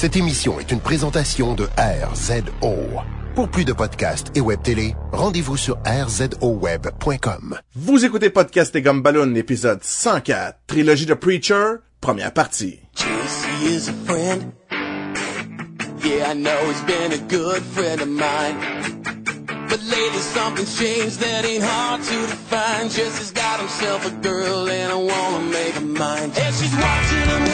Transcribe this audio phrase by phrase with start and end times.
[0.00, 2.74] Cette émission est une présentation de RZO.
[3.34, 7.58] Pour plus de podcasts et web télé, rendez-vous sur rzoweb.com.
[7.74, 12.80] Vous écoutez Podcast et Gumballoon, épisode 104, trilogie de Preacher, première partie.
[12.96, 14.54] Jesse is a friend.
[16.02, 18.56] Yeah, I know he's been a good friend of mine.
[19.68, 22.88] But lately something's changed that ain't hard to define.
[22.88, 26.32] Jesse's got himself a girl and I wanna make her mine.
[26.34, 27.49] And she's watching him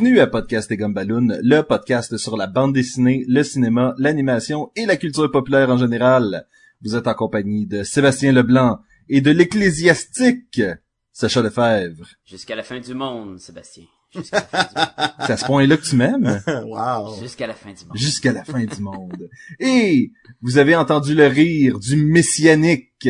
[0.00, 4.86] Bienvenue à Podcast et Gumballoon, le podcast sur la bande dessinée, le cinéma, l'animation et
[4.86, 6.46] la culture populaire en général.
[6.82, 10.62] Vous êtes en compagnie de Sébastien Leblanc et de l'ecclésiastique
[11.10, 12.06] Sacha Lefebvre.
[12.24, 13.86] Jusqu'à la fin du monde, Sébastien.
[14.14, 15.14] Jusqu'à la fin du monde.
[15.18, 16.42] C'est à ce point-là que tu m'aimes?
[16.46, 17.20] wow.
[17.20, 17.96] Jusqu'à la fin du monde.
[17.96, 19.28] Jusqu'à la fin du monde.
[19.58, 20.12] Et
[20.42, 23.08] vous avez entendu le rire du messianique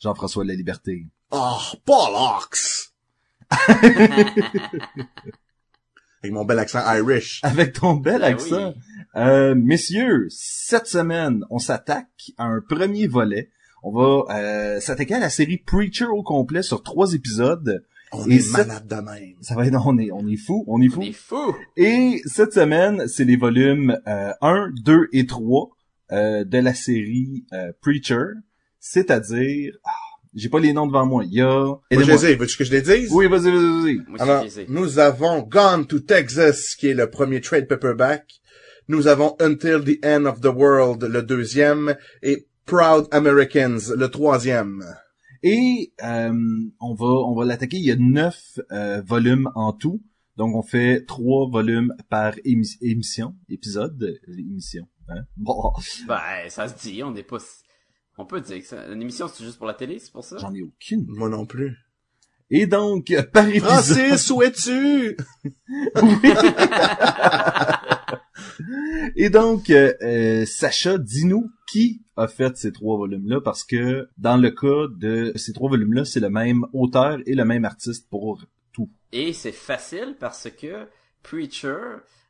[0.00, 1.04] Jean-François La Liberté.
[1.30, 2.88] Oh, Bollocks!
[6.24, 7.40] Avec mon bel accent Irish.
[7.42, 8.68] Avec ton bel Ben accent.
[8.74, 8.82] oui.
[9.16, 13.50] Euh, messieurs, cette semaine, on s'attaque à un premier volet.
[13.82, 17.84] On va euh, s'attaquer à la série Preacher au complet sur trois épisodes.
[18.10, 19.34] On Et est malade de même.
[19.42, 21.00] Ça va être, on est, on est fou, on est fou.
[21.00, 21.54] On est fou.
[21.76, 25.68] Et cette semaine, c'est les volumes euh, 1, 2 et 3
[26.12, 28.24] euh, de la série euh, Preacher,
[28.80, 29.90] c'est-à-dire, ah,
[30.34, 31.24] j'ai pas les noms devant moi.
[31.24, 31.64] Il y a.
[31.64, 32.34] Moi, je les ai.
[32.36, 33.10] Veux-tu que je les dise?
[33.12, 34.20] Oui, vas-y, vas-y, vas-y.
[34.20, 38.24] Alors, nous avons Gone to Texas, qui est le premier trade paperback.
[38.88, 41.96] Nous avons Until the End of the World, le deuxième.
[42.22, 44.82] Et Proud Americans, le troisième.
[45.42, 46.32] Et euh,
[46.80, 47.76] on va on va l'attaquer.
[47.76, 50.02] Il y a neuf euh, volumes en tout.
[50.36, 54.86] Donc on fait trois volumes par émi- émission, épisode, euh, émission.
[55.08, 55.22] Hein?
[55.36, 55.72] Bon,
[56.08, 57.38] Ben, ça se dit, on n'est pas...
[58.18, 58.86] On peut dire que ça...
[58.88, 60.36] Une émission, c'est juste pour la télé, c'est pour ça?
[60.38, 61.04] j'en ai aucune.
[61.08, 61.76] Moi non plus.
[62.50, 63.68] Et donc euh, par épisode.
[63.68, 65.16] Francis, où es-tu?
[69.16, 74.36] Et donc, euh, euh, Sacha, dis-nous qui a fait ces trois volumes-là, parce que dans
[74.36, 78.44] le cas de ces trois volumes-là, c'est le même auteur et le même artiste pour
[78.72, 78.90] tout.
[79.12, 80.86] Et c'est facile parce que
[81.22, 81.78] Preacher,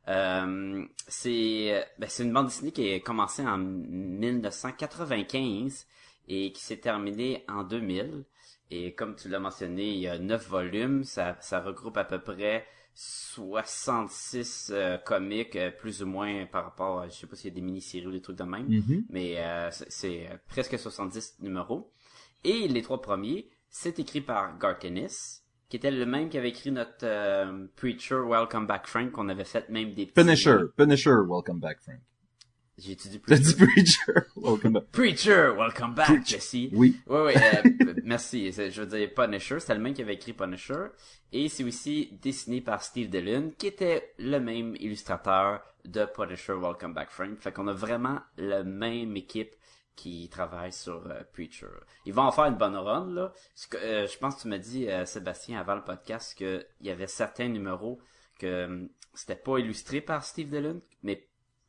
[0.09, 5.87] euh, c'est ben, c'est une bande dessinée qui a commencé en 1995
[6.29, 8.25] et qui s'est terminée en 2000.
[8.71, 11.05] Et comme tu l'as mentionné, il y a neuf volumes.
[11.05, 17.01] Ça, ça regroupe à peu près 66 euh, comics, euh, plus ou moins par rapport
[17.01, 18.67] à, je sais pas s'il y a des mini-séries ou des trucs de même
[19.11, 21.91] mais euh, c'est- euh, presque 70 numéros.
[22.45, 26.51] Et les trois premiers, c'est écrit par Garth Ennis, qui était le même qui avait
[26.51, 30.13] écrit notre euh, Preacher Welcome Back Frank, qu'on avait fait même des petits...
[30.25, 32.01] Punisher, Punisher, welcome back, Frank.
[32.77, 33.53] J'ai étudié T'as Preacher.
[33.53, 34.85] dit Preacher, welcome back.
[34.91, 36.25] Preacher Welcome Back, Preacher.
[36.27, 36.55] Jesse.
[36.73, 36.97] Oui.
[37.07, 38.51] Oui, oui, euh, merci.
[38.51, 40.87] Je veux dire, Punisher, c'est le même qui avait écrit Punisher.
[41.33, 46.95] Et c'est aussi dessiné par Steve Dillon, qui était le même illustrateur de Punisher Welcome
[46.95, 47.39] Back Frank.
[47.39, 49.55] Fait qu'on a vraiment la même équipe
[49.97, 51.67] qui travaille sur euh, Preacher.
[52.05, 53.33] Ils vont en faire une bonne run, là.
[53.71, 56.91] Que, euh, je pense que tu m'as dit, euh, Sébastien, avant le podcast, qu'il y
[56.91, 58.01] avait certains numéros
[58.39, 61.27] que euh, c'était pas illustré par Steve Dillon, mais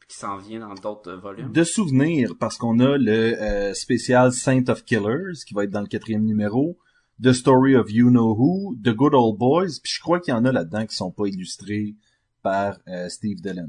[0.08, 1.52] qui s'en vient dans d'autres volumes.
[1.52, 5.82] De souvenirs, parce qu'on a le euh, spécial Saint of Killers, qui va être dans
[5.82, 6.78] le quatrième numéro,
[7.24, 10.38] The Story of You Know Who, The Good Old Boys, puis je crois qu'il y
[10.38, 11.96] en a là-dedans qui sont pas illustrés
[12.42, 13.68] par euh, Steve Dillon.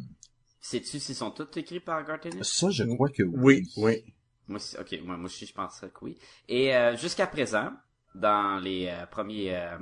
[0.61, 2.43] Sais-tu s'ils sont tous écrits par Garth Ennis?
[2.43, 4.03] Ça, je crois que Oui, oui.
[4.49, 6.19] Moi ok, moi, moi aussi, je penserais que oui.
[6.49, 7.73] Et euh, jusqu'à présent,
[8.17, 9.79] dans les euh, premiers, euh,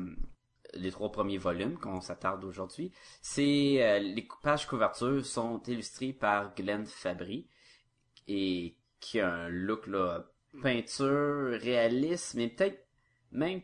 [0.75, 2.93] les trois premiers volumes qu'on s'attarde aujourd'hui,
[3.23, 7.49] c'est euh, les pages couvertures sont illustrées par Glenn Fabry
[8.27, 10.25] et qui a un look là
[10.63, 12.87] peinture réaliste, mais peut-être
[13.33, 13.61] même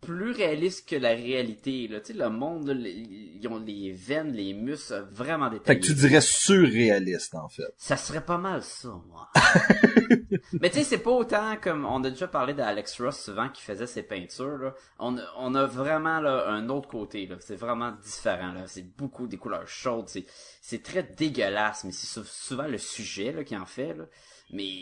[0.00, 1.88] plus réaliste que la réalité.
[1.88, 2.00] Là.
[2.00, 5.80] Tu sais, le monde, là, ils ont les veines, les muscles vraiment détaillés.
[5.80, 7.72] Fait que tu dirais surréaliste, en fait.
[7.76, 9.28] Ça serait pas mal ça, moi.
[10.60, 13.62] Mais tu sais, c'est pas autant comme on a déjà parlé d'Alex Ross souvent qui
[13.62, 14.58] faisait ses peintures.
[14.58, 14.74] Là.
[14.98, 17.26] On, a- on a vraiment là, un autre côté.
[17.26, 17.36] là.
[17.40, 18.52] C'est vraiment différent.
[18.52, 18.62] là.
[18.66, 20.08] C'est beaucoup des couleurs chaudes.
[20.08, 20.24] C'est,
[20.62, 23.94] c'est très dégueulasse, mais c'est sou- souvent le sujet là, qui en fait.
[23.94, 24.04] Là.
[24.50, 24.72] Mais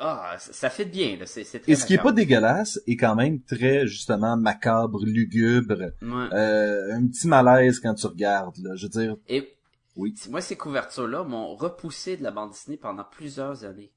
[0.00, 1.16] ah, ça, fait bien.
[1.16, 1.26] Là.
[1.26, 5.04] C'est, c'est très Et ce qui est pas dégueulasse est quand même très, justement, macabre,
[5.04, 6.28] lugubre, Ouais.
[6.32, 8.74] euh, un petit malaise quand tu regardes, là.
[8.76, 9.56] Je veux dire, Et
[9.96, 10.14] Oui.
[10.30, 13.92] moi, ces couvertures-là m'ont repoussé de la bande dessinée pendant plusieurs années.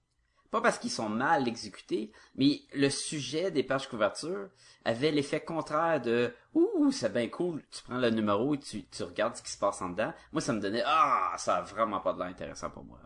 [0.52, 4.50] pas parce qu'ils sont mal exécutés, mais le sujet des pages couverture
[4.86, 9.02] avait l'effet contraire de ouh c'est bien cool, tu prends le numéro et tu, tu
[9.02, 10.14] regardes ce qui se passe en dedans.
[10.32, 13.00] Moi ça me donnait ah ça a vraiment pas de l'air intéressant pour moi.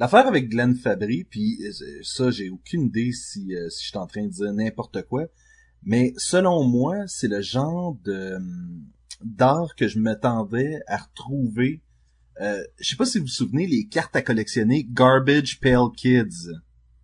[0.00, 3.98] L'affaire avec Glenn Fabry, puis euh, ça j'ai aucune idée si euh, si je suis
[3.98, 5.26] en train de dire n'importe quoi,
[5.84, 8.82] mais selon moi c'est le genre de hum,
[9.22, 11.82] d'art que je m'attendais à retrouver.
[12.40, 16.48] Euh, je sais pas si vous vous souvenez les cartes à collectionner Garbage Pail Kids.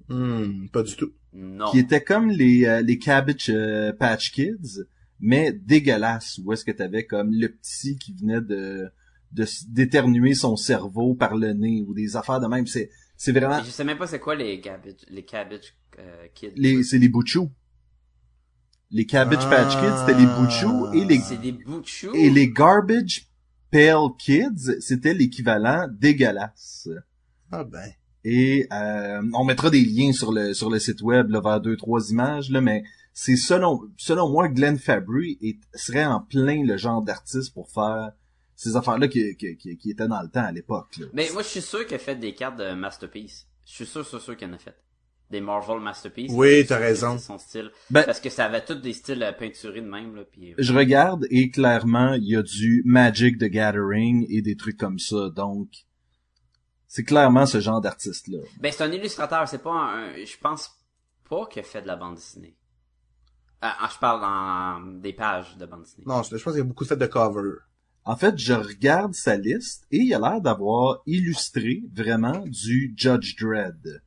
[0.08, 1.12] Hmm, pas du tout.
[1.34, 1.70] Non.
[1.70, 4.84] qui étaient comme les euh, les Cabbage euh, Patch Kids,
[5.20, 6.40] mais dégueulasses.
[6.42, 8.88] Où est-ce que t'avais comme le petit qui venait de
[9.32, 12.66] d'éternuer son cerveau par le nez ou des affaires de même.
[12.66, 16.52] C'est c'est vraiment Je sais même pas c'est quoi les cabbage les cabbage euh, kids.
[16.56, 17.50] les c'est les Bouchous.
[18.92, 22.12] Les Cabbage Patch Kids c'était les Bouchous et les C'est des bouts de chou.
[22.14, 23.28] et les Garbage
[23.70, 26.88] Pail Kids c'était l'équivalent dégueulasse.
[27.50, 27.90] Ah ben.
[28.24, 31.76] Et euh, on mettra des liens sur le sur le site web là, vers deux
[31.76, 36.76] trois images là, mais c'est selon selon moi Glenn Fabry est, serait en plein le
[36.76, 38.12] genre d'artiste pour faire
[38.56, 40.96] ces affaires là qui, qui, qui, qui étaient dans le temps à l'époque.
[40.98, 41.06] là.
[41.12, 43.46] Mais moi je suis sûr qu'il a fait des cartes de masterpiece.
[43.66, 44.76] Je suis sûr sûr sûr qu'il en a fait.
[45.30, 46.30] Des Marvel masterpiece.
[46.32, 47.18] Oui, t'as raison.
[47.18, 47.70] C'est son style.
[47.90, 50.52] Ben- Parce que ça avait tous des styles euh, peinturés de même là puis.
[50.52, 54.76] euh, Je regarde et clairement il y a du Magic the Gathering et des trucs
[54.78, 55.68] comme ça donc
[56.88, 58.38] c'est clairement ce genre d'artiste là.
[58.60, 60.12] Ben c'est un illustrateur, c'est pas un.
[60.24, 60.70] Je pense
[61.28, 62.56] pas qu'il a fait de la bande dessinée.
[63.60, 66.04] Ah, ah, je parle dans des pages de bande dessinée.
[66.06, 67.50] Non, je je pense qu'il y a beaucoup de fait de cover.
[68.06, 73.36] En fait, je regarde sa liste et il a l'air d'avoir illustré vraiment du Judge
[73.38, 74.00] Dredd.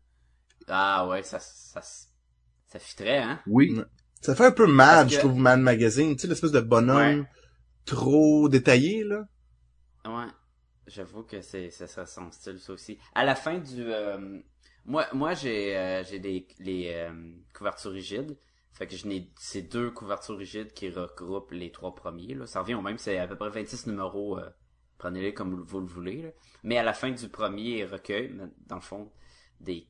[0.68, 3.42] Ah ouais, ça ça ça fitterait hein?
[3.46, 3.84] Oui, Ouais.
[4.22, 6.16] Ça fait un peu Mad, je trouve, Mad Magazine.
[6.16, 7.28] Tu sais, l'espèce de bonhomme Ouais.
[7.86, 9.28] trop détaillé, là.
[10.06, 10.28] Ouais.
[10.88, 12.98] J'avoue que c'est ça serait son style ça aussi.
[13.13, 14.40] À la fin du euh,
[14.86, 17.12] moi moi j'ai euh, j'ai des les euh,
[17.54, 18.38] couvertures rigides.
[18.79, 22.61] Fait que je n'ai ces deux couvertures rigides qui regroupent les trois premiers là, ça
[22.61, 24.49] revient au même, c'est à peu près 26 numéros euh,
[24.97, 26.29] prenez-les comme vous le voulez là.
[26.63, 28.33] Mais à la fin du premier recueil,
[28.67, 29.11] dans le fond
[29.59, 29.87] des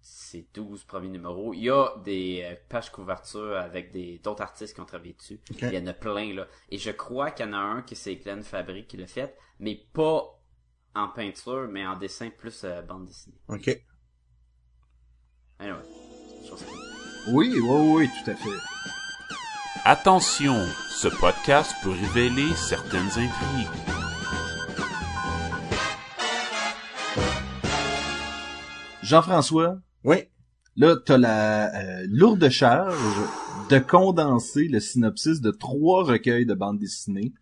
[0.00, 4.74] ces 12 premiers numéros, il y a des euh, pages couverture avec des d'autres artistes
[4.74, 5.40] qui ont travaillé dessus.
[5.62, 6.46] Il y en a plein là.
[6.70, 9.36] Et je crois qu'il y en a un qui c'est Glenn Fabry qui l'a fait,
[9.58, 10.42] mais pas
[10.94, 13.40] en peinture, mais en dessin plus euh, bande dessinée.
[13.48, 13.70] OK.
[15.58, 15.82] Anyway,
[16.44, 16.93] je.
[17.28, 18.58] Oui, oui, oui, tout à fait.
[19.84, 20.56] Attention,
[20.90, 23.68] ce podcast peut révéler certaines intrigues.
[29.02, 30.16] Jean-François, Oui?
[30.76, 32.96] là, t'as la euh, lourde charge
[33.70, 37.32] de condenser le synopsis de trois recueils de bande dessinée.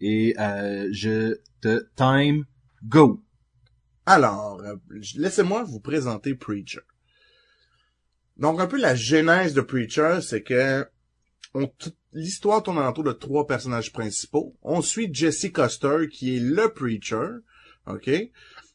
[0.00, 2.44] Et euh, je te time
[2.84, 3.22] go.
[4.06, 4.76] Alors, euh,
[5.16, 6.80] laissez-moi vous présenter Preacher.
[8.36, 10.86] Donc, un peu la genèse de Preacher, c'est que
[12.12, 14.56] l'histoire tourne autour de trois personnages principaux.
[14.62, 17.28] On suit Jesse Custer, qui est le Preacher.
[17.86, 18.10] OK?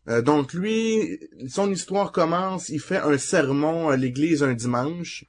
[0.07, 5.25] Euh, donc, lui, son histoire commence, il fait un sermon à l'église un dimanche.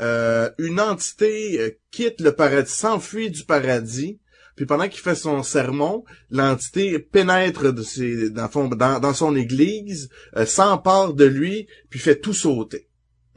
[0.00, 4.18] Euh, une entité euh, quitte le paradis, s'enfuit du paradis,
[4.60, 11.66] puis pendant qu'il fait son sermon, l'entité pénètre dans, son église, euh, s'empare de lui,
[11.88, 12.86] puis fait tout sauter.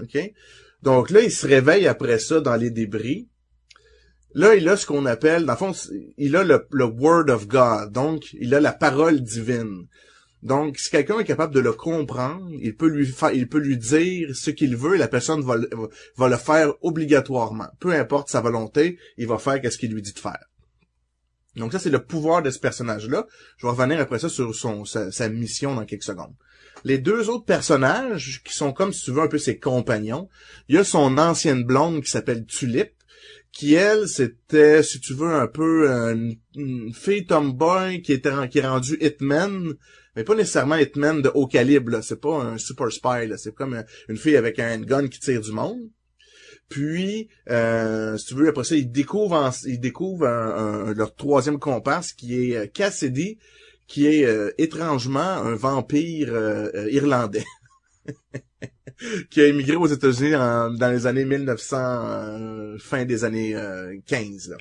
[0.01, 0.17] OK?
[0.81, 3.29] Donc là, il se réveille après ça dans les débris.
[4.33, 5.71] Là, il a ce qu'on appelle, dans le fond,
[6.17, 7.93] il a le, Word of God.
[7.93, 9.87] Donc, il a la parole divine.
[10.41, 13.77] Donc, si quelqu'un est capable de le comprendre, il peut lui faire, il peut lui
[13.77, 17.69] dire ce qu'il veut et la personne va le faire obligatoirement.
[17.79, 20.49] Peu importe sa volonté, il va faire ce qu'il lui dit de faire.
[21.55, 23.27] Donc ça, c'est le pouvoir de ce personnage-là.
[23.57, 26.33] Je vais revenir après ça sur son, sa, mission dans quelques secondes.
[26.83, 30.29] Les deux autres personnages, qui sont comme, si tu veux, un peu ses compagnons,
[30.67, 32.91] il y a son ancienne blonde qui s'appelle Tulip,
[33.51, 38.57] qui, elle, c'était, si tu veux, un peu une, une fille tomboy qui, était, qui
[38.57, 39.75] est rendue Hitman,
[40.15, 42.01] mais pas nécessairement Hitman de haut calibre.
[42.01, 43.31] C'est pas un super spy.
[43.37, 45.89] C'est comme une fille avec un gun qui tire du monde.
[46.69, 52.13] Puis, euh, si tu veux, après ça, ils découvrent, en- ils découvrent leur troisième comparse
[52.13, 53.37] qui est euh, Cassidy,
[53.87, 57.45] qui est euh, étrangement un vampire euh, irlandais.
[59.29, 64.49] qui a émigré aux États-Unis dans les années 1900, euh, fin des années euh, 15.
[64.49, 64.57] Là.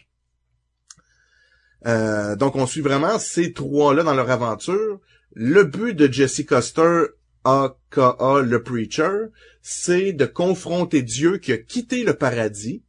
[1.87, 5.01] Euh, donc, on suit vraiment ces trois-là dans leur aventure.
[5.35, 7.05] Le but de Jesse Custer,
[7.45, 9.27] aka le Preacher,
[9.63, 12.83] c'est de confronter Dieu qui a quitté le paradis.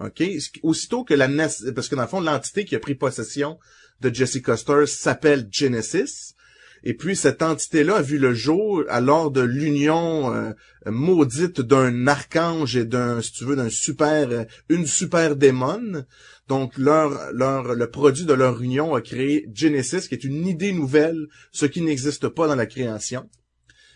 [0.00, 0.22] OK?
[0.62, 3.58] Aussitôt que la parce que dans le fond, l'entité qui a pris possession
[4.00, 6.34] de Jesse Custer s'appelle Genesis.
[6.84, 10.50] Et puis cette entité-là a vu le jour alors de l'union euh,
[10.86, 16.04] maudite d'un archange et d'un, si tu veux, d'un super, euh, une super démon.
[16.48, 20.72] Donc leur, leur, le produit de leur union a créé Genesis, qui est une idée
[20.72, 23.30] nouvelle, ce qui n'existe pas dans la création.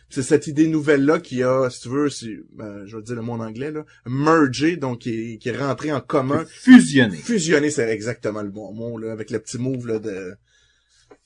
[0.08, 3.22] C'est cette idée nouvelle-là qui a, si tu veux, si, euh, je vais dire le
[3.22, 6.44] mot en anglais, là, mergé, donc qui est, qui est rentré en commun.
[6.48, 7.16] Fusionné.
[7.16, 10.36] Fusionné, c'est exactement le bon mot, là, avec le petit move là, de,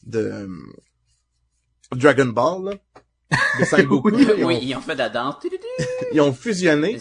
[0.06, 0.48] de euh,
[1.92, 2.78] Dragon Ball, là.
[3.60, 5.36] De Sengoku, là, ils, ont, Oui, ils ont fait la danse.
[6.12, 6.98] ils ont fusionné.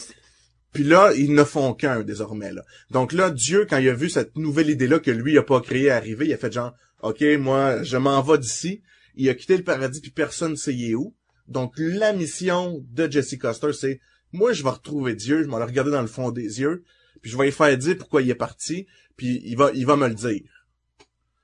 [0.73, 2.63] Puis là, ils ne font qu'un désormais là.
[2.91, 5.89] Donc là, Dieu, quand il a vu cette nouvelle idée-là que lui a pas créée
[5.89, 8.81] arriver, il a fait genre, ok, moi, je m'en vais d'ici.
[9.15, 11.15] Il a quitté le paradis puis personne ne sait il est où.
[11.49, 13.99] Donc la mission de Jesse Custer, c'est,
[14.31, 16.83] moi, je vais retrouver Dieu, je vais le regarder dans le fond des yeux,
[17.21, 18.85] puis je vais lui faire dire pourquoi il est parti,
[19.17, 20.43] puis il va, il va me le dire.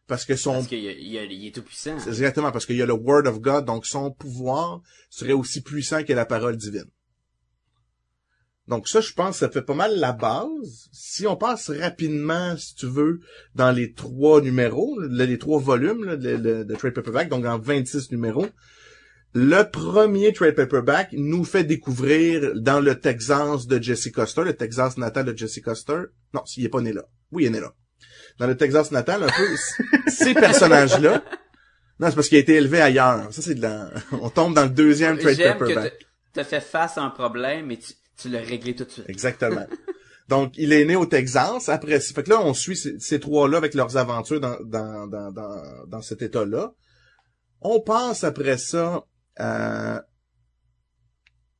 [0.07, 1.97] Parce que son Parce qu'il il est tout puissant.
[1.99, 5.61] c'est Exactement, parce qu'il y a le Word of God, donc son pouvoir serait aussi
[5.61, 6.85] puissant que la parole divine.
[8.67, 10.89] Donc ça, je pense, ça fait pas mal la base.
[10.91, 13.19] Si on passe rapidement, si tu veux,
[13.53, 17.59] dans les trois numéros, les trois volumes là, de, de- de Trade Paperback, donc en
[17.59, 18.47] 26 numéros,
[19.37, 24.97] le premier Trade Paperback nous fait découvrir dans le Texas de Jesse Custer, le Texas
[24.97, 26.03] natal de Jesse Custer.
[26.33, 27.03] Non, s'il est pas né là.
[27.33, 27.73] Oui, il est né là.
[28.39, 29.45] Dans le Texas natal, un peu,
[30.09, 31.21] ces personnages-là.
[31.99, 33.27] Non, c'est parce qu'il a été élevé ailleurs.
[33.33, 33.89] Ça, c'est de la...
[34.21, 35.97] On tombe dans le deuxième Trade Paperback.
[35.99, 39.09] t'a- t'as fait face à un problème et tu, tu l'as réglé tout de suite.
[39.09, 39.65] Exactement.
[40.29, 41.67] Donc, il est né au Texas.
[41.67, 45.31] Après, fait que là, on suit ces, ces trois-là avec leurs aventures dans, dans, dans,
[45.33, 46.73] dans, dans cet état-là.
[47.59, 49.03] On passe après ça
[49.39, 49.99] euh,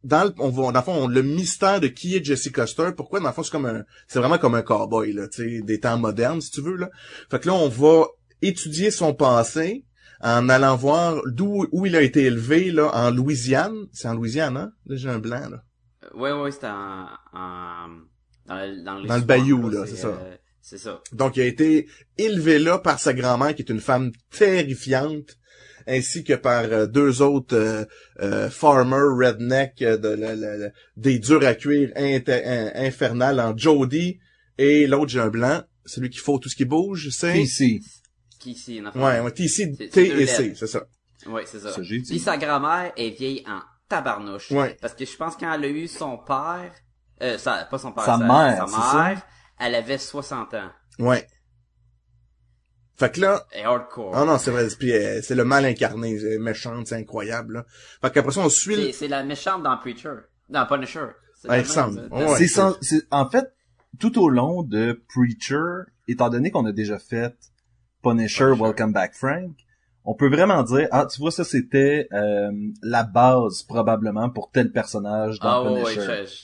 [0.03, 2.89] dans le, on va, dans le fond, on- le mystère de qui est Jesse Custer.
[2.95, 3.19] Pourquoi?
[3.19, 5.79] Dans le fond, c'est comme un, c'est vraiment comme un cowboy, là, tu sais, des
[5.79, 6.89] temps modernes, si tu veux, là.
[7.31, 8.05] Fait que là, on va
[8.41, 9.83] étudier son passé
[10.21, 13.85] en allant voir d'où, où il a été élevé, là, en Louisiane.
[13.93, 14.71] C'est en Louisiane, hein?
[14.85, 15.63] Là, j'ai un blanc, là.
[16.03, 17.87] Euh, Ouais, ouais, c'était en, en,
[18.45, 20.07] dans le, dans, Dans le bayou, là, c'est ça.
[20.09, 21.01] euh, c'est ça.
[21.13, 25.35] Donc, il a été élevé là par sa grand-mère, qui est une femme terrifiante,
[25.87, 27.85] ainsi que par euh, deux autres euh,
[28.21, 33.39] euh, farmers redneck euh, de la- la- la- des durs à cuire inter- in- infernal
[33.39, 34.19] en Jody
[34.57, 37.39] et l'autre j'ai un blanc, celui qui faut tout ce qui bouge, c'est?
[37.41, 37.81] Ici.
[38.39, 40.83] Qui ici, en ouais, ouais, T C C'est- T et C, c'est ça.
[41.27, 41.71] Ouais, c'est ça.
[41.73, 42.09] Ça, j'ai dit.
[42.11, 44.51] Puis sa grand-mère est vieille en tabarnouche.
[44.51, 44.77] Ouais.
[44.81, 46.71] Parce que je pense quand elle a eu son père,
[47.23, 49.21] euh, sa, pas son père, Sa mère, sa mère,
[49.59, 50.69] elle avait 60 ans.
[50.99, 51.25] Ouais.
[52.97, 54.15] Fait que là, Et hardcore.
[54.15, 57.55] ah non, c'est vrai, puis euh, c'est le mal incarné, c'est méchante, c'est incroyable.
[57.55, 57.65] Là.
[58.01, 60.13] Fait qu'après ça on suit le- C'est, la méchante dans Preacher.
[60.49, 60.99] Dans Punisher.
[61.49, 63.53] Ouais, euh, Ouais, dans- c'est sans- c'est- en fait,
[63.99, 67.35] tout au long de Preacher, étant donné qu'on a déjà fait
[68.01, 68.63] Punisher, Punisher.
[68.63, 69.51] Welcome Back Frank,
[70.05, 74.71] on peut vraiment dire, ah, tu vois, ça c'était euh, la base probablement pour tel
[74.71, 76.01] personnage dans Ah ouais, ouais, Punisher.
[76.01, 76.43] je- je-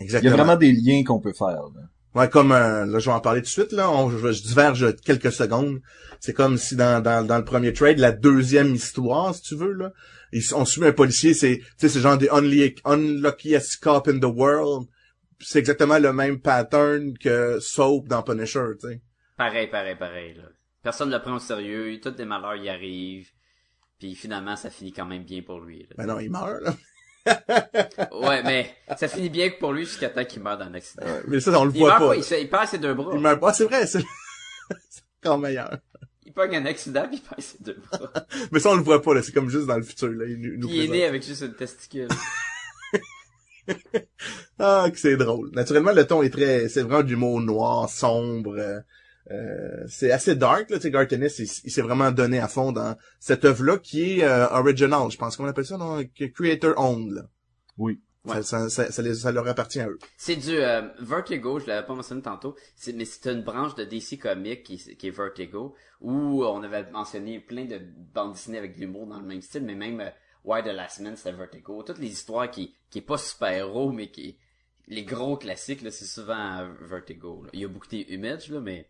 [0.00, 0.36] a exactement.
[0.36, 1.48] vraiment des liens qu'on peut faire.
[1.74, 1.82] là.
[2.14, 3.72] Ouais, comme euh, là, je vais en parler tout de suite.
[3.72, 5.80] Là, on, je, je diverge quelques secondes.
[6.20, 9.72] C'est comme si dans, dans, dans le premier trade, la deuxième histoire, si tu veux,
[9.72, 9.92] là,
[10.32, 11.34] ils- on suit un policier.
[11.34, 12.28] C'est, tu sais, c'est genre des
[12.84, 14.86] unluckiest cop in the world.
[15.40, 19.02] C'est exactement le même pattern que Soap dans Punisher, tu sais.
[19.36, 20.44] Pareil, pareil, pareil, là.
[20.82, 23.28] Personne ne le prend au sérieux, tous des malheurs y arrivent.
[23.98, 25.80] Puis finalement, ça finit quand même bien pour lui.
[25.80, 25.94] là.
[25.96, 26.62] Ben non, il meurt.
[26.62, 26.74] Là.
[27.26, 31.04] Ouais, mais ça finit bien que pour lui jusqu'à temps qu'il meurt dans un accident.
[31.28, 32.08] Mais ça, on le il voit meurt pas.
[32.08, 33.12] pas, il, se- il perd ses deux bras.
[33.14, 33.52] Il meurt pas.
[33.52, 34.02] C'est vrai, c'est
[35.24, 35.78] encore meilleur.
[36.26, 38.10] Il pogne un accident puis il perd ses deux bras.
[38.52, 39.14] Mais ça, on le voit pas.
[39.14, 39.22] là.
[39.22, 40.08] C'est comme juste dans le futur.
[40.08, 40.24] Là.
[40.26, 42.08] Il nous, nous Puis il est né avec juste une testicule.
[44.58, 45.50] Ah, que c'est drôle.
[45.52, 48.82] Naturellement, le ton est très, c'est vraiment du mot noir, sombre.
[49.30, 50.76] Euh, c'est assez dark, là.
[50.76, 54.20] Tu sais, Garth Ennis, il, il s'est vraiment donné à fond dans cette œuvre-là qui
[54.20, 56.02] est euh, original, je pense qu'on appelle ça, non?
[56.34, 57.22] Creator owned, là.
[57.78, 58.00] Oui.
[58.26, 58.42] Ouais.
[58.42, 59.98] Ça, ça, ça, ça les- ça leur appartient à eux.
[60.16, 63.84] C'est du euh, Vertigo, je l'avais pas mentionné tantôt, c'est, mais c'est une branche de
[63.84, 67.80] DC Comics qui, qui est Vertigo, où on avait mentionné plein de
[68.14, 70.08] bandes dessinées avec de l'humour dans le même style, mais même euh,
[70.42, 71.82] Why the Last Man, c'est Vertigo.
[71.82, 74.38] Toutes les histoires qui, qui est pas super-héros, mais qui
[74.86, 77.42] les gros classiques, là, c'est souvent euh, Vertigo.
[77.44, 77.50] là.
[77.52, 78.88] Il y a beaucoup d'image, là, mais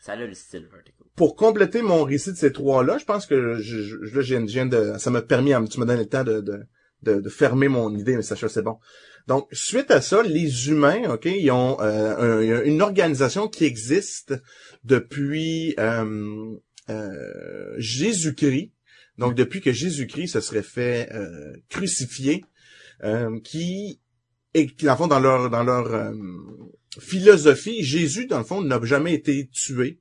[0.00, 0.68] ça a le style.
[1.16, 4.66] Pour compléter mon récit de ces trois-là, je pense que je, je, je je viens
[4.66, 8.16] de, ça m'a permis, tu me donnes le temps de, de, de, fermer mon idée,
[8.16, 8.78] mais Sacha, c'est bon.
[9.26, 14.34] Donc, suite à ça, les humains, ok, ils ont euh, une organisation qui existe
[14.84, 16.54] depuis euh,
[16.88, 18.72] euh, Jésus-Christ.
[19.18, 22.44] Donc, depuis que Jésus-Christ se serait fait euh, crucifier,
[23.04, 24.00] euh, qui
[24.54, 26.12] et qui, le fond, dans leur dans leur euh,
[26.98, 29.98] philosophie, Jésus, dans le fond, n'a jamais été tué.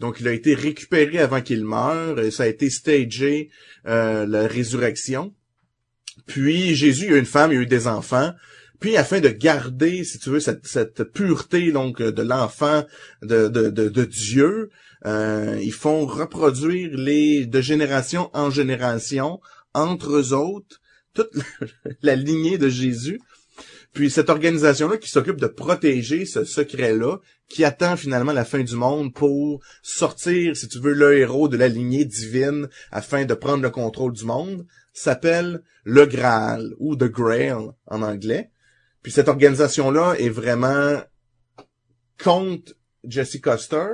[0.00, 2.32] Donc, il a été récupéré avant qu'il meure.
[2.32, 3.50] Ça a été stagé,
[3.86, 5.34] euh, la résurrection.
[6.26, 8.32] Puis, Jésus, il a une femme, il a eu des enfants.
[8.78, 12.84] Puis, afin de garder, si tu veux, cette, pureté donc de l'enfant
[13.22, 14.70] de, de, de, de Dieu,
[15.06, 19.40] euh, ils font reproduire les de génération en génération
[19.72, 20.80] entre eux autres
[21.14, 21.30] toute
[22.02, 23.20] la lignée de Jésus.
[23.96, 27.16] Puis cette organisation-là qui s'occupe de protéger ce secret-là,
[27.48, 31.56] qui attend finalement la fin du monde pour sortir, si tu veux, le héros de
[31.56, 37.04] la lignée divine afin de prendre le contrôle du monde, s'appelle le Graal ou The
[37.04, 38.50] Grail en anglais.
[39.00, 41.00] Puis cette organisation-là est vraiment
[42.22, 43.88] contre Jesse Custer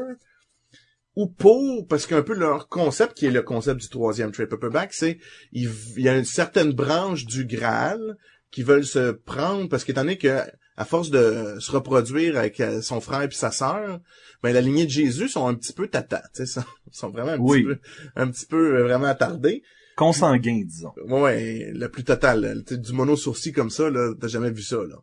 [1.14, 4.94] ou pour, parce qu'un peu leur concept, qui est le concept du troisième trade paperback,
[4.94, 5.20] c'est
[5.52, 8.16] il, il y a une certaine branche du Graal
[8.52, 10.40] qui veulent se prendre, parce qu'étant donné que
[10.76, 14.00] à force de se reproduire avec euh, son frère et sa sœur,
[14.42, 17.36] ben la lignée de Jésus sont un petit peu tata, tu sais, sont, vraiment un
[17.38, 17.64] petit Oui.
[17.64, 17.78] peu,
[18.16, 19.62] un petit peu euh, vraiment attardés.
[19.96, 20.92] Consanguin, disons.
[21.08, 24.96] Ouais, la plus sais, Du mono sourcil comme ça, là, t'as jamais vu ça, là.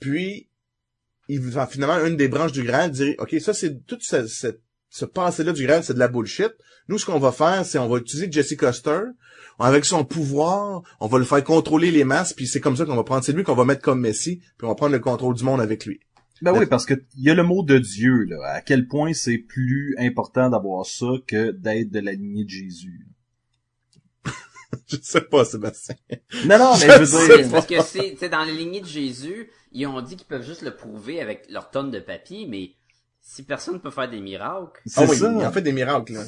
[0.00, 0.48] Puis,
[1.28, 4.48] il va finalement, une des branches du Graal dire, OK, ça, c'est tout ce, ce,
[4.88, 6.52] ce passé-là du Graal, c'est de la bullshit.
[6.88, 9.00] Nous, ce qu'on va faire, c'est on va utiliser Jesse Custer.
[9.62, 12.96] Avec son pouvoir, on va le faire contrôler les masses, puis c'est comme ça qu'on
[12.96, 13.24] va prendre.
[13.24, 15.60] C'est lui qu'on va mettre comme Messie, puis on va prendre le contrôle du monde
[15.60, 16.00] avec lui.
[16.42, 18.54] Ben oui, parce que il y a le mot de Dieu, là.
[18.54, 23.06] À quel point c'est plus important d'avoir ça que d'être de la lignée de Jésus?
[24.88, 25.94] Je sais pas, Sébastien.
[26.46, 28.86] Non, non, mais Je je sais veux dire, Parce que c'est, dans les lignées de
[28.86, 32.72] Jésus, ils ont dit qu'ils peuvent juste le prouver avec leur tonne de papier, mais
[33.20, 35.52] si personne peut faire des miracles, c'est Ah oui, ça.
[35.52, 36.24] fait des miracles, là.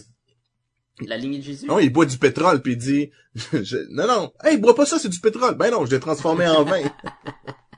[1.01, 1.67] La lignée de Jésus.
[1.67, 4.99] Non, il boit du pétrole, puis il dit, je- non, non, hey, bois pas ça,
[4.99, 5.57] c'est du pétrole.
[5.57, 6.83] Ben non, je l'ai transformé en vin.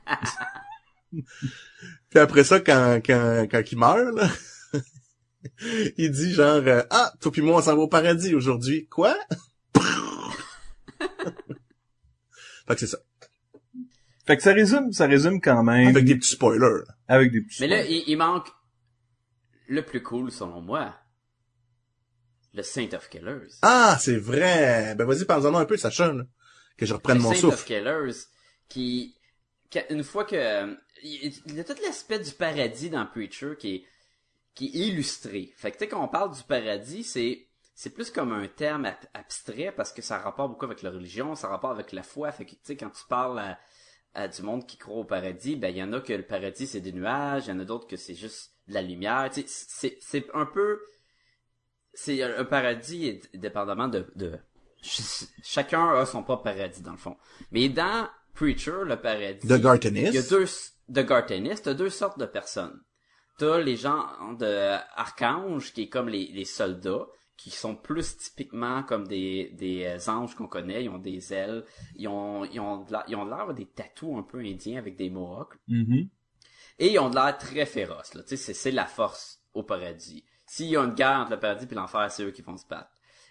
[2.09, 4.29] puis après ça, quand, quand, quand il meurt, là,
[5.97, 8.87] il dit genre, euh, ah, toi puis moi, on s'en va au paradis aujourd'hui.
[8.87, 9.17] Quoi?
[12.67, 12.97] fait que c'est ça.
[14.25, 16.83] Fait que ça résume, ça résume quand même Avec des petits spoilers.
[17.07, 18.03] avec des petits Mais là, spoilers.
[18.07, 18.47] il, il manque
[19.69, 20.93] le plus cool, selon moi.
[22.53, 23.49] Le Saint of Killers.
[23.61, 24.95] Ah, c'est vrai.
[24.95, 26.23] Ben vas-y, parle-en un peu, Sacha, là,
[26.77, 27.65] que je reprenne le mon Saint of souffle.
[27.67, 28.13] Killers,
[28.69, 29.15] qui,
[29.89, 33.83] une fois que, il y a tout l'aspect du paradis dans Preacher qui est,
[34.55, 35.53] qui est illustré.
[35.55, 38.85] Fait que tu sais, quand on parle du paradis, c'est, c'est plus comme un terme
[38.85, 42.31] ab- abstrait parce que ça rapporte beaucoup avec la religion, ça rapporte avec la foi.
[42.31, 43.59] Fait que tu sais, quand tu parles à,
[44.15, 46.65] à du monde qui croit au paradis, ben il y en a que le paradis
[46.65, 49.29] c'est des nuages, il y en a d'autres que c'est juste de la lumière.
[49.31, 50.79] Tu sais, c'est un peu,
[51.97, 54.37] c'est un paradis dépendamment de, de
[54.83, 57.17] ch- chacun a son propre paradis dans le fond.
[57.51, 60.01] Mais dans Preacher, le paradis, De Gartenis.
[60.09, 60.45] il y a deux
[60.89, 62.79] de t'as deux sortes de personnes.
[63.39, 64.05] T'as les gens
[64.39, 69.85] de Archange, qui est comme les, les soldats, qui sont plus typiquement comme des, des
[69.85, 71.63] euh, anges qu'on connaît, ils ont des ailes,
[71.95, 74.39] ils ont, ils ont de l'air, ils ont de l'air d'avoir des tatous un peu
[74.39, 75.55] indiens avec des mohawks.
[75.67, 76.09] Mhm.
[76.79, 78.21] Et ils ont de l'air très féroces, là.
[78.23, 80.23] Tu sais, c'est, c'est la force au paradis.
[80.47, 82.67] S'il y a une guerre entre le paradis et l'enfer, c'est eux qui vont se
[82.67, 82.89] battre.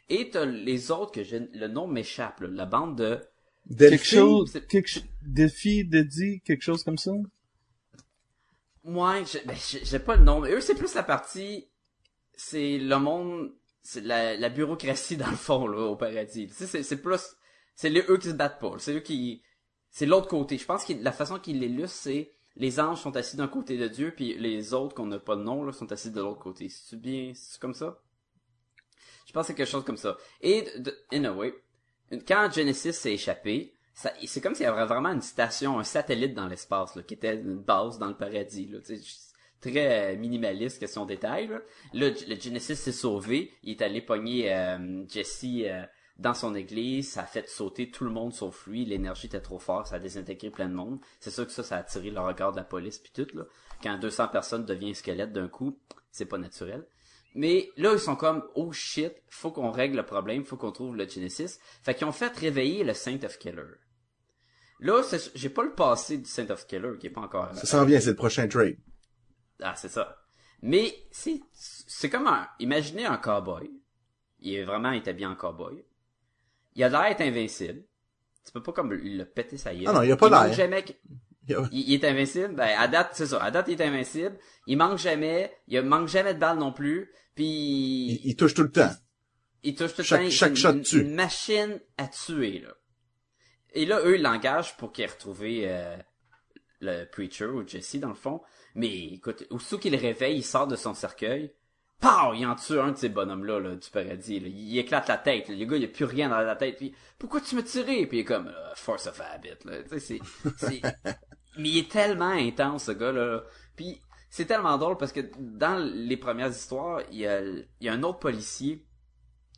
[0.08, 2.48] Et t'as les autres que j'ai, le nom m'échappe, là.
[2.48, 3.20] La bande de,
[3.84, 4.06] Quelque Delphine.
[4.06, 7.12] chose, quelque chose, défi, dédi, quelque chose comme ça?
[8.84, 10.40] Ouais, je- ben, j'ai j'ai pas le nom.
[10.40, 11.68] mais Eux, c'est plus la partie,
[12.36, 16.48] c'est le monde, c'est la, la bureaucratie dans le fond, là, au paradis.
[16.48, 17.20] Tu sais, c'est, c'est plus,
[17.76, 18.74] c'est les, eux qui se battent pas.
[18.78, 19.42] C'est eux qui,
[19.90, 20.58] c'est l'autre côté.
[20.58, 23.86] Je pense que la façon qu'ils l'illustrent, c'est les anges sont assis d'un côté de
[23.86, 26.68] Dieu, puis les autres qu'on n'a pas de nom, là, sont assis de l'autre côté.
[26.68, 27.98] C'est bien, c'est comme ça?
[29.26, 30.16] Je pense que c'est quelque chose comme ça.
[30.40, 31.54] Et, de, in a way,
[32.26, 36.46] quand Genesis s'est échappé, c'est comme s'il y avait vraiment une station, un satellite dans
[36.46, 38.78] l'espace, qui était une base dans le paradis, là,
[39.60, 41.60] très minimaliste question détail, là.
[41.92, 45.82] Le Genesis s'est sauvé, il est allé pogner euh, Jesse euh,
[46.18, 49.58] dans son église, ça a fait sauter tout le monde sauf lui, l'énergie était trop
[49.58, 50.98] forte, ça a désintégré plein de monde.
[51.20, 53.44] C'est sûr que ça, ça a attiré le regard de la police puis tout, là.
[53.82, 55.78] Quand 200 personnes deviennent squelette d'un coup,
[56.10, 56.86] c'est pas naturel.
[57.34, 60.96] Mais là, ils sont comme, oh shit, faut qu'on règle le problème, faut qu'on trouve
[60.96, 61.58] le Genesis.
[61.82, 63.66] Fait qu'ils ont fait réveiller le Saint of Killer.
[64.80, 65.02] Là,
[65.34, 67.54] j'ai pas le passé du Saint of Killer qui est pas encore.
[67.54, 68.78] Ça s'en vient, c'est le prochain trade.
[69.60, 70.16] Ah, c'est ça.
[70.62, 73.70] Mais c'est c'est comme un imaginez un cowboy.
[74.40, 75.84] Il est vraiment établi en cowboy.
[76.76, 77.82] Il a l'air d'être invincible.
[78.44, 79.86] Tu peux pas comme le péter sa gueule.
[79.88, 80.52] Ah non, il a pas l'air.
[80.52, 80.84] jamais
[81.48, 82.54] Il il, il est invincible.
[82.54, 83.42] Ben, à date, c'est ça.
[83.42, 84.38] À date, il est invincible.
[84.66, 85.52] Il manque jamais.
[85.66, 87.10] Il manque jamais de balles non plus.
[87.34, 88.90] Puis, Il, il touche tout le temps.
[89.62, 90.30] il touche tout le temps.
[90.30, 91.00] chaque c'est shot une, tue.
[91.00, 92.74] une machine à tuer, là.
[93.72, 95.96] Et là, eux, ils l'engagent pour qu'il ait retrouvé euh,
[96.80, 98.40] le Preacher ou Jesse, dans le fond.
[98.74, 101.52] Mais écoute, aussitôt qu'il le réveille, il sort de son cercueil.
[102.00, 104.48] Pow, il en tue un de ces bonhommes-là, là, du paradis, là.
[104.48, 105.54] Il éclate la tête, là.
[105.54, 108.06] Le gars, il a plus rien dans la tête, puis pourquoi tu m'as tiré?
[108.06, 109.82] Puis il est comme, euh, force of habit, là.
[109.82, 110.20] Tu sais, c'est,
[110.56, 110.82] c'est,
[111.58, 113.42] mais il est tellement intense, ce gars-là.
[113.76, 117.88] Puis c'est tellement drôle parce que dans les premières histoires, il y a, il y
[117.88, 118.84] a un autre policier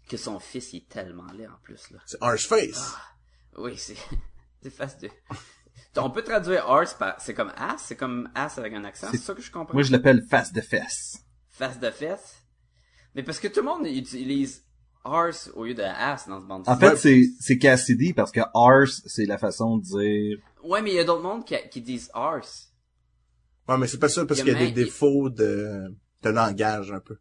[0.09, 1.99] que son fils, il est tellement laid en plus, là.
[2.07, 2.97] C'est Arseface.
[3.57, 3.97] Oui, c'est,
[4.63, 5.11] c'est face de...
[5.97, 9.19] On peut traduire arse par, c'est comme ass, c'est comme ass avec un accent, c'est
[9.19, 9.75] ça que je comprends?
[9.75, 11.25] Moi, je l'appelle face de fesse.
[11.59, 12.37] Face de fesse.
[13.15, 14.65] Mais parce que tout le monde utilise
[15.05, 18.41] arse au lieu de ass dans ce bande En fait, c'est, c'est Cassidy parce que
[18.55, 20.39] arse, c'est la façon de dire...
[20.63, 22.73] Ouais, mais il y a d'autres mondes qui, qui disent arse.
[23.69, 25.95] Ouais, mais c'est pas ça parce Il y a qu'il y a des défauts de,
[26.23, 27.19] de langage, un peu.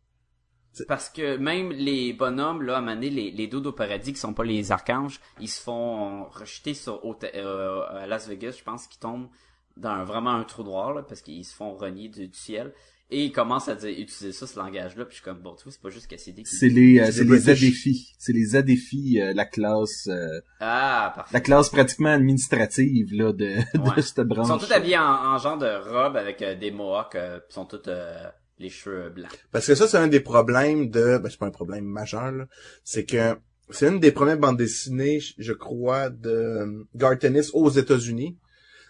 [0.87, 4.43] Parce que même les bonhommes, là, à donné, les, les au paradis qui sont pas
[4.43, 8.99] les archanges, ils se font rejeter sur, au- euh, à Las Vegas, je pense qu'ils
[8.99, 9.29] tombent
[9.75, 12.73] dans un- vraiment un trou noir, là, parce qu'ils se font renier du, du ciel.
[13.09, 15.63] Et ils commencent à dire, utiliser ça, ce langage-là, puis je suis comme, bon, tu
[15.63, 16.53] vois, c'est pas juste Cassidy qui...
[16.53, 17.49] C'est les, euh, C'est les.
[17.49, 18.13] ADFI.
[18.19, 21.33] C'est les ADFI, euh, la classe, euh, Ah, parfait.
[21.33, 23.45] la classe pratiquement administrative, là, de,
[23.79, 23.95] Ouais.
[23.95, 24.47] de cette Ils branche.
[24.47, 27.53] sont tous habillés en, en genre de robe avec euh, des mohawks, euh, pis ils
[27.53, 28.23] sont tous euh,
[28.59, 29.31] les cheveux blancs.
[29.53, 32.45] Parce que ça, c'est un des problèmes de, ben, c'est pas un problème majeur, là.
[32.83, 33.37] C'est que
[33.69, 38.37] c'est une des premières bandes dessinées, je crois, de euh, Garth Ennis aux États-Unis.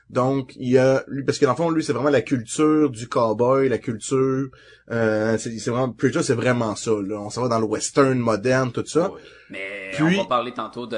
[0.10, 2.90] Donc, il y a, lui, parce que dans le fond, lui, c'est vraiment la culture
[2.90, 4.48] du cowboy, la culture,
[4.90, 7.20] euh, c'est vraiment, Preacher, c'est vraiment ça, là.
[7.20, 9.12] On s'en va dans le western moderne, tout ça.
[9.12, 9.20] Oui.
[9.50, 10.98] Mais Puis- on va parler tantôt de,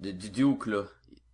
[0.00, 0.82] de du Duke, là.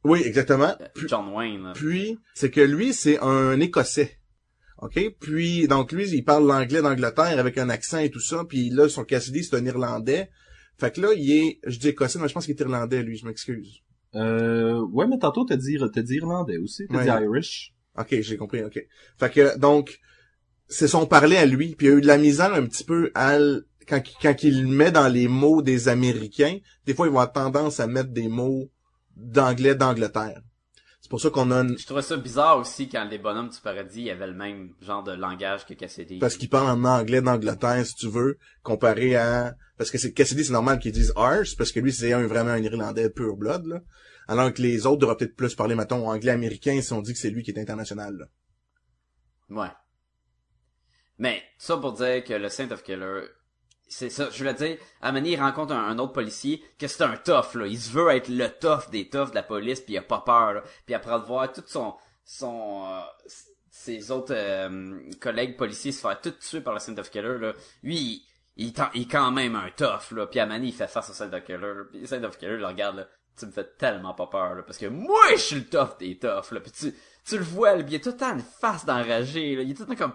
[0.04, 0.74] Oui, exactement.
[0.80, 1.72] Euh, Puis- John Wayne, là.
[1.74, 4.18] Puis, c'est que lui, c'est un Écossais.
[4.78, 4.98] OK?
[5.20, 8.44] Puis, donc lui, il parle l'anglais d'Angleterre avec un accent et tout ça.
[8.48, 10.30] Puis là, son Cassidy, c'est un Irlandais.
[10.78, 13.16] Fait que là, il est, je dis Écossais, mais je pense qu'il est Irlandais, lui,
[13.18, 13.80] je m'excuse.
[14.14, 16.86] Euh, ouais, mais tantôt, t'as dit, t'as dit irlandais aussi.
[16.88, 17.04] T'as Ouais.
[17.04, 17.74] dit Irish.
[17.98, 18.78] OK, j'ai compris, OK.
[19.18, 19.98] Fait que, donc,
[20.68, 21.74] c'est son parler à lui.
[21.76, 23.36] Puis il y a eu de la misère un petit peu à...
[23.36, 27.32] l- Quand, quand il met dans les mots des Américains, des fois, ils vont avoir
[27.32, 28.70] tendance à mettre des mots
[29.16, 30.40] d'anglais d'Angleterre.
[31.10, 31.76] C'est pour ça qu'on a une...
[31.76, 35.10] Je trouvais ça bizarre aussi quand les bonhommes du paradis avaient le même genre de
[35.10, 36.20] langage que Cassidy.
[36.20, 39.56] parce qu'ils parlent en anglais d'Angleterre, si tu veux, comparé à...
[39.76, 42.50] Parce que c'est Cassidy, c'est normal qu'ils disent arse, parce que lui, c'est un, vraiment
[42.52, 43.80] un Irlandais pur blood, là.
[44.28, 47.30] Alors que les autres devraient peut-être plus parler, mettons, anglais-américain si on dit que c'est
[47.30, 48.26] lui qui est international, là.
[49.48, 49.72] Ouais.
[51.18, 53.22] Mais, ça pour dire que le Saint of Killer,
[53.90, 57.55] c'est ça, je voulais dire, à il rencontre un, autre policier, que c'est un tough,
[57.55, 57.66] là.
[57.66, 60.22] Il se veut être le tough des toughs de la police, puis il a pas
[60.24, 60.62] peur, là.
[60.87, 63.00] Puis après de voir tout son, son, euh,
[63.68, 67.53] ses autres euh, collègues policiers se faire tout tuer par le Saint of Killer, là.
[67.83, 68.24] Lui,
[68.57, 70.29] il, est est quand même un tough, là.
[70.29, 71.85] Puis à il fait face au Saint of Killer, là.
[71.90, 73.09] Puis le Saint of Killer le regarde, là.
[73.37, 74.62] Tu me fais tellement pas peur, là.
[74.62, 76.61] Parce que moi, je suis le tough des toughs, là.
[76.61, 79.57] Puis tu, tu le vois, là, puis il a tout le temps une face d'enragé,
[79.57, 79.62] là.
[79.62, 80.14] Il est tout le temps comme...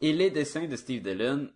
[0.00, 1.50] Et les dessins de Steve Dillon,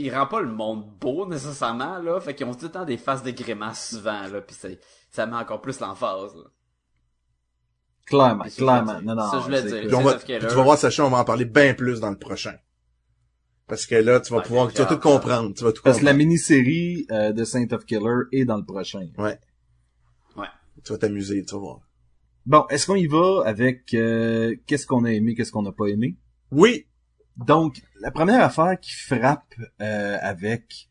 [0.00, 2.20] il rend pas le monde beau nécessairement, là.
[2.20, 4.40] Fait qu'ils ont tout le temps des faces de grimaces souvent, là.
[4.40, 4.80] Puis c'est-
[5.10, 6.44] ça met encore plus l'emphase, là.
[8.06, 8.98] Clairement, clairement.
[9.00, 9.30] je- Non, non.
[9.30, 9.80] ça, je voulais dire.
[9.86, 12.10] Puis on va, puis tu vas voir, Sacha, on va en parler bien plus dans
[12.10, 12.54] le prochain.
[13.66, 15.98] Parce que là, tu vas Ouais, pouvoir, tu vas tout comprendre, tu vas tout Parce
[16.00, 19.06] que la mini-série euh, de Saint of Killer est dans le prochain.
[19.18, 19.38] Ouais.
[20.36, 20.46] Ouais.
[20.82, 21.80] Tu vas t'amuser, tu vas voir.
[22.46, 25.88] Bon, est-ce qu'on y va avec euh, qu'est-ce qu'on a aimé, qu'est-ce qu'on n'a pas
[25.88, 26.16] aimé?
[26.50, 26.86] Oui!
[27.46, 30.88] Donc, la première affaire qui frappe euh, avec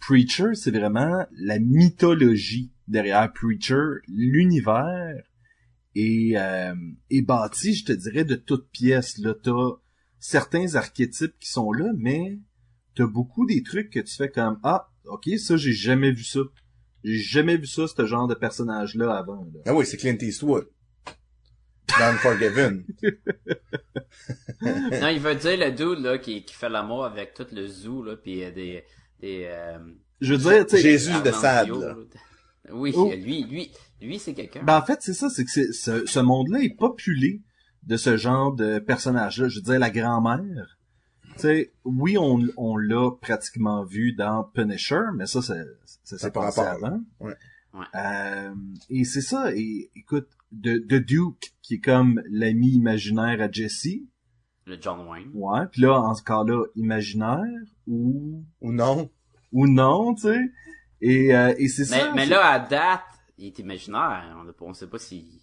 [0.00, 5.22] Preacher, c'est vraiment la mythologie derrière Preacher, l'univers
[5.94, 6.74] est, euh,
[7.10, 9.18] est bâti, je te dirais, de toutes pièces.
[9.18, 9.78] Là, t'as
[10.18, 12.38] certains archétypes qui sont là, mais
[12.94, 16.40] t'as beaucoup des trucs que tu fais comme ah, ok, ça j'ai jamais vu ça.
[17.02, 19.46] J'ai jamais vu ça, ce genre de personnage-là avant.
[19.66, 20.66] Ah oui, c'est Clint Eastwood.
[21.98, 22.84] Dans Forgiven.
[24.62, 28.02] Non, il veut dire le dude, là, qui, qui fait l'amour avec tout le zoo,
[28.02, 28.82] là, pis euh, des...
[29.20, 29.78] des euh,
[30.20, 31.94] Je veux dire, tu sais, Jésus de Sade, là.
[32.72, 33.10] Oui, Oh.
[33.12, 33.70] lui, lui,
[34.00, 34.62] lui, c'est quelqu'un.
[34.62, 37.42] Ben en fait, c'est ça, c'est que c'est- ce, ce monde-là est populé
[37.82, 39.48] de ce genre de personnage-là.
[39.48, 40.78] Je veux dire, la grand-mère.
[41.34, 45.56] Tu sais, oui, on, on l'a pratiquement vu dans Punisher, mais ça, ça,
[46.04, 47.00] ça s'est passé avant.
[47.20, 47.34] Ouais.
[47.74, 47.84] Ouais.
[47.96, 48.54] Euh,
[48.88, 53.88] et c'est ça, et écoute, de, de Duke, qui est comme l'ami imaginaire à Jesse,
[54.66, 55.30] Le John Wayne.
[55.34, 57.42] ouais, puis là, en ce cas-là, imaginaire,
[57.88, 59.10] ou, Ou non.
[59.52, 60.40] ou non, tu sais,
[61.00, 62.12] et, euh, et c'est Mais, ça.
[62.14, 63.00] mais là, à date,
[63.36, 64.36] il est imaginaire.
[64.60, 65.42] On, on sait pas si...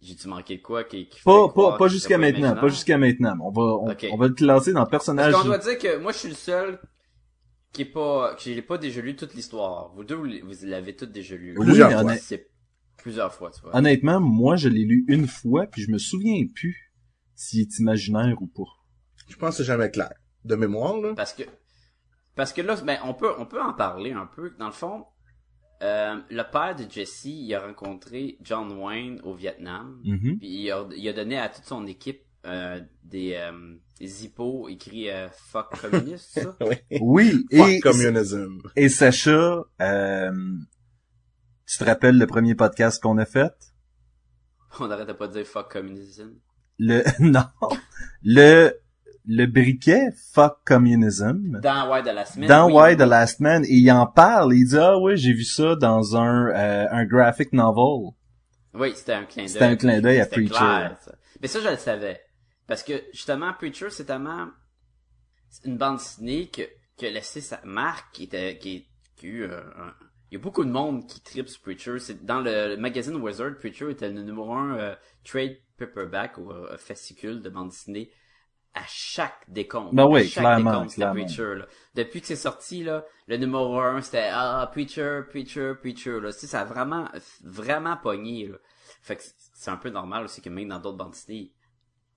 [0.00, 3.36] J'ai-tu manqué de quoi qui, Pas, pas, pas jusqu'à maintenant, pas jusqu'à maintenant.
[3.42, 4.06] On va, on, Ok.
[4.12, 5.32] on va le classer dans le personnage.
[5.32, 6.80] Parce qu'on doit dire que moi, je suis le seul
[7.72, 8.34] qui est pas...
[8.34, 9.92] que j'ai pas déjà lu toute l'histoire.
[9.94, 10.30] Vous deux, vous
[10.64, 11.54] l'avez toutes déjà lu.
[11.58, 12.16] Oui, Plusieurs fois.
[12.16, 12.48] C'est
[12.96, 13.76] plusieurs fois, tu vois.
[13.76, 16.92] honnêtement, moi, je l'ai lu une fois, puis je me souviens plus
[17.34, 18.70] s'il est imaginaire ou pas.
[19.28, 20.12] Je pense que c'est jamais clair.
[20.44, 21.14] De mémoire, là.
[21.14, 21.42] Parce que
[22.34, 24.54] parce que là, ben on peut on peut en parler un peu.
[24.58, 25.04] Dans le fond,
[25.82, 30.38] euh, le père de Jesse, il a rencontré John Wayne au Vietnam, Mhm.
[30.38, 34.68] puis il a, il a donné à toute son équipe euh, des euh, des hippos
[34.68, 36.56] écrits euh, fuck communiste, ça?
[37.00, 38.58] Oui, Fuck et, communism.
[38.76, 40.32] et Sacha, euh,
[41.66, 43.52] tu te rappelles le premier podcast qu'on a fait?
[44.80, 46.34] On arrête de pas dire fuck communism.
[46.78, 47.44] Le, non,
[48.22, 48.72] le,
[49.26, 51.58] le briquet Fuck Communism.
[51.60, 52.48] Dans Why de la semaine.
[52.48, 52.72] Dans oui.
[52.92, 55.74] Why the Last Man, et il en parle, il dit, ah ouais, j'ai vu ça
[55.74, 58.12] dans un, euh, un graphic novel.
[58.74, 59.48] Oui, c'était un clin d'œil.
[59.48, 60.48] C'était un clin d'œil à Preacher.
[60.54, 61.14] clair, ça.
[61.42, 62.20] Mais ça, je le savais.
[62.68, 64.48] Parce que, justement, Preacher, c'est tellement
[65.64, 66.62] une bande dessinée que,
[66.96, 69.94] qui a laissé sa marque, qui était, qui, qui a eu euh, un-
[70.30, 71.98] il y a beaucoup de monde qui tripe sur Preacher.
[71.98, 76.76] C'est dans le, magazine Wizard, Preacher était le numéro un euh, trade paperback ou euh,
[76.76, 78.10] fascicule de bande dessinée
[78.74, 79.94] à chaque décompte.
[79.94, 81.24] Ben oui, À chaque clairement, décompte, c'était clairement.
[81.24, 81.66] Preacher, là.
[81.94, 86.20] Depuis que c'est sorti, là, le numéro un, c'était ah Preacher, Preacher, Preacher.
[86.20, 86.30] Là.
[86.34, 87.08] Tu sais, ça a vraiment,
[87.42, 88.48] vraiment pogné.
[88.48, 88.58] Là.
[89.00, 89.22] Fait que
[89.54, 91.54] c'est un peu normal aussi que même dans d'autres bandes dessinées,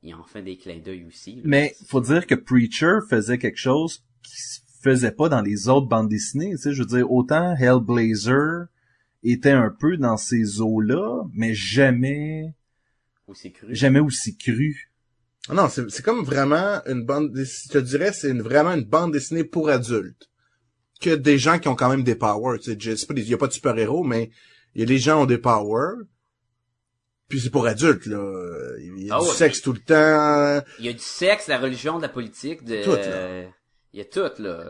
[0.03, 1.35] ils en fait des clins d'œil aussi.
[1.35, 1.41] là.
[1.45, 5.87] Mais faut dire que Preacher faisait quelque chose qui se faisait pas dans les autres
[5.87, 6.51] bandes dessinées.
[6.51, 8.65] Tu sais, je veux dire, autant Hellblazer
[9.23, 12.53] était un peu dans ces eaux-là, mais jamais,
[13.33, 13.67] c'est cru.
[13.75, 14.91] jamais aussi cru.
[15.47, 18.73] Ah Non, c'est c'est comme vraiment une bande dessinée, je te dirais, c'est une- vraiment
[18.73, 20.29] une bande dessinée pour adultes.
[20.99, 23.27] Que des gens qui ont quand même des powers, tu sais, je sais pas, il
[23.27, 24.29] y a pas de super-héros, mais
[24.75, 25.97] il y a des gens qui ont des powers.
[27.31, 28.21] Puis c'est pour adultes, là.
[28.79, 30.63] Il y a Ah du ouais, sexe tout le temps.
[30.79, 32.83] Il y a du sexe, la religion, de la politique, de...
[32.83, 33.43] Tout, là.
[33.93, 34.69] Il y a tout, là.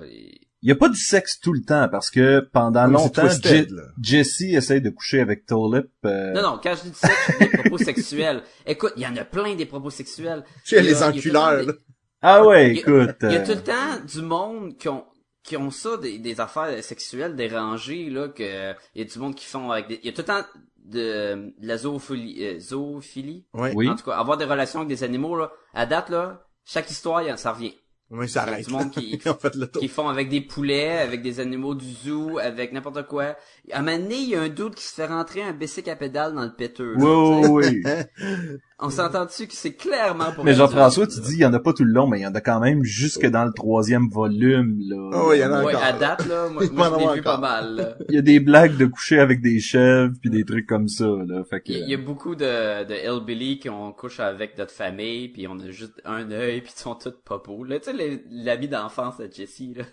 [0.64, 3.76] Il y a pas du sexe tout le temps parce que pendant longtemps, twisted, Je-
[3.76, 3.82] là.
[4.02, 5.88] Jesse essaye de coucher avec Tulip.
[6.06, 8.44] euh, Non, non, quand je dis du sexe, je dis des propos sexuels.
[8.68, 10.44] Écoute, il y en a plein des propos sexuels.
[10.64, 11.74] Tu sais, Il y a- les enculeurs, là.
[12.22, 13.16] Ah ouais, Il y a- écoute.
[13.24, 15.04] Il y a tout le temps du monde qui ont
[15.44, 19.34] qui ont ça des, des affaires sexuelles dérangées là que il y a du monde
[19.34, 20.46] qui font avec des il y a tout le temps
[20.86, 23.46] de, de la zoophilie, euh, zoophilie?
[23.54, 23.72] Ouais.
[23.76, 23.90] Oui.
[23.90, 27.24] En tout cas, avoir des relations avec des animaux là, à date là, chaque histoire
[27.38, 27.74] ça revient.
[28.14, 28.68] Oui, ça Il y a arrête.
[28.68, 29.72] du monde qui- fait.
[29.80, 33.38] Qui font avec des poulets, avec des animaux du zoo, avec n'importe quoi.
[33.72, 35.90] À un moment donné, il y a un doute qui se fait rentrer un bicycle
[35.90, 36.96] à pédale dans le péteux.
[36.98, 38.58] Oui, oui, oui.
[38.84, 41.60] On s'entend dessus que c'est clairement pour Mais Jean-François, tu dis, il y en a
[41.60, 44.10] pas tout le long, mais il y en a quand même jusque dans le troisième
[44.10, 45.10] volume, là.
[45.14, 45.84] Oh, oui, il y en a Ouais, encore.
[45.84, 47.24] à date, là, moi, Il moi je l'ai vu encore.
[47.24, 47.96] pas mal, là.
[48.10, 51.06] Il y a des blagues de coucher avec des chèvres puis des trucs comme ça,
[51.28, 51.44] là.
[51.50, 51.72] Fait que...
[51.72, 55.60] Il y a- beaucoup de, de hillbilly qui ont couche avec notre famille, puis on
[55.60, 57.64] a juste un œil, puis ils sont tous pas beaux.
[57.64, 59.84] Là, tu sais, l'ami d'enfance de Jesse, là,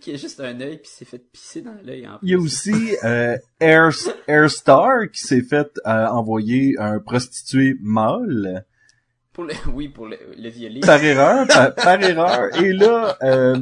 [0.00, 2.38] qui a juste un œil, puis s'est fait pisser dans l'œil, en Il y a
[2.38, 3.90] aussi euh, Air,
[4.26, 8.64] Airstar qui s'est fait euh, envoyer un prostitué mâle
[9.32, 10.80] Pour le, oui, pour le, le violer.
[10.80, 12.62] par erreur, par, par erreur.
[12.62, 13.56] Et là, euh,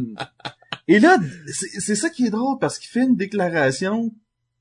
[0.87, 4.11] et là, c'est c'est ça qui est drôle parce qu'il fait une déclaration,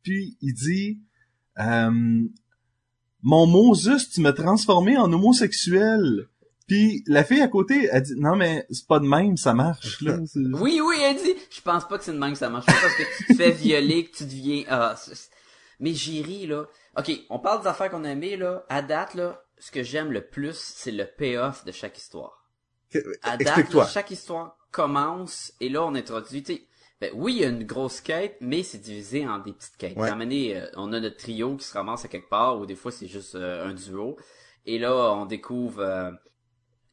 [0.04, 1.00] puis il dit,
[1.60, 2.22] euh,
[3.24, 6.28] mon Moses, tu m'as transformé en homosexuel.
[6.68, 10.02] Puis la fille à côté, elle dit, non mais c'est pas de même, ça marche
[10.02, 10.18] là.
[10.36, 12.74] Oui, oui, elle dit, je pense pas que c'est de même que ça marche pas
[12.74, 15.30] parce que tu te fais violer, que tu deviens, ah, c'est-
[15.80, 16.66] mais j'ai ri, là.
[16.98, 18.66] Ok, on parle des affaires qu'on a aimées, là.
[18.68, 22.46] À date, là, ce que j'aime le plus, c'est le payoff de chaque histoire.
[23.24, 26.64] À date, là, chaque histoire commence et là on introduit, tu sais,
[27.00, 29.96] ben oui, il y a une grosse quête, mais c'est divisé en des petites quêtes.
[29.98, 30.04] Ouais.
[30.10, 32.60] À un moment donné, euh, on a notre trio qui se ramasse à quelque part,
[32.60, 34.18] ou des fois c'est juste euh, un duo.
[34.66, 36.12] Et là, on découvre euh,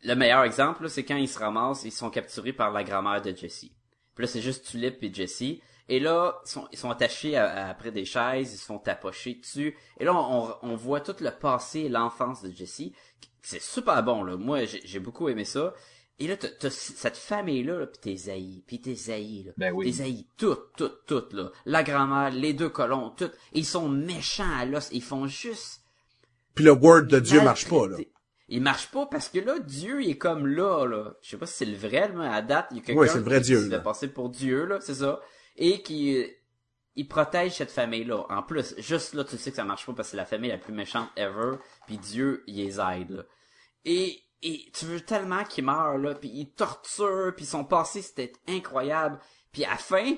[0.04, 3.22] le meilleur exemple, là, c'est quand ils se ramassent, ils sont capturés par la grand-mère
[3.22, 3.66] de Jesse.
[4.14, 5.58] Puis là, c'est juste Tulip et Jesse.
[5.88, 8.78] Et là, ils sont, ils sont attachés à- à- après des chaises, ils se font
[8.78, 9.76] tapocher dessus.
[9.98, 12.92] Et là, on, on voit tout le passé et l'enfance de Jesse.
[13.42, 14.36] C'est super bon, là.
[14.36, 15.74] Moi, j'ai j'ai beaucoup aimé ça.
[16.18, 19.52] Et là, t'as t'as cette famille-là, là, pis t'es haï, pis t'es haï, là.
[19.58, 19.92] Ben oui.
[19.92, 21.50] T'es haï toutes, toutes, toutes, là.
[21.66, 23.34] La grand-mère, les deux colons, toutes.
[23.52, 24.88] Et ils sont méchants à l'os.
[24.92, 25.82] Ils font juste
[26.54, 27.96] Puis le word de Dieu marche pas, là.
[28.48, 31.14] Il marche pas parce que là, Dieu, il est comme là, là.
[31.22, 33.14] Je sais pas si c'est le vrai, mais à date, il y a quelqu'un Ouais,
[33.14, 35.20] le vrai qui, Dieu, se fait passer pour Dieu, là, c'est ça.
[35.56, 36.26] Et qui, euh,
[36.96, 38.26] il protège cette famille-là.
[38.28, 40.50] En plus, juste là, tu sais que ça marche pas parce que c'est la famille
[40.50, 43.22] la plus méchante ever, puis Dieu, il les aide, là.
[43.86, 48.32] Et, et tu veux tellement qu'ils meurent, là, puis ils torturent, puis son passé, c'était
[48.46, 49.18] incroyable.
[49.52, 50.16] Puis à la fin,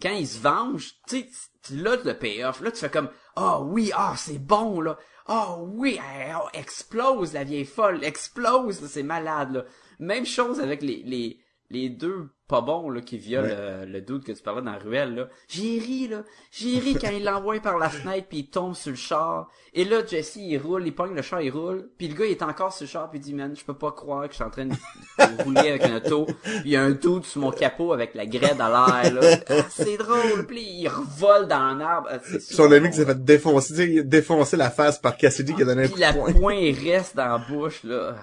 [0.00, 1.28] quand ils se vengent, tu sais,
[1.70, 4.98] là, le payoff, là, tu fais comme, ah oui, ah, c'est bon, là.
[5.26, 9.64] Ah oui, eh, oh, explose, la vieille folle, explose, c'est malade, là.
[9.98, 14.24] Même chose avec les, les, les deux pas bon là qui viole euh, le doute
[14.24, 15.28] que tu parlais dans la ruelle là.
[15.48, 18.90] J'ai ri là, j'ai ri quand il l'envoie par la fenêtre puis il tombe sur
[18.90, 19.48] le char.
[19.72, 21.88] Et là Jesse il roule, il pogne le char, il roule.
[21.96, 23.72] Puis le gars il est encore sur le char puis il dit man, je peux
[23.72, 26.26] pas croire que je suis en train de, de rouler avec un auto.
[26.66, 29.38] Il y a un doute sur mon capot avec la graide à l'air là.
[29.48, 30.46] Ah, c'est drôle.
[30.46, 32.08] Puis il revole dans un arbre.
[32.12, 35.84] Ah, Son ami qui s'est fait défoncer, défoncé la face par Cassidy qui a donné
[35.84, 36.32] un coup la de poing.
[36.34, 38.16] poing reste dans la bouche, là.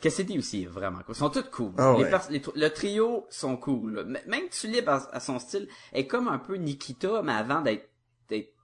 [0.00, 1.14] Cassidy aussi est vraiment cool.
[1.14, 1.72] Ils sont tous cool.
[1.78, 2.10] Ah Les ouais.
[2.10, 4.00] pers- les tr- le trio sont cool.
[4.00, 7.88] M- Même Tulip à, à son style est comme un peu Nikita, mais avant d'être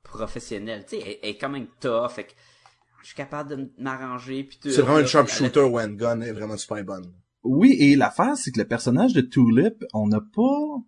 [0.02, 0.84] professionnel.
[0.88, 2.10] Tu sais, elle, elle est quand même tough.
[2.10, 2.32] Fait que
[3.02, 4.44] je suis capable de m'arranger.
[4.44, 4.70] puis tout.
[4.70, 7.10] C'est vraiment une sharpshooter one gun, elle est vraiment super bonne.
[7.42, 10.78] Oui, et l'affaire, c'est que le personnage de Tulip, on n'a pas...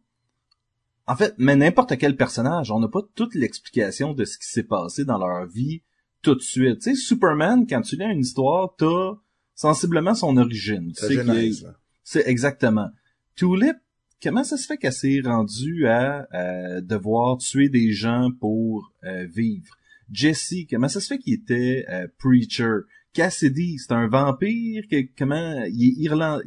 [1.08, 4.64] En fait, mais n'importe quel personnage, on n'a pas toute l'explication de ce qui s'est
[4.64, 5.82] passé dans leur vie
[6.22, 6.80] tout de suite.
[6.80, 9.12] Tu sais, Superman, quand tu lis une histoire, t'as
[9.56, 10.92] sensiblement son origine.
[10.94, 11.66] Sa genèse.
[12.04, 12.90] C'est exactement.
[13.34, 13.76] Tulip,
[14.22, 19.26] comment ça se fait qu'elle s'est rendue à euh, devoir tuer des gens pour euh,
[19.26, 19.76] vivre?
[20.12, 22.82] Jesse, comment ça se fait qu'il était euh, preacher?
[23.12, 24.84] Cassidy, c'est un vampire?
[24.88, 26.44] Que, comment il est irlandais?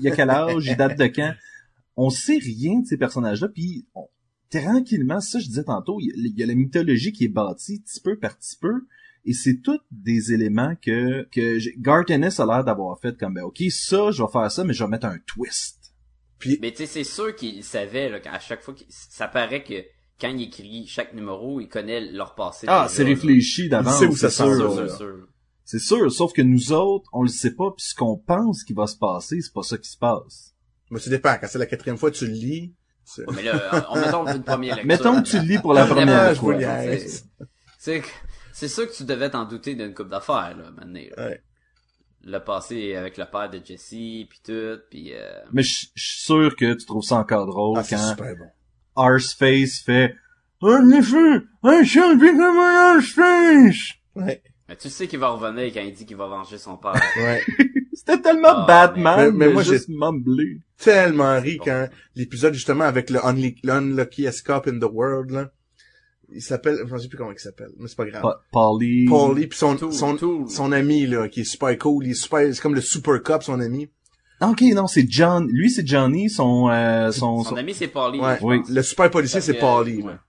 [0.00, 0.66] Il a quel âge?
[0.66, 1.32] Il date de quand?
[1.96, 4.08] On sait rien de ces personnages-là, puis on-
[4.50, 7.28] tranquillement, ça je disais tantôt, il y, a, il y a la mythologie qui est
[7.28, 8.86] bâtie petit peu par petit peu,
[9.26, 13.42] et c'est tous des éléments que, que Garth Ennis a l'air d'avoir fait comme, ben,
[13.42, 15.92] ok, ça, je vais faire ça, mais je vais mettre un twist.
[16.60, 19.74] Mais tu sais, c'est sûr qu'il savait, là, qu'à chaque fois qu'il, ça paraît que
[20.20, 22.66] quand il écrit chaque numéro, il connaît leur passé.
[22.70, 23.98] Ah, c'est réfléchi d'avance.
[23.98, 24.46] C'est sûr.
[24.46, 24.88] va, Sûr, là.
[24.88, 25.28] sûr, sûr.
[25.64, 28.72] C'est sûr, sauf que nous autres, on le sait pas, puis ce qu'on pense qui
[28.72, 30.54] va se passer, c'est pas ça qui se passe.
[30.90, 32.72] Mais ça dépend, quand c'est la quatrième fois que tu le lis,
[33.34, 34.88] mais là, on mettons une première lecture.
[34.88, 36.56] Mettons que tu le lis pour la première fois.
[37.78, 38.04] C'est-
[38.58, 40.98] C'est sûr que tu devais t'en douter d'une coupe d'affaires, là, maintenant.
[41.18, 41.26] là.
[41.28, 41.42] Ouais.
[42.24, 45.40] Le passé avec le père de Jesse, puis tout, puis euh...
[45.52, 48.34] Mais je je suis sûr que tu trouves ça encore drôle Ah, c'est quand super
[48.34, 48.46] bon.
[48.96, 50.14] Arseface fait
[50.62, 53.92] En effet, I shall become an Arseface!
[54.14, 56.94] Ouais, mais tu sais qu'il va revenir quand il dit qu'il va venger son père.
[57.18, 57.42] ouais.
[57.92, 60.60] C'était tellement Ah, Batman, mais- mais, moi, mumblé.
[60.78, 61.64] Tellement ri Bon.
[61.66, 65.50] quand l'épisode, justement, avec le, Unluckiest Cop in the World, là.
[66.32, 68.22] Il s'appelle, je ne sais plus comment il s'appelle, mais c'est pas grave.
[68.22, 69.06] Pa- Polly.
[69.06, 70.48] Paulie, puis son, Tool, son, Tool.
[70.50, 73.42] son ami, là, qui est super cool, il est super, c'est comme le super cop,
[73.42, 73.88] son ami.
[74.40, 75.46] Ah, Ok, non, c'est John.
[75.50, 78.36] Lui, c'est Johnny, son, euh, son, Son son- ami, c'est Paulie, Ouais.
[78.40, 78.58] je Oui.
[78.68, 80.12] Le super policier, c'est Paulie, ouais.
[80.12, 80.20] là.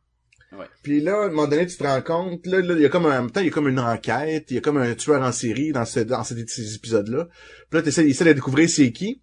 [0.60, 0.65] Ouais.
[0.81, 2.89] Puis là, à un moment donné, tu te rends compte, là, là, il y a
[2.89, 4.77] comme un, en même temps, il y a comme une enquête, il y a comme
[4.77, 7.27] un tueur en série dans, ce, dans ces, ces épisodes-là.
[7.69, 9.21] Puis là, tu essaies, de découvrir c'est qui.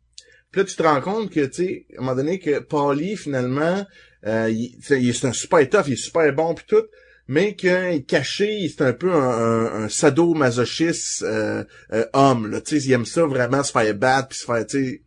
[0.50, 3.16] Puis là, tu te rends compte que, tu sais, à un moment donné, que Paulie,
[3.16, 3.84] finalement,
[4.26, 6.84] euh, il, tu sais, il- c'est un super tough, il est super bon pis tout,
[7.28, 12.60] mais qu'il est caché, c'est un peu un, un, un sadomasochiste euh, euh, homme, là,
[12.60, 15.00] tu sais, il aime ça vraiment, se faire battre, puis se faire, tu sais...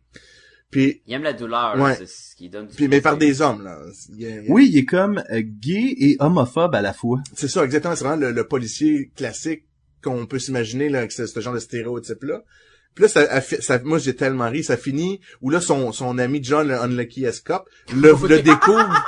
[0.70, 1.94] Puis, Il aime la douleur, là, Ouais.
[1.96, 3.78] c'est ce qui donne du puis mais par des hommes, là.
[4.10, 7.22] Il il Oui, il est comme euh, gay et homophobe à la fois.
[7.34, 7.96] C'est ça, exactement.
[7.96, 9.64] C'est vraiment le, le policier classique
[10.02, 12.42] qu'on peut s'imaginer là, avec ce, ce genre de stéréotype-là.
[12.94, 14.64] Puis là, ça, ça- moi, j'ai tellement ri.
[14.64, 19.04] Ça finit où là, son, son ami John, le Unlucky Cop, le, le découvre.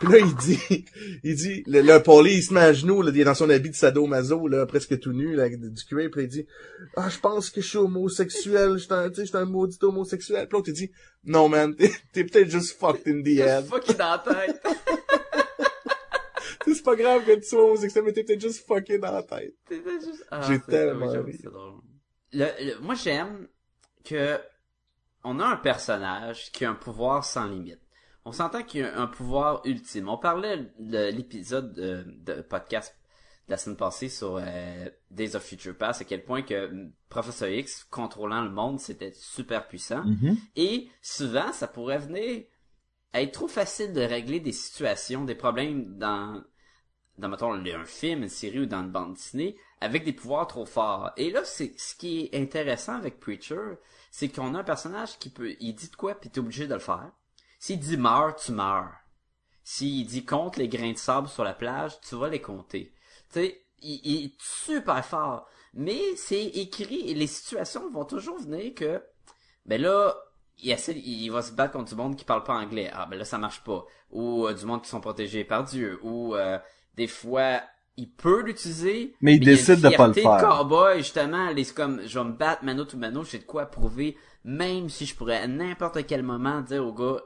[0.00, 0.84] Puis là, il dit,
[1.22, 3.48] il dit, le, le poli, il se met à genoux, là, il est dans son
[3.50, 6.44] habit de sadomaso, là, presque tout nu, là, du cuir, puis là, il dit,
[6.96, 9.44] ah, je pense que je suis homosexuel, je suis un, tu sais, je suis un
[9.44, 10.48] maudit homosexuel.
[10.48, 10.90] Puis l'autre, il dit,
[11.24, 11.76] non, man,
[12.12, 13.64] t'es, peut-être juste fucked in the head.
[13.66, 14.60] Fuck, il est dans la tête.
[16.66, 19.54] c'est pas grave que tu sois homosexuel, mais t'es peut-être juste fucké dans la tête.
[19.70, 21.38] Juste- ah, J'ai tellement oui, ri.
[22.32, 23.48] Le- le- moi, j'aime
[24.04, 24.40] que
[25.24, 27.80] on a un personnage qui a un pouvoir sans limite.
[28.24, 30.08] On s'entend qu'il a un pouvoir ultime.
[30.08, 32.96] On parlait de l'épisode de, de podcast
[33.48, 37.48] de la semaine passée sur euh, Days of Future Past, à quel point que Professeur
[37.48, 40.04] X contrôlant le monde, c'était super puissant.
[40.04, 40.36] Mhm.
[40.56, 42.44] Et souvent, ça pourrait venir
[43.12, 46.42] à être trop facile de régler des situations, des problèmes dans,
[47.18, 50.66] dans mettons, un film, une série ou dans une bande dessinée, avec des pouvoirs trop
[50.66, 51.10] forts.
[51.16, 53.76] Et là, c'est ce qui est intéressant avec Preacher,
[54.10, 56.74] c'est qu'on a un personnage qui peut, il dit de quoi, puis t'es obligé de
[56.74, 57.10] le faire.
[57.58, 58.92] S'il dit meurs, tu meurs.
[59.64, 62.92] S'il dit compte les grains de sable sur la plage, tu vas les compter.
[63.32, 65.46] Tu sais, il, est super fort.
[65.74, 69.02] Mais c'est écrit et les situations vont toujours venir que,
[69.64, 70.14] ben là,
[70.58, 72.90] il va se battre contre du monde qui parle pas anglais.
[72.92, 73.84] Ah, ben là, ça marche pas.
[74.10, 75.98] Ou euh, du monde qui sont protégés par Dieu.
[76.02, 76.58] Ou euh,
[76.94, 77.62] des fois,
[77.96, 79.14] il peut l'utiliser.
[79.20, 80.38] Mais il y a une décide de pas le faire.
[80.40, 84.16] cowboy, justement, est comme, je vais me battre mano to mano, j'ai de quoi prouver,
[84.44, 87.20] même si je pourrais à n'importe quel moment dire au gars,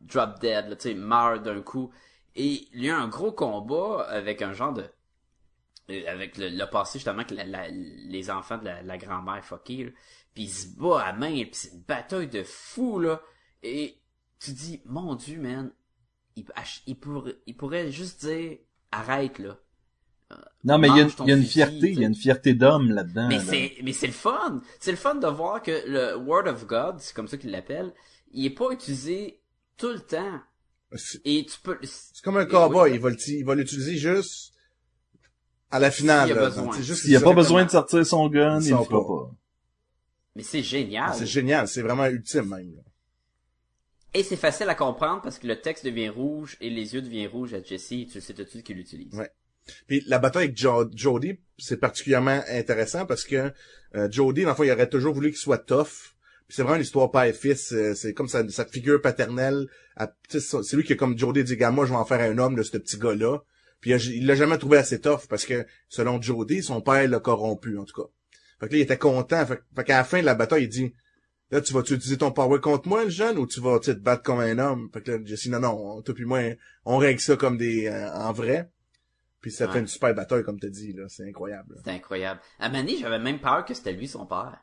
[0.00, 1.90] drop dead, là, tu sais, meurt d'un coup.
[2.36, 4.84] Et il y a un gros combat avec un genre de,
[5.90, 9.44] euh, avec le, le passé justement que la- la- les enfants de la, la grand-mère
[9.44, 9.90] fuckée, là.
[10.34, 13.22] puis il se bat à main, puis c'est une bataille de fou, là.
[13.62, 14.00] Et
[14.40, 15.72] tu dis, mon dieu, man,
[16.36, 16.44] il,
[16.86, 18.58] il, pourrait, il pourrait juste dire,
[18.94, 19.56] arrête, là.
[20.64, 22.90] Non, mais il y a, il y une fierté, il y a une fierté d'homme
[22.90, 23.28] là-dedans.
[23.28, 23.44] Mais là.
[23.46, 24.62] c'est, mais c'est le fun.
[24.80, 27.92] C'est le fun de voir que le Word of God, c'est comme ça qu'il l'appelle,
[28.32, 29.42] il est pas utilisé
[29.76, 30.40] tout le temps.
[30.94, 32.96] C'est Et tu peux, c'est comme un cowboy, oui.
[32.96, 34.54] il va il l'utiliser juste
[35.70, 36.28] à la finale.
[36.28, 36.48] S'il y a là.
[36.48, 36.72] besoin.
[36.72, 37.24] C'est juste S'il y a ça.
[37.24, 39.04] pas besoin de sortir son gun, il le fera pas.
[39.04, 39.30] pas.
[40.36, 41.12] mais c'est génial.
[41.14, 42.74] C'est génial, c'est vraiment ultime même.
[42.76, 42.82] là.
[44.14, 47.28] Et c'est facile à comprendre parce que le texte devient rouge et les yeux deviennent
[47.28, 49.12] rouges à Jesse et tu le sais tout de suite qu'il l'utilise.
[49.12, 49.30] Ouais.
[49.88, 53.52] Puis la bataille avec jo Jody, c'est particulièrement intéressant parce que
[53.96, 56.14] euh, Jody, dans le fond, il aurait toujours voulu qu'il soit tough.
[56.46, 57.72] Puis c'est vraiment l'histoire père et fils.
[57.72, 59.66] euh, c'est comme sa, figure paternelle.
[60.28, 62.76] c'est lui qui, comme Jody dit, moi, je vais en faire un homme de ce
[62.76, 63.38] petit gars-là.
[63.80, 67.76] Puis il l'a jamais trouvé assez tough parce que, selon Jody, son père l'a corrompu,
[67.78, 68.08] en tout cas.
[68.60, 69.44] Fait que là, il était content.
[69.44, 70.94] Fait, fait qu'à la fin de la bataille, il dit,
[71.54, 74.24] là, tu vas-tu utiliser ton power contre moi, le jeune, ou tu vas te battre
[74.24, 74.90] comme un homme?
[74.92, 76.40] Fait que là, Jesse, non, non, toi puis moi,
[76.84, 78.70] on règle ça comme des, euh, en vrai.
[79.40, 81.04] Puis ça fait une super bataille, comme t'as dit, là.
[81.08, 81.76] C'est incroyable.
[81.84, 82.40] C'est incroyable.
[82.58, 84.58] À Mané, j'avais même peur que c'était lui son père.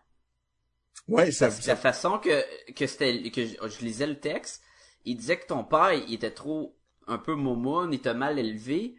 [1.08, 4.62] Ouais, ça, Parce que la façon que, que c'était, que je, je lisais le texte,
[5.06, 6.76] il disait que ton père, il était trop,
[7.08, 8.96] un peu momoun, il était mal élevé.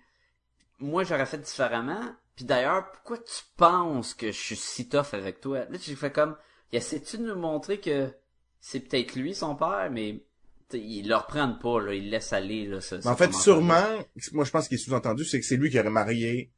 [0.78, 2.14] Moi, j'aurais fait différemment.
[2.36, 5.66] Puis d'ailleurs, pourquoi tu penses que je suis si tough avec toi?
[5.68, 6.36] Là, j'ai fait comme,
[6.72, 8.12] il essaie-tu de nous montrer que
[8.60, 10.24] c'est peut-être lui son père, mais
[10.68, 13.32] t'sais, ils le reprennent pas, là, ils le laissent aller, là, ce- Mais en fait,
[13.34, 13.84] sûrement,
[14.32, 16.52] moi, je pense qu'il est sous-entendu, c'est que c'est lui qui aurait marié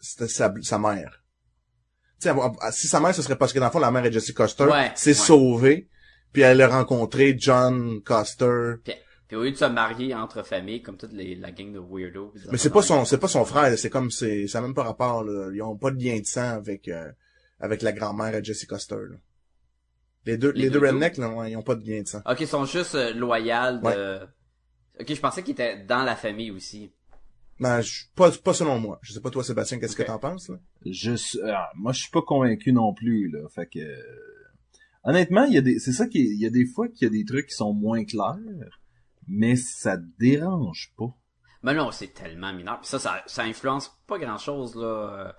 [0.00, 1.22] sa, sa mère.
[2.20, 4.04] Tu sais, elle- si sa mère, ce serait parce que dans le fond, la mère
[4.04, 5.14] est Jessie Coster, Ouais, s'est ouais.
[5.14, 5.88] sauvée,
[6.32, 8.74] puis elle a rencontré John Coster.
[8.84, 8.94] Puis,
[9.28, 12.32] puis au lieu de se marier entre familles, comme toute les, la gang de weirdos.
[12.50, 14.82] Mais c'est pas son, c'est pas son frère, c'est comme, c'est, ça a même pas
[14.84, 15.50] rapport, là.
[15.54, 17.10] Ils ont pas de lien de sang avec, euh,
[17.60, 19.16] avec la grand-mère à Jessie Coster, là.
[20.26, 22.06] Les deux, Les les, deux deux rednecks, là, ouais, ils ont pas de lien de
[22.06, 22.20] sang.
[22.26, 24.20] Ok, ils sont juste euh, loyaux de...
[25.00, 26.92] Ok, je pensais qu'ils étaient dans la famille aussi.
[27.58, 28.98] Ben, je, pas, pas selon moi.
[29.02, 30.56] Je sais pas toi, Sébastien, qu'est-ce que t'en penses, là?
[30.84, 33.48] Je suis- ah, moi, je suis pas convaincu non plus, là.
[33.48, 33.96] Fait que, euh,
[35.04, 37.06] honnêtement, il y a des, c'est ça qui, il y a des fois qu'il y
[37.06, 38.80] a des trucs qui sont moins clairs,
[39.26, 41.14] mais ça dérange pas.
[41.62, 42.78] Mais non, c'est tellement mineur.
[42.80, 45.34] Puis ça, ça, ça influence pas grand-chose, là.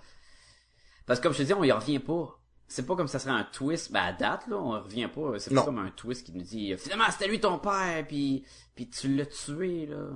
[1.06, 2.38] Parce que comme je te dis, on y revient pas.
[2.68, 3.92] C'est pas comme ça serait un twist.
[3.92, 5.38] Ben, à date, là, on revient pas.
[5.40, 8.46] C'est pas comme un twist qui nous dit, finalement, c'était lui ton père, puis,
[8.76, 10.12] puis tu l'as tué, là.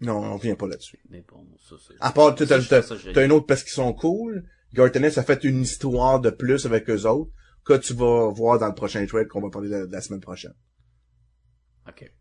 [0.00, 1.00] Non, on vient pas là-dessus.
[1.08, 1.94] Mais bon, ça, c'est...
[2.00, 4.46] À part, t'as, t'as, une autre parce qu'ils sont cool.
[4.72, 7.30] Gartenis a fait une histoire de plus avec eux autres
[7.64, 10.20] que tu vas voir dans le prochain trade qu'on va parler de, de la semaine
[10.20, 10.54] prochaine.
[11.88, 12.12] Ok.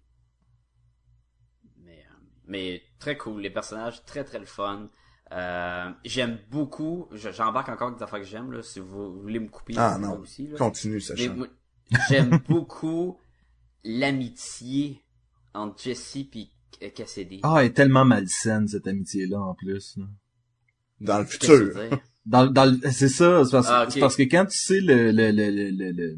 [1.79, 2.15] Mais, euh,
[2.45, 4.89] mais très cool, les personnages très très le fun.
[5.31, 9.39] Euh, j'aime beaucoup, je- j'embarque encore avec des affaires que j'aime là, si vous voulez
[9.39, 10.19] me couper Ah, non.
[10.19, 10.57] aussi là.
[10.57, 11.23] Continue, Sacha.
[12.09, 13.17] j'aime beaucoup
[13.83, 15.01] l'amitié
[15.53, 16.17] entre Jesse
[16.81, 17.39] et Cassidy.
[17.43, 20.05] Ah, elle est tellement malsaine, cette amitié-là, en plus, là.
[20.99, 21.73] Dans le futur.
[22.25, 25.11] Dans, le- dans, le- c'est ça, c'est parce, Ah, parce que quand tu sais le,
[25.11, 26.17] le, le, le, le- le-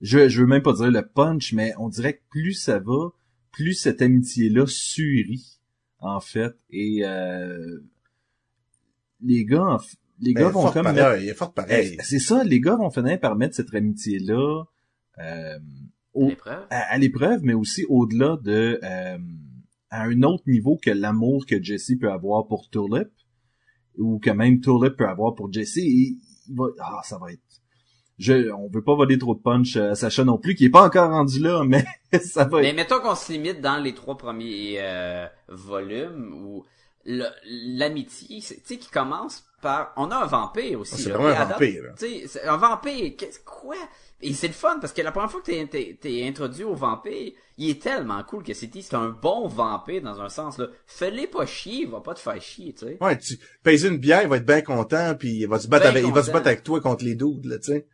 [0.00, 3.10] je, je veux même pas dire le punch, mais on dirait que plus ça va,
[3.50, 5.57] plus cette amitié-là surit,
[6.00, 7.80] en fait, et euh,
[9.20, 11.96] les gars, en f- les Ben, gars vont comme pareil, mettre- il est fort pareil.
[11.98, 14.64] Eh, c'est ça, les gars vont finir par mettre cette amitié-là
[15.18, 15.58] euh,
[16.14, 16.66] au, L'épreuve?
[16.70, 19.18] à, à l'épreuve, mais aussi au-delà de euh,
[19.90, 23.08] à un autre niveau que l'amour que Jesse peut avoir pour Tulip
[23.96, 25.78] ou que même Tulip peut avoir pour Jesse.
[25.78, 26.16] Et
[26.48, 27.42] il va, ah, ça va être.
[28.18, 30.82] Je, on veut pas voler trop de punch à Sacha non plus, qui est pas
[30.84, 31.84] encore rendu là, mais
[32.20, 32.76] ça va Mais être.
[32.76, 36.64] mettons qu'on se limite dans les trois premiers euh, volumes où
[37.44, 39.92] l'amitié, c'est- tu sais, qui commence par...
[39.96, 41.00] On a un vampire aussi.
[41.00, 41.16] C'est là.
[41.18, 41.82] vraiment un vampire.
[41.98, 43.76] Tu sais, c'est un vampire, qu'est-ce quoi?
[44.20, 46.74] Et c'est le fun parce que la première fois que t'es, t'es, t'es introduit au
[46.74, 50.66] vampire, il est tellement cool que c'est c'est un bon vampire dans un sens là.
[50.86, 52.98] Fais-les pas chier, il va pas te faire chier, tu sais.
[53.00, 55.84] Ouais, tu payes une bière, il va être bien content, puis il va se battre
[55.84, 57.86] Ben avec, il va se battre avec toi contre les dudes, là, tu sais.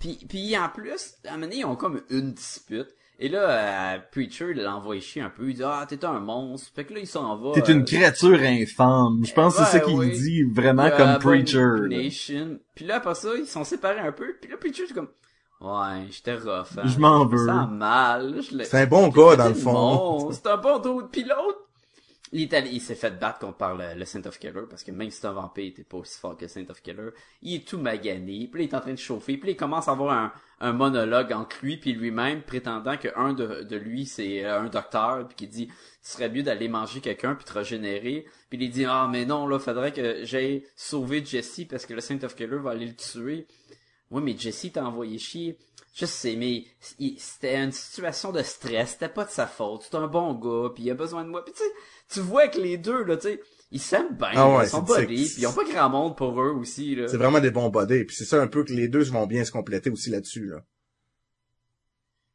[0.00, 2.88] Puis, puis en plus, à un moment donné, ils ont comme une dispute.
[3.22, 5.50] Et là, euh, Preacher l'envoie chier un peu.
[5.50, 6.72] Il dit Ah, t'es un monstre.
[6.74, 7.52] Fait que là, il s'en va.
[7.52, 9.22] T'es une euh, créature infâme.
[9.26, 11.58] Je pense que c'est ça qu'il dit vraiment euh, comme Preacher.
[11.60, 12.58] Abomination.
[12.74, 14.36] Puis là, après ça, ils sont séparés un peu.
[14.40, 15.10] Puis là, Preacher, c'est comme
[15.60, 16.78] Ouais, j'étais rough.
[16.78, 16.82] Hein.
[16.86, 17.46] Je m'en me veux.
[17.46, 18.40] sens mal.
[18.40, 20.30] Je l'ai- C'est un bon gars, dans le fond.
[20.32, 21.10] C'est un bon dude.
[21.12, 21.58] Puis l'autre,
[22.32, 25.20] il, s'est fait battre contre par le, le Saint of Killer parce que même si
[25.20, 25.28] c'est
[25.66, 27.10] était pas aussi fort que Saint of Killer.
[27.42, 28.48] Il est tout magané.
[28.50, 29.36] Puis il est en train de chauffer.
[29.36, 33.32] Puis là, il commence à avoir un, monologue entre lui puis lui-même, prétendant que un
[33.32, 37.34] de, lui, c'est euh, un docteur, puis qui dit «Tu serais mieux d'aller manger quelqu'un
[37.34, 41.62] puis te régénérer.» Puis il dit «Ah, mais non, là, faudrait que j'aille sauver Jesse
[41.68, 43.46] parce que le Saint of Killer va aller le tuer.»
[44.10, 45.56] Oui, mais Jesse t'a envoyé chier.
[45.94, 46.64] Je sais, mais
[47.18, 49.82] c'était une situation de stress, c'était pas de sa faute.
[49.82, 51.44] C'est un bon gars, puis il a besoin de moi.
[51.44, 51.70] Puis tu sais,
[52.08, 53.40] tu vois que les deux, là, tu sais,
[53.72, 56.40] ils s'aiment bien, Ah ouais, ils sont buddies, puis ils ont pas grand monde pour
[56.40, 57.08] eux aussi, là.
[57.08, 58.04] C'est vraiment des bons buddies.
[58.04, 60.62] Puis c'est ça un peu que les deux vont bien se compléter aussi là-dessus, là.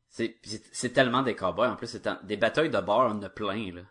[0.09, 3.81] C'est, tellement des cowboys, en plus, c'est des batailles de bar, on a plein, là.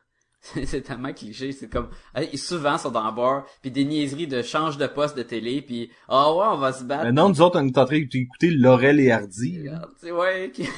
[0.67, 4.27] C'est, tellement cliché, c'est comme, hey, souvent, ils sont dans le bar, puis des niaiseries
[4.27, 7.05] de change de poste de télé, puis ah ouais, on va se battre.
[7.05, 9.67] Mais non, nous autres, on est en train d'écouter Laurel et Hardy.
[10.03, 10.69] sais, ouais, qui-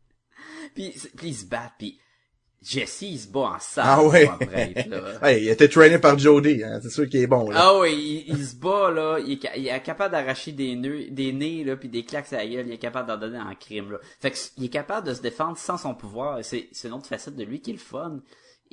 [0.74, 1.98] puis, puis ils se battent, puis
[2.62, 3.84] Jesse, il se bat en salle.
[3.86, 4.30] Ah ouais.
[4.40, 5.00] Brett, là.
[5.22, 6.78] Hey, il a été trainé par Jody, hein.
[6.80, 7.58] C'est sûr qu'il est bon, là.
[7.60, 11.10] Ah oui, il, il se bat là, il est, il est capable d'arracher des nœuds,
[11.10, 13.54] des nez là, puis des claques à la gueule, il est capable d'en donner en
[13.56, 13.98] crime là.
[14.20, 16.38] Fait que il est capable de se défendre sans son pouvoir.
[16.38, 18.20] et C'est c'est une autre facette de lui qui est le fun.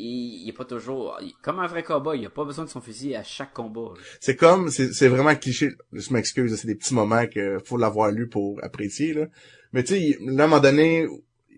[0.02, 2.70] Et il est pas toujours il- comme un vrai combat, il a pas besoin de
[2.70, 3.94] son fusil à chaque combat.
[4.22, 5.72] C'est comme, c'est vraiment cliché.
[5.92, 9.28] Je m'excuse, c'est des petits moments que faut l'avoir lu pour apprécier, là.
[9.74, 11.06] Mais tu sais, il- là, à un moment donné,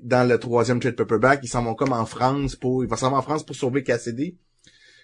[0.02, 3.12] dans le troisième trade paperback, ils s'en vont comme en France pour, il va s'en
[3.12, 4.36] va en France pour sauver Cassidy.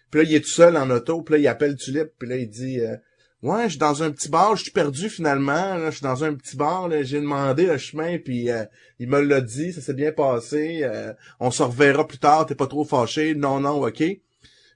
[0.10, 2.38] Puis là, il est tout seul en auto, puis là, il appelle Tulip, puis là,
[2.38, 2.96] il dit, euh,
[3.44, 6.24] ouais, je suis dans un petit bar, je suis perdu finalement, là, je suis dans
[6.24, 8.66] un petit bar, j'ai demandé le chemin, puis euh,
[9.00, 12.56] il me l'a dit, ça s'est bien passé, euh, on se reverra plus tard, t'es
[12.56, 14.04] pas trop fâché, non, non, ok.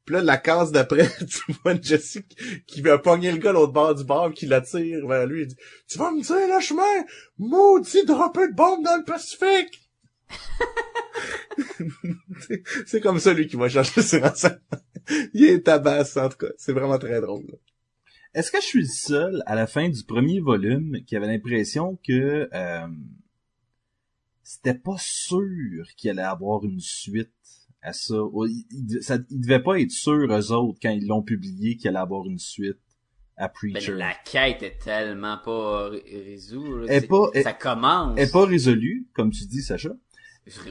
[0.03, 2.18] Puis là, la case d'après, tu vois Jesse
[2.66, 5.41] qui- va pogner le gars l'autre bord du bar, qui l'attire vers lui.
[5.43, 5.55] Il dit,
[5.88, 7.05] tu vas me dire le chemin?
[7.38, 9.89] Maudit dropper de bombe dans le Pacifique!
[12.47, 14.59] C'est- c'est comme ça, lui, qui va chercher ses renseignements.
[15.34, 16.51] Il est tabasse, en tout cas.
[16.57, 17.45] C'est vraiment très drôle.
[17.47, 17.57] là.
[18.34, 21.97] Est-ce que je suis le seul à la fin du premier volume qui avait l'impression
[22.07, 22.88] que euh,
[24.43, 27.29] c'était pas sûr qu'il allait avoir une suite
[27.82, 28.15] à ça?
[28.47, 31.89] Ils, ils- ça- ils devaient pas être sûrs eux autres quand ils l'ont publié qu'il
[31.89, 32.77] allait avoir une suite
[33.38, 33.93] à Preacher.
[33.93, 36.86] la quête est tellement pas ré- résolue.
[36.89, 38.13] est pas- elle- ça commence.
[38.17, 39.89] Elle est pas résolue, comme tu dis, Sacha.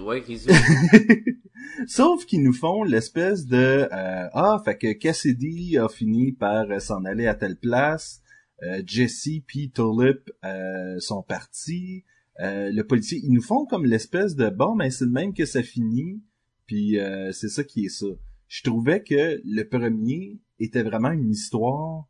[0.01, 0.55] Ouais, résolue.
[1.87, 3.57] Sauf qu'ils nous font l'espèce de
[3.91, 8.23] euh, ah fait que Cassidy a fini par s'en aller à telle place,
[8.63, 12.05] euh, Jesse puis Tulip euh, sont partis,
[12.41, 15.45] euh, le policier ils nous font comme l'espèce de bon ben c'est de même que
[15.47, 16.23] ça finit
[16.67, 18.07] puis euh, c'est ça qui est ça.
[18.49, 22.07] Je trouvais que le premier était vraiment une histoire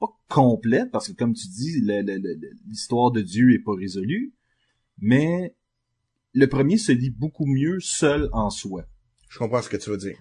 [0.00, 3.74] pas complète parce que comme tu dis le- le- le- l'histoire de Dieu est pas
[3.74, 4.32] résolue,
[4.98, 5.54] mais
[6.32, 8.84] le premier se lit beaucoup mieux seul en soi.
[9.28, 10.16] Je comprends ce que tu veux dire.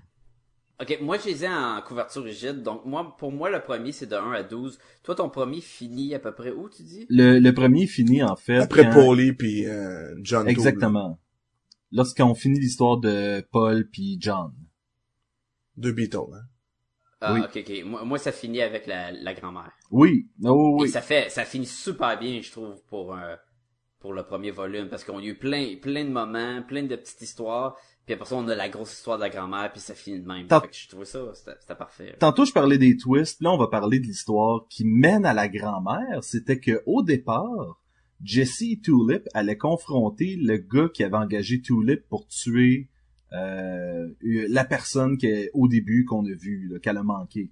[0.80, 4.06] Ok, moi je les ai en couverture rigide, donc moi pour moi le premier c'est
[4.06, 4.78] de 1 à 12.
[5.04, 7.08] Toi ton premier finit à peu près où tu dis?
[7.10, 8.60] Le, le premier finit en fait.
[8.60, 10.48] Après quand- Paulie puis euh, John.
[10.48, 11.20] Exactement.
[11.92, 14.54] Lorsqu'on finit l'histoire de Paul puis John.
[15.78, 16.42] Deux Beatles, hein?
[17.22, 17.40] Ah Oui.
[17.40, 19.72] ok ok, moi, moi ça finit avec la, la grand-mère.
[19.90, 20.90] Oui, oh, Et oui.
[20.90, 23.36] ça fait ça finit super bien je trouve pour euh,
[24.00, 27.22] pour le premier volume parce qu'on a eu plein plein de moments, plein de petites
[27.22, 27.76] histoires,
[28.06, 30.28] puis après ça on a la grosse histoire de la grand-mère puis ça finit de
[30.28, 30.48] même.
[30.48, 32.16] Tant- Fait que je trouvais ça c'était parfait.
[32.20, 35.48] Tantôt je parlais des twists, là on va parler de l'histoire qui mène à la
[35.50, 36.24] grand-mère.
[36.24, 37.82] C'était que au départ,
[38.24, 42.90] Jesse et Tulip allaient confronter le gars qui avait engagé Tulip pour tuer
[43.34, 47.52] euh, la personne qui au début qu'on a vu, là, qu'elle a manqué.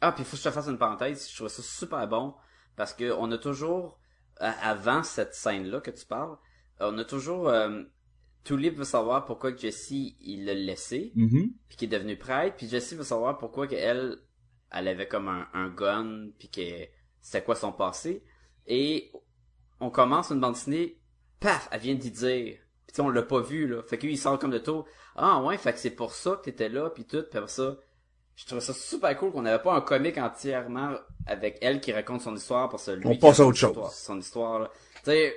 [0.00, 2.34] Ah, puis faut que je te fasse une parenthèse, je trouve ça super bon
[2.76, 3.98] parce que on a toujours
[4.40, 6.36] avant cette scène là que tu parles,
[6.80, 7.82] on a toujours euh,
[8.44, 11.52] Tulip veut savoir pourquoi Jesse il l'a laissé Mhm.
[11.68, 14.18] puis qu'il est devenu prêtre, puis Jesse veut savoir pourquoi que elle
[14.88, 16.60] avait comme un, un gun puis que
[17.20, 18.24] c'était quoi son passé
[18.66, 19.12] et
[19.80, 20.98] on commence une bande dessinée,
[21.40, 22.58] paf, elle vient d'y dire.
[22.86, 23.82] Puis tu sais, on l'a pas vu là.
[23.82, 24.86] Fait que lui, il sort comme de tôt.
[25.16, 27.76] Ah ouais, fait que c'est pour ça que t'étais là puis tout, puis après ça
[28.36, 30.94] je trouvais ça super cool qu'on n'avait pas un comique entièrement
[31.26, 33.70] avec elle qui raconte son histoire pour ça lui On passe à autre chose.
[33.74, 34.70] son histoire- son histoire là.
[34.96, 35.34] Tu sais,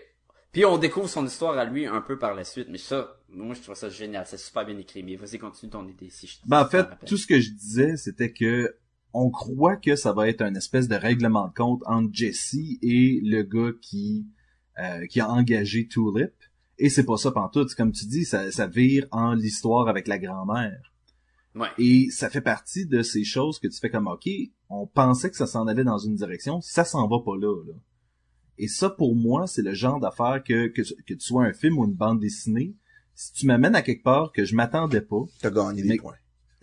[0.52, 3.54] puis on découvre son histoire à lui un peu par la suite, mais ça moi
[3.56, 5.04] je trouve ça génial, c'est super bien écrit.
[5.04, 7.98] Mais vas-y continue ton idée si je Ben, en fait, tout ce que je disais,
[7.98, 8.78] c'était que
[9.14, 13.20] on croit que ça va être un espèce de règlement de compte entre Jesse et
[13.24, 14.26] le gars qui
[14.80, 16.34] euh, qui a engagé Tulip.
[16.78, 17.74] Et c'est pas ça pantoute.
[17.76, 20.94] Comme tu dis, ça, ça vire en l'histoire avec la grand-mère.
[21.56, 21.70] Ouais.
[21.78, 24.30] Et ça fait partie de ces choses que tu fais comme, OK,
[24.70, 27.74] on pensait que ça s'en allait dans une direction, ça s'en va pas là, là.
[28.58, 31.78] Et ça, pour moi, c'est le genre d'affaire que, que, que tu sois un film
[31.78, 32.76] ou une bande dessinée,
[33.14, 36.16] si tu m'amènes à quelque part que je m'attendais pas, T'as gagné des points.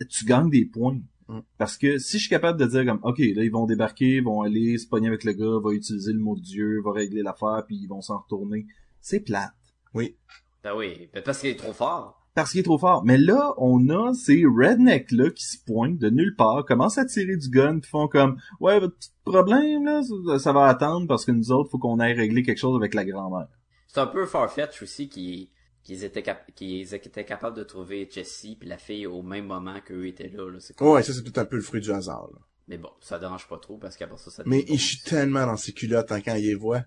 [0.09, 0.99] tu gagnes des points.
[1.27, 1.39] Mm.
[1.57, 4.41] Parce que si je suis capable de dire comme, OK, là, ils vont débarquer, vont
[4.41, 7.63] aller se pogner avec le gars, va utiliser le mot de Dieu, va régler l'affaire,
[7.65, 8.65] puis ils vont s'en retourner,
[9.01, 9.53] c'est plate.
[9.93, 10.15] Oui.
[10.63, 12.22] Ben oui, ben parce qu'il est trop fort.
[12.35, 13.03] Parce qu'il est trop fort.
[13.05, 17.37] Mais là, on a ces rednecks-là qui se pointent de nulle part, commencent à tirer
[17.37, 21.25] du gun, puis font comme «Ouais, votre petit problème, là, ça, ça va attendre parce
[21.25, 23.47] que nous autres, faut qu'on aille régler quelque chose avec la grand-mère.
[23.87, 25.49] C'est un peu Farfetch aussi qui
[25.83, 29.75] qu'ils étaient, cap- qu'ils étaient capables de trouver Jessie puis la fille au même moment
[29.85, 30.49] qu'eux étaient là.
[30.49, 30.57] là.
[30.61, 30.81] C'est.
[30.81, 32.29] Ouais, ça c'est tout un peu le fruit du hasard.
[32.33, 32.39] là.
[32.69, 35.57] Mais bon, ça dérange pas trop parce qu'après ça, ça Mais il chie tellement dans
[35.57, 36.83] ses culottes hein, quand il les voit.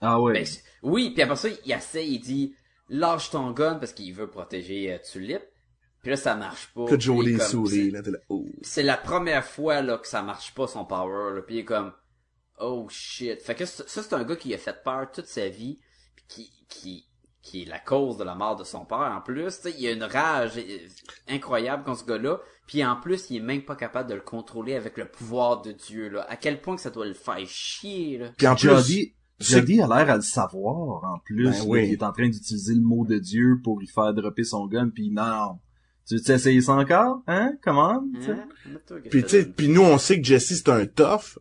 [0.00, 0.32] Ah ouais.
[0.32, 2.54] Ben, c'est- oui, puis après ça, il essaie, il dit
[2.88, 5.42] lâche ton gun parce qu'il veut protéger euh, Tulip.
[6.02, 6.84] Puis là, ça marche pas.
[6.84, 8.46] Que Jolie comme- sourit, là, là, oh.
[8.62, 11.34] C'est la première fois là que ça marche pas son power.
[11.34, 11.92] Là, puis il est comme
[12.58, 13.40] oh shit.
[13.42, 15.80] Fait que ça, c'est un gars qui a fait peur toute sa vie,
[16.14, 17.06] puis qui qui
[17.42, 19.56] qui est la cause de la mort de son père en plus.
[19.56, 20.78] Tu sais, il a une rage euh,
[21.28, 22.40] incroyable contre ce gars-là.
[22.66, 25.70] Puis en plus, il est même pas capable de le contrôler avec le pouvoir de
[25.70, 26.08] Dieu.
[26.08, 26.26] Là.
[26.28, 28.18] À quel point que ça doit le faire chier.
[28.18, 28.32] Là.
[28.36, 31.44] Puis en plus, Jody, Jody a l'air à le savoir, en plus.
[31.44, 31.86] Ben oui.
[31.88, 34.88] Il est en train d'utiliser le mot de Dieu pour y faire dropper son gun,
[34.88, 35.58] puis non.
[36.08, 37.22] Tu veux essayer ça encore?
[37.26, 37.52] Hein?
[37.62, 38.02] Comment?
[38.30, 38.48] Hein?
[39.10, 39.22] Puis
[39.56, 41.38] puis nous on sait que Jesse c'est un tough.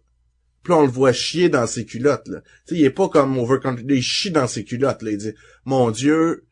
[0.64, 2.42] Puis là, on le voit chier dans ses culottes là.
[2.68, 5.34] Tu sais, il est pas comme overconfident, il chie dans ses culottes là, il dit
[5.66, 6.48] "Mon dieu,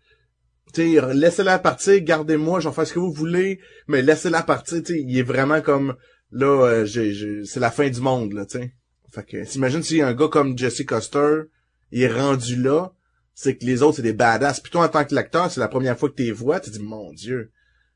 [0.73, 4.93] tu sais, laissez-la partir, gardez-moi, j'en fais ce que vous voulez, mais laissez-la partir." Tu
[4.93, 5.95] sais, il est vraiment comme
[6.29, 8.75] là euh, j'ai j'ai- c'est la fin du monde là, tu sais.
[9.13, 11.43] Fait que t'imagines si un gars comme Jesse Custer,
[11.91, 12.91] il est rendu là,
[13.35, 14.59] c'est que les autres c'est des badass.
[14.59, 16.71] Puis toi en tant que lecteur, c'est la première fois que tu les vois, tu
[16.71, 17.51] te dis "Mon dieu,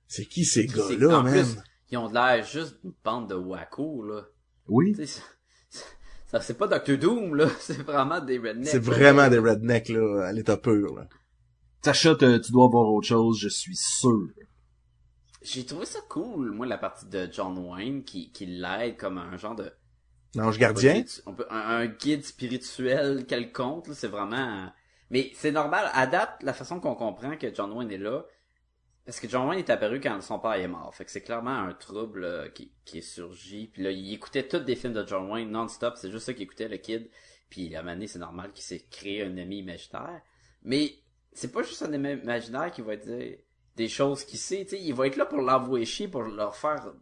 [0.07, 1.57] c'est qui ces C'est- gars-là, en man?" plus,
[1.89, 4.28] ils ont de l'air juste une bande de wacko, là.
[4.68, 4.93] Oui.
[4.95, 5.22] Tu sais,
[5.70, 5.84] ça,
[6.28, 7.47] ça- c'est pas Doctor Doom, là.
[7.59, 8.68] C'est vraiment des rednecks.
[8.68, 8.91] C'est là.
[8.93, 11.07] vraiment des rednecks, là, à l'état pur, là.
[11.84, 14.28] Sacha, tu dois voir autre chose, je suis sûr.
[15.41, 19.38] J'ai trouvé ça cool, moi, la partie de John Wayne qui, qui l'aide comme un
[19.38, 19.72] genre de...
[20.36, 21.04] L'ange gardien.
[21.26, 24.72] On peut- un, guide spirituel quelconque, c'est vraiment...
[25.10, 28.26] Mais c'est normal, à date, la façon qu'on comprend que John Wayne est là,
[29.08, 30.94] parce que John Wayne est apparu quand son père est mort.
[30.94, 33.68] Fait que c'est clairement un trouble euh, qui, est surgi.
[33.72, 35.94] Puis là, il écoutait tous des films de John Wayne non-stop.
[35.96, 37.10] C'est juste ça qu'il écoutait, le kid.
[37.50, 40.22] Puis à un moment c'est normal qu'il s'est créé un ami imaginaire.
[40.64, 40.96] Mais
[41.32, 43.38] c'est pas juste un ami imaginaire qui va dire
[43.78, 44.66] des choses qu'il sait.
[44.68, 44.78] sais.
[44.82, 46.94] il va être là pour l'envoyer chier, pour leur faire...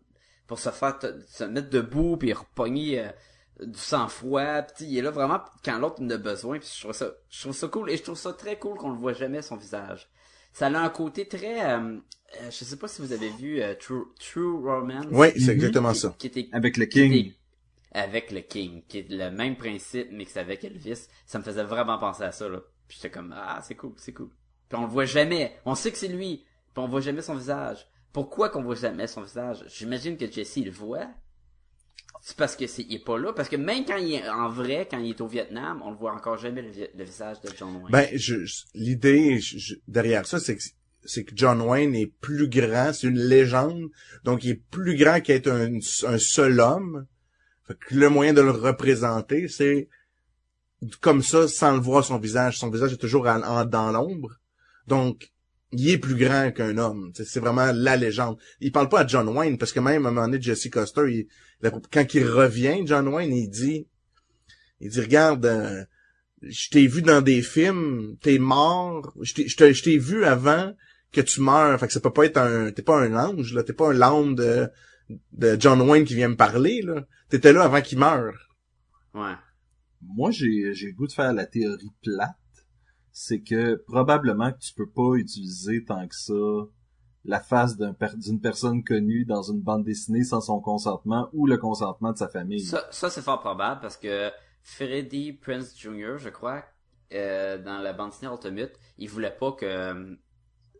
[0.47, 0.99] Pour se faire...
[0.99, 2.99] te- se mettre debout, puis repogner...
[3.01, 3.09] euh,
[3.61, 6.91] du sang-froid, sais, il est là vraiment quand l'autre en a besoin, puis je trouve
[6.91, 9.41] ça, je trouve ça cool, et je trouve ça très cool qu'on le voit jamais
[9.41, 10.09] son visage.
[10.51, 11.77] Ça a un côté très, euh,
[12.41, 15.05] euh, je sais pas si vous avez vu euh, True, True Romance.
[15.09, 16.15] Oui, c'est exactement qui, ça.
[16.19, 17.13] qui était Avec le qui King.
[17.13, 17.35] était-
[17.93, 21.07] avec le King, qui est le même principe, mais que c'est avec Elvis.
[21.25, 22.59] Ça me faisait vraiment penser à ça, là.
[22.89, 24.31] Puis j'étais comme, ah, c'est cool, c'est cool.
[24.67, 25.55] Puis on le voit jamais.
[25.63, 26.43] On sait que c'est lui.
[26.73, 27.87] Puis on voit jamais son visage.
[28.15, 29.65] Pourquoi qu'on voit jamais son visage?
[29.67, 31.07] J'imagine que Jesse le voit.
[32.21, 33.33] C'est parce que c'est, il est pas là.
[33.33, 35.97] Parce que même quand il est en vrai, quand il est au Vietnam, on le
[35.97, 37.91] voit encore jamais le, vi- le visage de John Wayne.
[37.91, 39.41] Ben, je, je- l'idée
[39.89, 40.63] derrière ça, c'est que
[41.03, 43.89] c'est que John Wayne est plus grand, c'est une légende,
[44.23, 45.75] donc il est plus grand qu'être un,
[46.07, 47.05] un seul homme.
[47.67, 49.89] Fait que le moyen de le représenter, c'est
[51.01, 52.59] comme ça, sans le voir son visage.
[52.59, 54.39] Son visage est toujours dans l'ombre.
[54.87, 55.31] Donc,
[55.77, 57.11] il est plus grand qu'un homme.
[57.13, 58.37] C'est vraiment la légende.
[58.59, 61.01] Il parle pas à John Wayne, parce que même à un moment donné, Jesse Custer,
[61.09, 61.27] il-
[61.61, 63.87] la- quand il revient, John Wayne, il dit,
[64.79, 65.83] il dit, regarde, euh,
[66.41, 70.25] je t'ai vu dans des films, t'es mort, je t'ai- je t'ai je t'ai vu
[70.25, 70.73] avant
[71.11, 73.63] que tu meurs, fait que ça peut pas être un, t'es pas un ange, là,
[73.63, 74.67] t'es pas un l'âme de,
[75.31, 77.05] de John Wayne qui vient me parler, là.
[77.29, 78.49] T'étais là avant qu'il meure.
[79.13, 79.33] Ouais.
[80.01, 82.35] Moi, j'ai, j'ai le goût de faire la théorie plate.
[83.17, 86.33] C'est que probablement que tu peux pas utiliser tant que ça
[87.23, 91.47] la face d'un per- d'une personne connue dans une bande dessinée sans son consentement ou
[91.47, 92.59] le consentement de sa famille.
[92.59, 94.29] Ça, ça c'est fort probable parce que
[94.63, 96.65] Freddie Prince Jr., je crois,
[97.13, 100.15] euh, dans la bande dessinée Ultimate, il voulait pas que euh,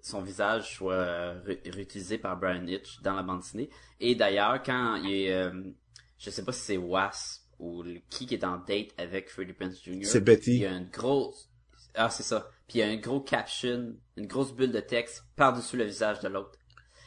[0.01, 3.69] son visage soit euh, ré- réutilisé par Brian Hitch dans la bande dessinée.
[4.01, 5.63] Et d'ailleurs, quand il est, euh,
[6.17, 9.53] je sais pas si c'est Wasp ou le- qui qui est en date avec Freddie
[9.53, 10.03] Prince Jr.
[10.03, 10.57] C'est Il Betty.
[10.59, 11.49] y a une grosse,
[11.96, 12.50] ah c'est ça.
[12.68, 16.20] Puis il y a un gros caption, une grosse bulle de texte par-dessus le visage
[16.20, 16.58] de l'autre.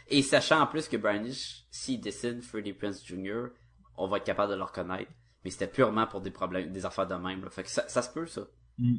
[0.08, 3.48] Et sachant en plus que Brian Hitch, s'il dessine Freddie Prince Jr.,
[3.96, 5.10] on va être capable de le reconnaître.
[5.44, 7.44] Mais c'était purement pour des problèmes, des affaires de même.
[7.44, 7.50] Là.
[7.50, 8.42] Fait que ça, ça se peut, ça.
[8.78, 8.96] Mm.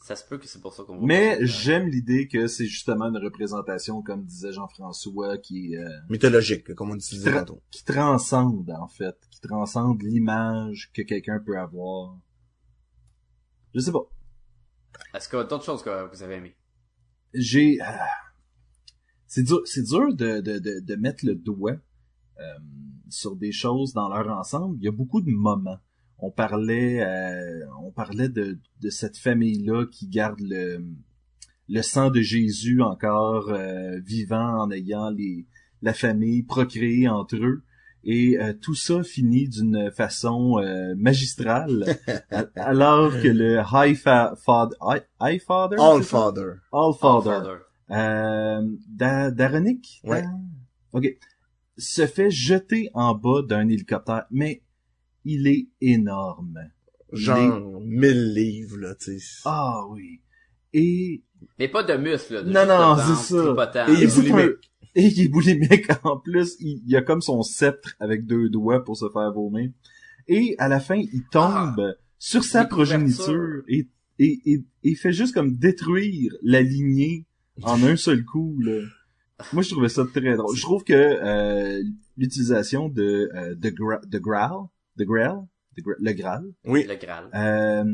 [0.00, 1.06] Ça se peut que c'est pour ça qu'on voit.
[1.06, 6.92] Mais j'aime l'idée que c'est justement une représentation, comme disait Jean-François, qui, euh, Mythologique, comme
[6.92, 9.16] on disait Tra- qui transcende, en fait.
[9.30, 12.16] Qui transcende l'image que quelqu'un peut avoir.
[13.74, 14.08] Je sais pas.
[15.14, 16.54] Est-ce qu'il y a d'autres choses que vous avez aimées?
[17.34, 17.98] j'ai ah,
[19.26, 21.76] c'est dur c'est dur de, de, de, mettre le doigt
[22.40, 22.42] euh,
[23.10, 25.78] sur des choses dans leur ensemble il y a beaucoup de moments
[26.18, 30.84] on parlait euh, on parlait de, cette famille là qui garde le
[31.68, 35.46] le sang de Jésus encore euh, vivant en ayant les
[35.82, 37.62] la famille procréée entre eux.
[38.04, 41.84] Et euh, tout ça finit d'une façon euh, magistrale,
[42.30, 46.02] a- alors que le High fa Father, High, High Father, All?
[46.02, 46.52] Father.
[46.72, 47.40] All Father,
[47.90, 50.22] euh, Da- Daronic, Ouais.
[50.22, 50.28] Da-
[50.92, 51.18] ok,
[51.76, 54.62] se fait jeter en bas d'un hélicoptère, mais
[55.24, 56.58] il est énorme.
[57.12, 59.40] Genre, 1000 livres, là, tu sais.
[59.44, 60.20] Ah oui.
[60.72, 61.22] Et,
[61.58, 62.42] Mais pas de muscles, là.
[62.42, 63.86] de Non, non, c'est ça.
[63.88, 64.56] Et il est
[64.94, 66.56] et il est boulimique en plus.
[66.60, 69.70] Il, il a comme son sceptre avec deux doigts pour se faire vomir.
[70.28, 72.64] Et à la fin, il tombe sur sa Ah.
[72.66, 77.26] progéniture et, et, et, et fait juste comme détruire la lignée
[77.62, 78.58] en un seul coup.
[78.60, 78.80] Là.
[79.52, 80.54] Moi, je trouvais ça très drôle.
[80.56, 81.82] Je trouve que euh,
[82.16, 84.66] l'utilisation de, euh, de, gra de Graal,
[84.96, 86.84] de Graal, de Gra- le Graal, Oui.
[86.88, 87.30] Le Graal.
[87.34, 87.84] euh,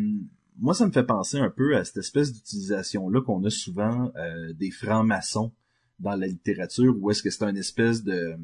[0.59, 4.53] moi, ça me fait penser un peu à cette espèce d'utilisation-là qu'on a souvent euh,
[4.55, 5.53] des francs-maçons
[6.01, 8.35] dans la littérature, où est-ce que c'est une espèce de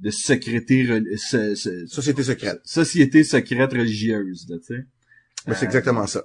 [0.00, 2.60] de secrété rel- se- se- Société secrète.
[2.64, 4.86] société secrète religieuse, là, tu sais.
[5.46, 6.24] Mais c'est Euh, exactement ça.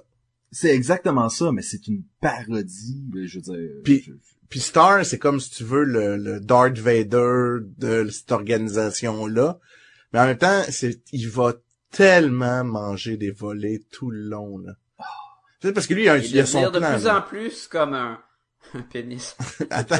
[0.50, 3.70] C'est exactement ça, mais c'est une parodie, là, je veux dire.
[3.84, 4.12] Puis- je-
[4.48, 9.60] Puis Star, c'est comme si tu veux le, le Darth Vader de cette organisation-là.
[10.12, 11.54] Mais en même temps, c'est, il va
[11.92, 14.72] tellement manger des volets tout le long, là.
[15.62, 17.18] C'est parce que lui, il a, Il il a son devient de plus là.
[17.18, 18.18] en plus comme un,
[18.74, 19.36] un pénis.
[19.70, 19.96] Attends.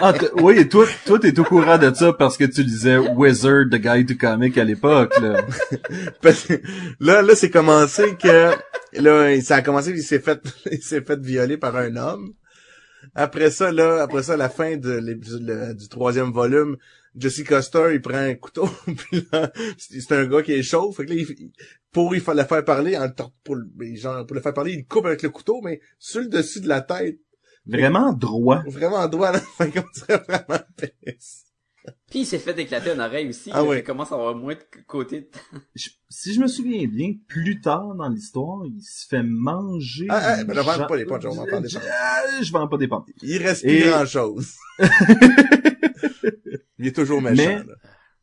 [0.00, 3.64] Ah, oui, et toi, toi, t'es au courant de ça parce que tu lisais Wizard,
[3.70, 5.44] The Guide to Comic à l'époque, là.
[6.22, 6.54] Parce que
[7.00, 8.52] là, là, c'est commencé que,
[8.94, 12.32] là, ça a commencé, il s'est fait, il s'est fait violer par un homme.
[13.14, 16.76] Après ça, là, après ça, à la fin de le- du troisième volume,
[17.16, 21.04] Jesse Custer, il prend un couteau, puis là, c'est un gars qui est chaud, fait
[21.04, 21.50] que là, il-
[21.90, 23.10] pour il faut le faire parler, en,
[23.44, 23.56] pour,
[23.94, 26.68] genre, pour le faire parler, il coupe avec le couteau, mais sur le dessus de
[26.68, 27.18] la tête,
[27.66, 28.62] Vraiment droit.
[28.66, 31.44] vraiment droit, là, fait qu'on dirait vraiment pénis.
[32.10, 33.50] Puis il s'est fait éclater une oreille aussi.
[33.52, 33.80] Ah ouais.
[33.80, 35.28] Il commence à avoir moins de côté.
[35.74, 40.06] Je- si je me souviens bien, plus tard dans l'histoire, il se fait manger.
[40.10, 41.68] Ah, ah, ben, je vends pas les punchs, on va en parler.
[41.74, 43.06] Euh, Je vends pas des punchs.
[43.22, 44.54] Il reste plus Et- grand chose.
[46.78, 47.74] il est toujours méchant, Mais- là.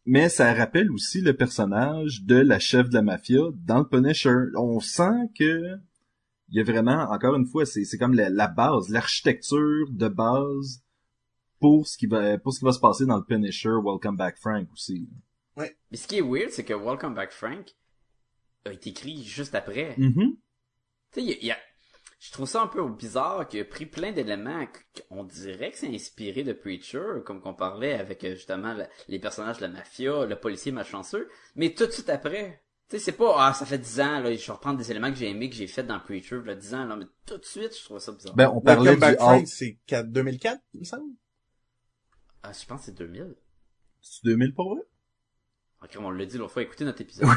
[0.05, 4.33] Mais ça rappelle aussi le personnage de la chef de la mafia dans le Punisher.
[4.57, 5.61] On sent que
[6.51, 10.07] il y a vraiment, encore une fois, c'est c'est comme la, la base, l'architecture de
[10.07, 10.83] base
[11.59, 14.37] pour ce qui va pour ce qui va se passer dans le Punisher Welcome Back
[14.37, 15.09] Frank aussi.
[15.57, 17.75] Mais ce qui est weird, c'est que Welcome Back Frank
[18.65, 19.95] a été écrit juste après.
[19.97, 20.35] Mhm.
[21.11, 21.57] Tu sais, il y a- il y a-
[22.19, 24.65] je trouve ça un peu bizarre qu'il a pris plein d'éléments
[25.09, 29.19] qu'on dirait que c'est inspiré de Preacher, comme qu'on parlait avec euh, justement le- les
[29.19, 32.61] personnages de la mafia, le policier malchanceux, mais tout de suite après.
[32.89, 35.11] Tu sais, c'est pas, ah, ça fait 10 ans, là, je vais reprendre des éléments
[35.11, 37.45] que j'ai aimés, que j'ai fait dans Preacher, là, 10 ans, là, mais tout de
[37.45, 38.35] suite, je trouve ça bizarre.
[38.35, 39.47] Ben on parlait du Hulk.
[39.47, 41.13] c'est 4 2004, il me semble?
[42.41, 43.35] Ah, je pense que c'est 2000.
[44.01, 44.81] C'est 2000 pour vrai?
[45.83, 47.27] Ok, on l'a dit l'autre fois, écoutez notre épisode.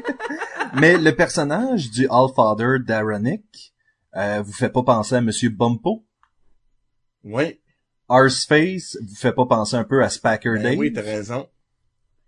[0.74, 3.74] Mais le personnage du Allfather Daronic
[4.14, 6.04] euh, vous fait pas penser à Monsieur Bumpo?
[7.24, 7.60] Oui.
[8.08, 10.78] Arseface vous fait pas penser un peu à Spacker Ben Dave?
[10.78, 11.48] oui, t'as raison.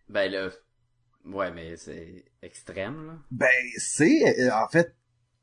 [0.09, 0.49] ben là,
[1.27, 3.19] ouais, mais c'est extrême, là.
[3.31, 4.95] Ben, c'est, euh, en fait,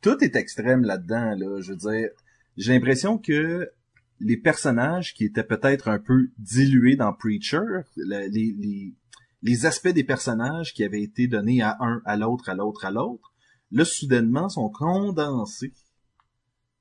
[0.02, 1.62] tout est extrême là-dedans, là.
[1.62, 2.10] Je veux dire,
[2.58, 3.72] j'ai l'impression que
[4.20, 8.94] les personnages qui étaient peut-être un peu dilués dans Preacher, le- les, les,
[9.42, 12.92] les aspects des personnages qui avaient été donnés à un, à l'autre, à l'autre, à
[12.92, 13.34] l'autre,
[13.72, 15.74] là, soudainement, sont condensés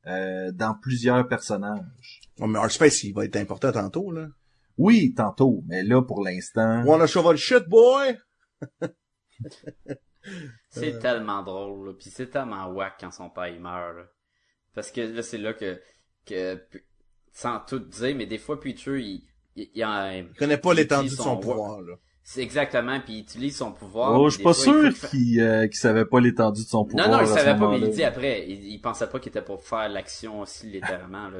[0.06, 2.20] euh, dans plusieurs personnages.
[2.40, 4.28] Oh, mais Artspace, il va être important tantôt, là.
[4.76, 6.84] Oui, tantôt, mais là, pour l'instant...
[6.84, 8.18] Wanna shovel shit, boy?
[10.68, 14.02] C'est tellement drôle, là, pis c'est tellement whack quand son père il meurt, là.
[14.74, 15.80] Parce que là, c'est là que,
[16.26, 16.62] que,
[17.32, 19.24] sans tout dire, mais des fois, Preacher, il,
[19.56, 21.94] il, il, en- Il connaît pas l'étendue de son pouvoir, là.
[22.22, 24.12] C'est exactement, puis il utilise son pouvoir.
[24.20, 26.62] Oh, puis je suis pas fois, sûr qu'il fa- qu'il euh, qu'il savait pas l'étendue
[26.62, 27.08] de son pouvoir.
[27.08, 28.46] Non, non, il savait pas, mais il dit après.
[28.48, 31.28] Il, il pensait pas qu'il était pour faire l'action aussi littéralement.
[31.30, 31.38] Là.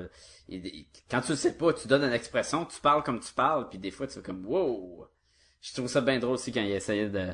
[0.48, 3.32] Il- il- quand tu le sais pas, tu donnes une expression, tu parles comme tu
[3.32, 5.06] parles, puis des fois tu fais comme wow.
[5.60, 7.28] Je trouve ça bien drôle aussi quand il essayait de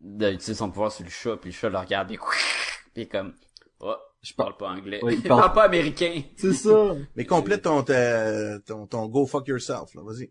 [0.00, 2.18] d'utiliser son pouvoir sur le chat, puis le chat le regarde, puis,
[2.94, 3.34] puis comme
[3.80, 6.22] oh, je parle pas anglais, Ouais, il il parle- parle pas américain.
[6.36, 6.94] C'est ça.
[7.16, 10.02] Mais complète ton, ton, ton go fuck yourself, là.
[10.04, 10.30] Vas-y.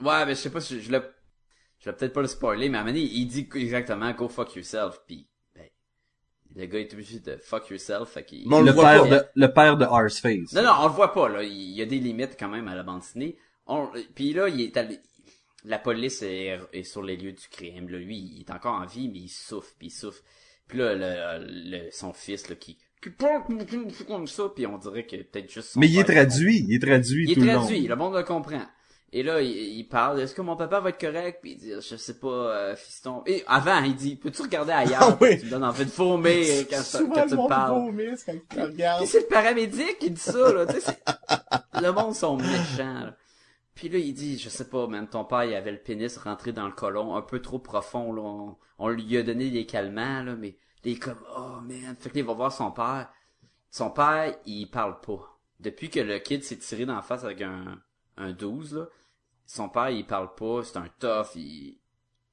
[0.00, 1.00] Ouais, mais je sais pas si je, l'ai
[1.80, 4.28] je vais peut-être pas le spoiler, mais à un moment donné, il dit exactement go
[4.28, 5.66] fuck yourself, puis ben,
[6.54, 8.48] le gars est obligé de fuck yourself, fait qu'il...
[8.48, 9.08] Mais on le le, voit père pas.
[9.08, 10.52] de, le père de Arseface.
[10.52, 11.42] Non, non, on le voit pas, là.
[11.42, 13.36] Il y a des limites quand même à la bande dessinée.
[13.66, 13.88] On...
[14.14, 15.00] Puis là, il est allé-
[15.64, 17.88] la police est, est sur les lieux du crime.
[17.88, 17.98] Là.
[17.98, 20.22] Lui, il est encore en vie, mais il souffre, puis il souffre.
[20.68, 23.10] Puis là, le, le- son fils, là, qui, qui
[24.06, 26.78] comme ça, puis on dirait que peut-être juste son Mais il est traduit, il est
[26.86, 28.62] traduit Il est traduit, le monde le comprend.
[29.10, 31.38] Et là, il, il parle, est-ce que mon papa va être correct?
[31.40, 33.22] Puis il dit, je sais pas, euh, fiston.
[33.26, 34.98] Et avant, il dit, peux-tu regarder ailleurs?
[35.02, 35.38] Ah oui.
[35.38, 36.82] Tu me donnes envie de vomir quand,
[37.14, 37.80] quand tu parles?
[37.86, 39.02] vomisse quand tu regardes.
[39.02, 40.66] Et c'est le paramédic qui dit ça, là.
[40.66, 43.16] Tu sais, c'est- le monde sont méchants, là.
[43.78, 46.52] Puis là, il dit, je sais pas, man, ton père, il avait le pénis rentré
[46.52, 48.22] dans le colon, un peu trop profond, là.
[48.22, 51.94] On, on lui a donné des calmants, là, mais il est comme, oh, man.
[51.96, 53.08] Fait que là, il va voir son père.
[53.70, 55.38] Son père, il parle pas.
[55.60, 57.80] Depuis que le kid s'est tiré dans la face avec un,
[58.16, 58.86] un 12, là,
[59.46, 61.78] son père, il parle pas, c'est un tough, il,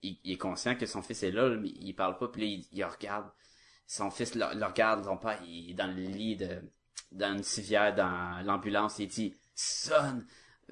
[0.02, 2.48] il, il est conscient que son fils est là, mais il parle pas, puis là,
[2.48, 3.30] il, il regarde.
[3.86, 6.64] Son fils le, le regarde, son père, il est dans le lit de,
[7.12, 10.24] dans une civière, dans l'ambulance, il dit, son,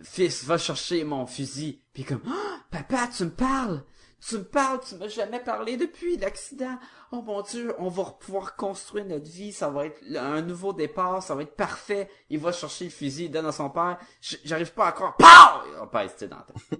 [0.02, 1.82] fils, va chercher mon fusil.
[1.94, 3.84] Puis comme, Ah, papa, tu me parles,
[4.28, 6.78] tu me parles, tu m'as jamais parlé depuis l'accident.
[7.12, 11.22] Oh mon dieu, on va pouvoir construire notre vie, ça va être un nouveau départ,
[11.22, 12.10] ça va être parfait.
[12.30, 13.98] Il va chercher le fusil, il donne à son père.
[14.44, 15.16] J'arrive pas à croire.
[15.18, 15.80] POW!
[15.80, 16.80] Son père, c'était dans la tête.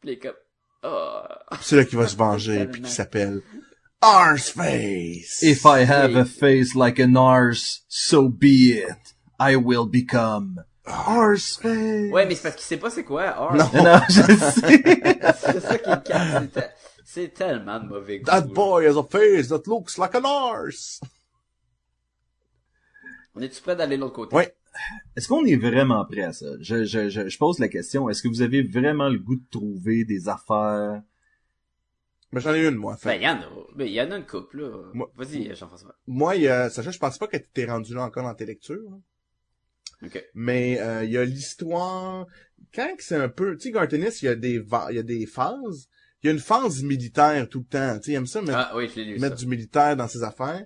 [0.00, 0.34] Puis il est comme,
[0.84, 1.22] oh.
[1.60, 3.42] C'est là qu'il va se venger, puis qui s'appelle
[4.00, 5.42] Arseface.
[5.42, 9.14] If I have a face like an arse, so be it.
[9.40, 12.10] I will become Arseface.
[12.12, 13.54] Ouais, mais c'est parce qu'il sait pas c'est quoi, or.
[13.54, 13.64] Non.
[13.74, 14.82] Non, je sais.
[15.52, 16.66] C'est ça qui est calme, c'est te-
[17.04, 18.26] C'est tellement de mauvais goût.
[18.26, 21.00] That boy has a face that looks like an arse.
[23.34, 24.34] On est-tu prêt d'aller de l'autre côté?
[24.36, 24.54] Ouais.
[25.16, 26.46] Est-ce qu'on est vraiment prêt à ça?
[26.60, 29.44] Je, je, je, je pose la question, est-ce que vous avez vraiment le goût de
[29.50, 31.02] trouver des affaires?
[32.32, 32.92] Mais j'en ai une, moi.
[33.02, 33.16] Ben, Fait.
[33.16, 33.46] il y en a.
[33.74, 34.90] Ben, il y en a une couple, là.
[34.92, 35.94] Moi- Vas-y, Jean-François.
[36.06, 38.44] Moi, il y a, Sacha, je pense pas que t'es rendu là encore dans tes
[38.46, 38.82] lectures.
[38.90, 38.96] là.
[40.04, 40.24] Ok.
[40.34, 42.26] Mais euh, il y a l'histoire.
[42.74, 45.02] Quand que c'est un peu, tu sais, Gartenis, il y a des, il y a
[45.02, 45.88] des phases.
[46.22, 47.98] Il y a une phase militaire tout le temps.
[47.98, 49.44] Tu sais, il aime ça mettre, Ah, oui, lu, mettre ça.
[49.44, 50.64] du militaire dans ses affaires.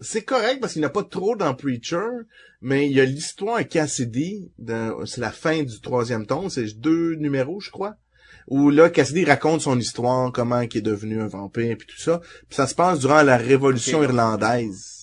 [0.00, 2.06] C'est correct parce qu'il n'y en a pas trop dans Preacher,
[2.60, 4.48] mais il y a l'histoire à Cassidy,
[5.06, 7.96] c'est la fin du troisième tome, c'est deux numéros, je crois,
[8.46, 12.20] où là, Cassidy raconte son histoire, comment il est devenu un vampire, puis tout ça.
[12.20, 14.97] Puis ça se passe durant la Révolution irlandaise,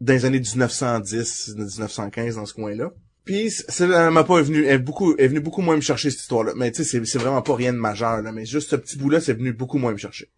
[0.00, 2.90] dans les années 1910, 1915, dans ce coin-là.
[3.24, 6.52] Puis ça m'a pas venu, est beaucoup, est venu beaucoup moins me chercher cette histoire-là.
[6.56, 8.32] Mais tu sais, c'est- vraiment pas rien de majeur, là.
[8.32, 10.30] Mais juste ce petit bout-là, c'est venu beaucoup moins me chercher.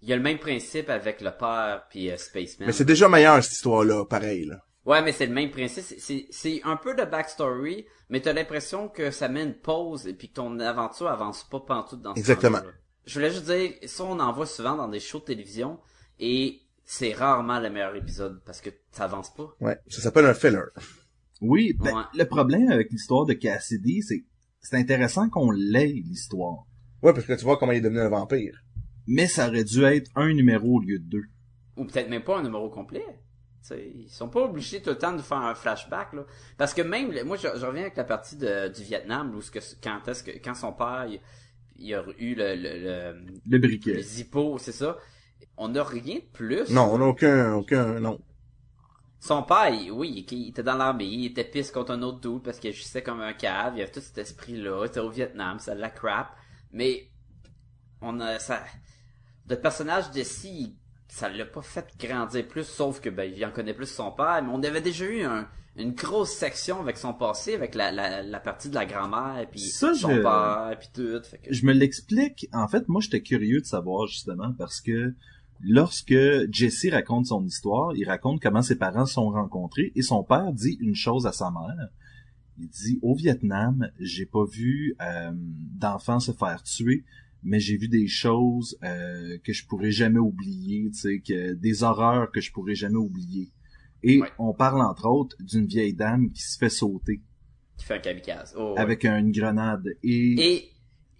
[0.00, 2.66] Il y a le même principe avec le père puis euh, Spaceman.
[2.66, 4.56] Mais c'est déjà meilleur, cette histoire-là, pareil, là.
[4.86, 5.82] Ouais, mais c'est le même principe.
[6.30, 10.28] C'est- un peu de backstory, mais t'as l'impression que ça met une pause et puis
[10.28, 12.60] que ton aventure avance pas pantoute dans ce Exactement.
[13.06, 15.78] Je voulais juste dire, ça on en voit souvent dans des shows de télévision
[16.20, 19.54] et c'est rarement le meilleur épisode parce que ça avance pas.
[19.60, 19.78] Ouais.
[19.88, 20.60] Ça s'appelle un filler.
[21.40, 22.02] Oui, ben, Ouais.
[22.14, 24.24] le problème avec l'histoire de Cassidy, c'est
[24.60, 26.64] c'est intéressant qu'on l'ait, l'histoire.
[27.02, 28.62] Ouais, parce que tu vois comment il est devenu un vampire.
[29.06, 31.24] Mais ça aurait dû être un numéro au lieu de deux.
[31.76, 33.04] Ou peut-être même pas un numéro complet.
[33.62, 36.24] T'sais, ils sont pas obligés tout le temps de faire un flashback là.
[36.56, 39.50] Parce que même moi je, je reviens avec la partie de, du Vietnam où ce
[39.50, 41.20] que quand est-ce que quand son père il,
[41.76, 43.94] il a eu le, le, le, Le briquet.
[43.94, 44.96] le zippo, c'est ça.
[45.56, 46.68] On n'a rien de plus.
[46.70, 48.20] Non, on n'a aucun, aucun, non.
[49.20, 52.42] Son père, il- oui, il, était dans l'armée, il était pisse contre un autre dude
[52.42, 55.58] parce qu'il agissait comme un cave, il avait tout cet esprit-là, il était au Vietnam,
[55.58, 56.28] c'est de la crap.
[56.72, 57.08] Mais,
[58.02, 58.62] on a, ça,
[59.48, 60.76] le personnage de si,
[61.08, 64.42] ça l'a pas fait grandir plus, sauf que, ben, il en connaît plus son père,
[64.42, 68.22] mais on avait déjà eu un, une grosse section avec son passé, avec la, la,
[68.22, 71.52] la partie de la grand-mère, puis Ça, son je- père, puis tout, fait que...
[71.54, 72.46] Je me l'explique.
[72.52, 75.14] En fait, moi, j'étais curieux de savoir justement parce que
[75.60, 76.14] lorsque
[76.50, 80.52] Jesse raconte son histoire, il raconte comment ses parents se sont rencontrés et son père
[80.52, 81.88] dit une chose à sa mère.
[82.58, 87.04] Il dit au Vietnam, j'ai pas vu euh, d'enfants se faire tuer,
[87.42, 91.82] mais j'ai vu des choses euh, que je pourrais jamais oublier, tu sais, que des
[91.82, 93.50] horreurs que je pourrais jamais oublier.
[94.02, 94.28] Et Ouais.
[94.38, 97.22] on parle entre autres d'une vieille dame qui se fait sauter
[97.76, 98.54] qui fait un kamikaze.
[98.56, 98.78] Oh, ouais.
[98.80, 100.68] avec une grenade et, Et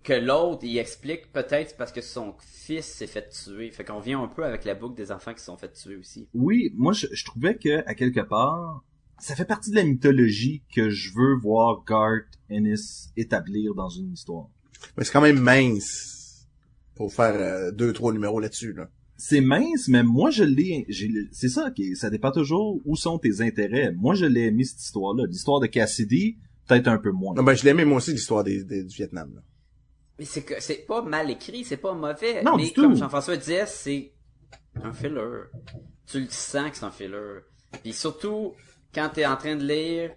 [0.04, 3.70] que l'autre, il explique peut-être parce que son fils s'est fait tuer.
[3.70, 5.96] Fait qu'on vient un peu avec la boucle des enfants qui se sont fait tuer
[5.96, 6.28] aussi.
[6.34, 8.84] Oui, moi je, je trouvais que à quelque part,
[9.18, 14.12] ça fait partie de la mythologie que je veux voir Garth Ennis établir dans une
[14.12, 14.48] histoire.
[14.96, 16.46] Mais c'est quand même mince
[16.94, 18.90] pour faire euh, deux, trois numéros là-dessus, là.
[19.16, 20.86] C'est mince, mais moi je l'ai,
[21.30, 23.92] c'est ça qui, ça dépend toujours où sont tes intérêts.
[23.96, 26.36] Moi je l'ai aimé cette histoire-là, l'histoire de Cassidy,
[26.66, 27.34] peut-être un peu moins.
[27.34, 29.40] Non, ben, je l'aimais moi aussi, l'histoire des, des- du Vietnam, là.
[30.18, 32.42] Mais c'est que c'est pas mal écrit, c'est pas mauvais.
[32.42, 34.12] Non, mais du comme Jean-François disait, c'est
[34.82, 35.20] un filler.
[36.06, 37.38] Tu le sens que c'est un filler.
[37.82, 38.54] Puis surtout,
[38.94, 40.12] quand t'es en train de lire,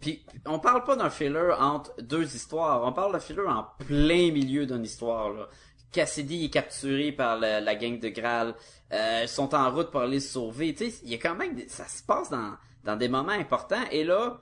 [0.00, 4.30] puis on parle pas d'un filler entre deux histoires, on parle d'un filler en plein
[4.30, 5.48] milieu d'une histoire, là.
[5.92, 8.54] Cassidy est capturé par la, la gang de Graal.
[8.92, 10.72] Euh, ils sont en route pour aller se sauver.
[10.72, 12.52] Tu sais, il y a quand même, des- ça se passe dans,
[12.84, 13.82] dans des moments importants.
[13.90, 14.40] Et là,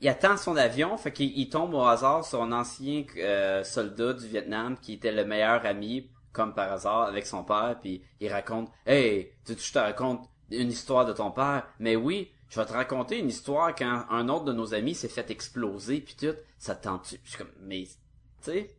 [0.00, 4.12] il attend son avion, fait qu'il il tombe au hasard sur un ancien euh, soldat
[4.12, 8.30] du Vietnam qui était le meilleur ami, comme par hasard, avec son père, puis il
[8.30, 11.66] raconte «Hey, tu je te raconte une histoire de ton père?
[11.78, 15.08] Mais oui, je vais te raconter une histoire quand un autre de nos amis s'est
[15.08, 18.76] fait exploser, puis tout, ça te tente-tu?» comme «Mais, tu sais,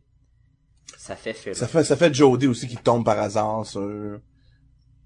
[0.96, 1.54] ça fait film.
[1.54, 4.20] Ça fait, ça fait Jodie aussi qui tombe par hasard sur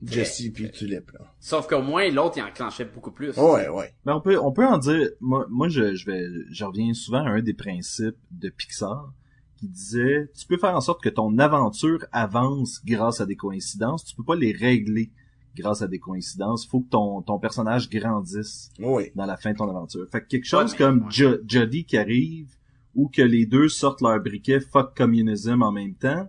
[0.05, 1.21] Jesse puis Tulip, là.
[1.41, 3.37] Sauf qu'au moins, l'autre, il enclenchait beaucoup plus.
[3.39, 3.95] Ouais, ouais.
[4.05, 7.25] Mais on peut, on peut en dire, moi, moi je, je vais, je reviens souvent
[7.25, 9.13] à un des principes de Pixar
[9.57, 14.05] qui disait, tu peux faire en sorte que ton aventure avance grâce à des coïncidences,
[14.05, 15.13] tu peux pas les régler
[15.55, 19.13] grâce à des coïncidences, faut que ton, ton personnage grandisse Oui.
[19.15, 20.09] dans la fin de ton aventure.
[20.11, 21.11] Fait que quelque chose comme ouais.
[21.11, 22.49] Jo- Jody qui arrive,
[22.95, 26.29] ou que les deux sortent leur briquet fuck communism en même temps,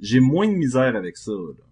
[0.00, 1.64] j'ai moins de misère avec ça, là.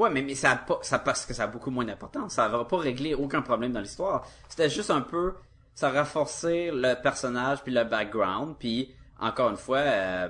[0.00, 2.32] Ouais, mais, mais ça a pas, ça parce que ça a beaucoup moins d'importance.
[2.34, 4.26] Ça va pas régler aucun problème dans l'histoire.
[4.48, 5.34] C'était juste un peu,
[5.74, 10.28] ça renforçait le personnage puis le background puis encore une fois, euh,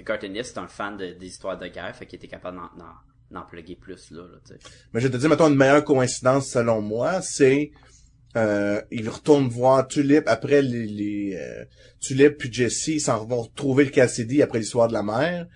[0.00, 2.58] Garth Ennis c'est un fan de- des histoires de guerre, fait qu'il était capable
[3.30, 4.56] d'en, plugger plus là, là.
[4.92, 7.70] Mais je te dire, mettons, une meilleure coïncidence selon moi, c'est
[8.36, 11.64] euh, il retourne voir Tulip après les, les euh,
[11.98, 15.46] Tulip puis Jesse ils vont retrouver le Cassidy après l'histoire de la mère.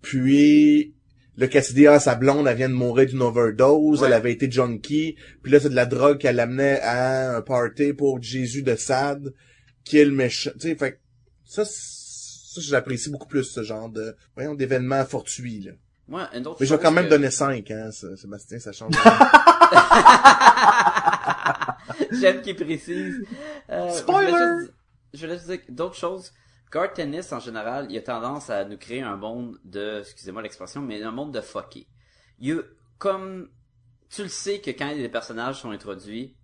[0.00, 0.94] Puis
[1.36, 4.08] le Cassidy ah sa blonde elle vient de mourir d'une overdose, Ouais.
[4.08, 7.92] elle avait été junkie, puis là c'est de la drogue qu'elle amenait à un party
[7.94, 9.32] pour Jésus de Sade
[9.84, 10.50] qui est le méchant.
[10.60, 10.98] Tu sais, fait que
[11.44, 15.72] ça c'est- ça j'apprécie beaucoup plus ce genre de voyons d'événements fortuits là.
[16.34, 18.92] Une autre Mais je vais quand même que- donner 5 hein, ça- Sébastien, ça change.
[22.20, 23.24] J'aime qu'il précise.
[23.70, 24.30] Euh, Spoiler!
[24.30, 24.72] Je voulais juste,
[25.14, 26.32] je voulais juste dire d'autres choses.
[26.72, 30.80] Guard Tennis, en général, il a tendance à nous créer un monde de, excusez-moi l'expression,
[30.80, 31.86] mais un monde de fucké.
[32.96, 33.50] Comme,
[34.08, 36.34] tu le sais que quand les personnages sont introduits,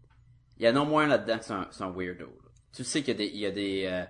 [0.59, 1.39] il y a au moins là-dedans
[1.71, 2.27] c'est un, weirdo.
[2.75, 4.05] Tu le sais qu'il y a des, euh,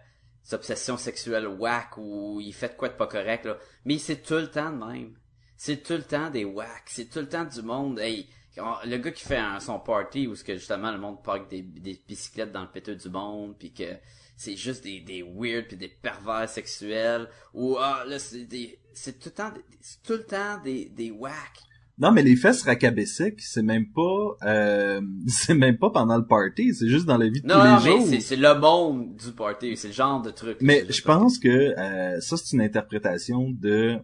[0.56, 3.56] obsessions sexuelles whack ou il fait quoi de pas correct, là.
[3.84, 5.16] Mais c'est tout le temps de même.
[5.56, 6.82] C'est tout le temps des whack.
[6.86, 10.42] C'est tout le temps du monde, hey, le gars qui fait son party où ce
[10.42, 13.94] que justement le monde parque des, des bicyclettes dans le péteux du monde puis que
[14.38, 19.18] c'est juste des, des weird puis des pervers sexuels ou ah là c'est des c'est
[19.18, 21.54] tout le temps des, c'est tout le temps des des whack.
[22.00, 26.72] Non, mais les fesses racabessiques, c'est même pas, euh, c'est même pas pendant le party,
[26.72, 28.06] c'est juste dans la vie de non tous non les mais jours.
[28.08, 31.48] c'est c'est le monde du party c'est le genre de truc Mais je pense que
[31.48, 33.98] euh, ça c'est une interprétation de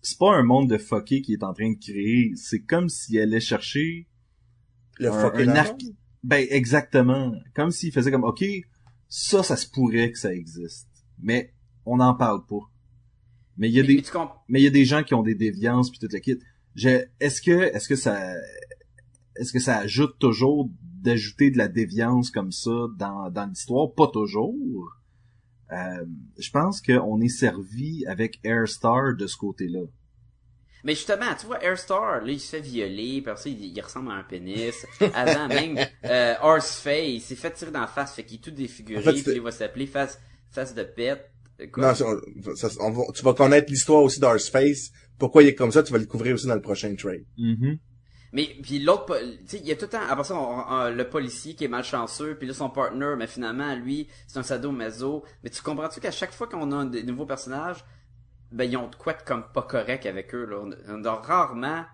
[0.00, 3.20] c'est pas un monde de fucké qui est en train de créer, c'est comme s'il
[3.20, 4.08] allait chercher
[4.98, 5.80] Le un, fucking un arc-
[6.24, 8.44] ben exactement, comme s'il faisait comme OK,
[9.14, 10.88] ça ça se pourrait que ça existe,
[11.20, 11.52] mais
[11.84, 12.70] on n'en parle pas.
[13.58, 14.02] Mais il y a mais- des
[14.48, 16.38] mais il y a des gens qui ont des déviances puis tout le kit.
[17.20, 18.32] Est-ce que est-ce que ça
[19.36, 23.92] est-ce que ça ajoute toujours d'ajouter de la déviance comme ça dans, dans l'histoire?
[23.92, 24.96] Pas toujours.
[25.72, 26.06] Euh,
[26.38, 29.82] je pense qu'on est servi avec Airstar de ce côté-là.
[30.84, 34.10] Mais justement, tu vois, Airstar, là, il se fait violer, puis après ça, il, ressemble
[34.10, 34.74] à un pénis.
[35.14, 38.50] Avant même, euh, Horseface, il s'est fait tirer dans la face, fait qu'il est tout
[38.50, 40.18] défiguré, En fait, puis il va s'appeler face,
[40.50, 41.30] face de pète.
[41.60, 41.88] Euh, quoi?
[41.88, 44.90] Non, ça- ça- on va- tu vas connaître l'histoire aussi d'Arspace.
[45.18, 47.24] Pourquoi il est comme ça, tu vas le couvrir aussi dans le prochain trade.
[47.38, 47.78] Mhm.
[48.34, 49.14] Mais puis l'autre,
[49.46, 50.00] tu sais, il y a tout le temps.
[50.08, 53.74] Après ça, on- on- le policier qui est malchanceux, puis là son partner, mais finalement
[53.76, 55.22] lui, c'est un sadomaso.
[55.44, 57.84] Mais tu comprends-tu qu'à chaque fois qu'on a un des nouveaux personnages,
[58.52, 60.56] ben ils ont de quoi de comme pas correct avec eux là.
[60.60, 61.84] On, on a rarement.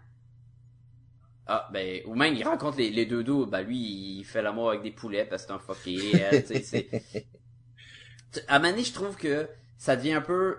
[1.47, 4.69] Ah ben ou même il rencontre les, les deux dos, ben lui il fait l'amour
[4.71, 6.17] avec des poulets parce que c'est un fucké.
[6.21, 7.27] elle, tu sais, c'est-
[8.33, 9.49] Tu- À donné, je trouve que
[9.79, 10.57] ça devient un peu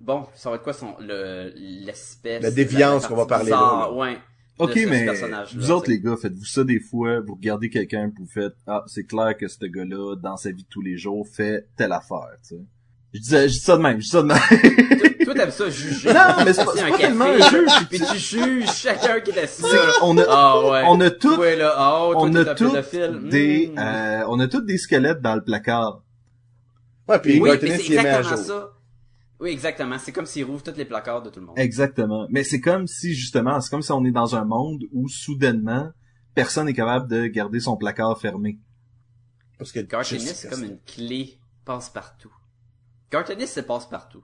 [0.00, 0.28] bon.
[0.36, 3.96] Ça va être quoi son le l'espèce La déviance qu'on va parler là, bizarre, là.
[3.96, 4.18] Ouais.
[4.58, 5.06] Ok, de ce mais
[5.56, 9.02] vous autres les gars, faites-vous ça des fois, vous regardez quelqu'un vous faites ah c'est
[9.02, 12.54] clair que ce gars-là dans sa vie de tous les jours fait telle affaire, tu
[12.54, 12.60] sais.
[13.14, 15.13] Je dis ça de même, je dis ça de même.
[15.24, 16.12] Toi, t'aimes ça juger.
[16.12, 19.38] Non, mais c'est pas- un pas tellement un juge, Puis tu juges chacun qui est
[19.42, 19.62] assis
[20.02, 20.82] on a Ah ouais.
[20.86, 22.72] on a tout Toi, là, oh, toi, on a tous
[23.30, 23.78] des Hmm.
[23.78, 26.02] euh, on a tous des squelettes dans le placard.
[27.08, 28.46] Ouais, puis Oui, Gartenis, il les met à exactement jour.
[28.46, 28.70] ça.
[29.40, 29.98] Oui, exactement.
[29.98, 31.58] C'est comme s'il rouvre tous les placards de tout le monde.
[31.58, 32.26] Exactement.
[32.30, 35.90] Mais c'est comme si justement, c'est comme si on est dans un monde où soudainement
[36.34, 38.58] personne n'est capable de garder son placard fermé.
[39.58, 42.32] Parce que Gartenis, c'est comme une clé passe-partout.
[43.10, 44.22] Gartenis, c'est passe-partout.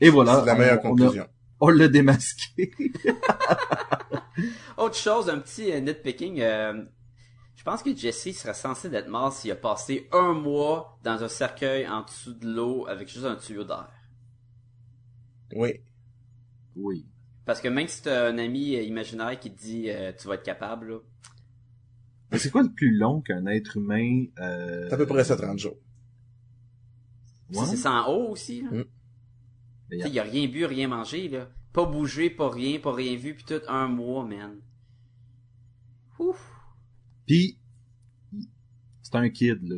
[0.00, 0.40] Et voilà.
[0.40, 1.28] C'est la meilleure on- on a- conclusion.
[1.60, 2.70] On l'a démasqué.
[4.76, 6.40] Autre chose, un petit euh, nitpicking.
[6.40, 6.84] euh,
[7.56, 11.28] je pense que Jesse serait censé d'être mort s'il a passé un mois dans un
[11.28, 13.88] cercueil en dessous de l'eau avec juste un tuyau d'air.
[15.54, 15.80] Oui.
[16.76, 17.06] Oui.
[17.46, 20.34] Parce que même si t'as un ami euh, imaginaire qui te dit euh, tu vas
[20.34, 20.98] être capable, là,
[22.32, 24.26] Mais c'est quoi le plus long qu'un être humain...
[24.38, 24.88] Euh...
[24.88, 25.76] C'est à peu près ça, 30 jours.
[27.50, 27.66] si Ouais.
[27.66, 28.68] c'est sans eau aussi, là.
[28.72, 28.84] Mm.
[29.90, 31.48] Il a rien bu, rien mangé, là.
[31.72, 34.56] Pas bougé, pas rien, pas rien vu, puis tout un mois, man.
[36.18, 36.50] Ouf.
[37.26, 37.58] Puis,
[39.02, 39.76] c'est un kid, là.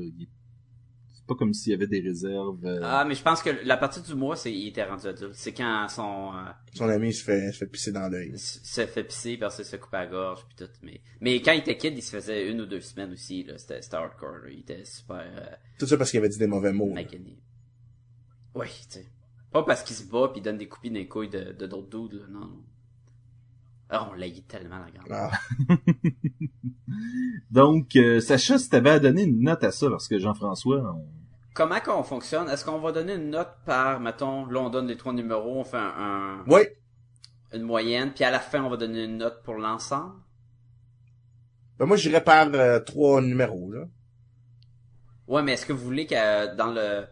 [1.14, 2.64] C'est pas comme s'il y avait des réserves.
[2.64, 5.34] euh, Ah, mais je pense que la partie du mois, c'est il était rendu adulte.
[5.34, 8.32] C'est quand son euh, Son ami se fait, se fait pisser dans l'œil.
[8.38, 10.72] se fait pisser parce qu'il se coupe à la gorge puis tout.
[10.82, 13.42] Mais mais quand il était kid, il se faisait une ou deux semaines aussi.
[13.44, 13.58] là.
[13.58, 14.38] C'était hardcore.
[14.44, 14.50] là.
[14.50, 16.94] Il était super euh, Tout ça parce qu'il avait dit des mauvais mots.
[18.54, 19.06] Oui, tu sais.
[19.52, 21.66] Pas parce qu'il se bat puis il donne des coupines dans les couilles de de
[21.66, 22.20] d'autres dudes.
[22.20, 22.26] Là.
[22.30, 22.40] Non.
[22.40, 22.62] non.
[23.90, 25.08] Ah, on l'haït tellement la grande.
[25.10, 25.30] Ah,
[27.50, 31.06] Donc, euh, Sacha, si t'avais à donner une note à ça, parce que Jean-François, on-
[31.54, 32.48] Comment qu'on fonctionne?
[32.50, 35.64] Est-ce qu'on va donner une note par, mettons, là on donne les trois numéros, on
[35.64, 36.60] fait un, un- Oui,
[37.52, 40.14] une moyenne, puis à la fin on va donner une note pour l'ensemble?
[41.78, 43.86] Ben moi j'irais par euh, trois numéros là.
[45.26, 47.06] Ouais, mais est-ce que vous voulez que euh, dans le,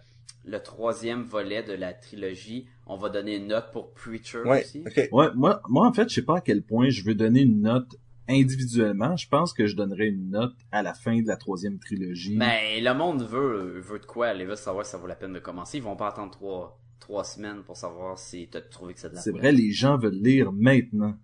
[0.47, 4.85] le troisième volet de la trilogie, on va donner une note pour Preacher Ouais, aussi?
[5.13, 7.63] Ouais, moi, moi, en fait, je sais pas à quel point je veux donner une
[7.63, 7.97] note
[8.29, 9.17] individuellement.
[9.17, 12.37] Je pense que je donnerais une note à la fin de la troisième trilogie.
[12.37, 14.33] Mais le monde veut, veut de quoi?
[14.35, 15.79] Il veut savoir si ça vaut la peine de commencer.
[15.79, 19.17] Ils vont pas attendre trois, trois semaines pour savoir si t'as trouvé que c'est de
[19.17, 21.17] la C'est vrai, les gens veulent lire maintenant.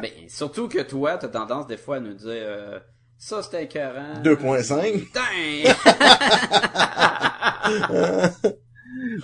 [0.00, 2.78] Mais surtout que toi, t'as tendance des fois à nous dire, euh,
[3.18, 4.22] ça c'était écœurant.
[4.22, 4.98] 2.5.
[5.00, 5.20] Putain!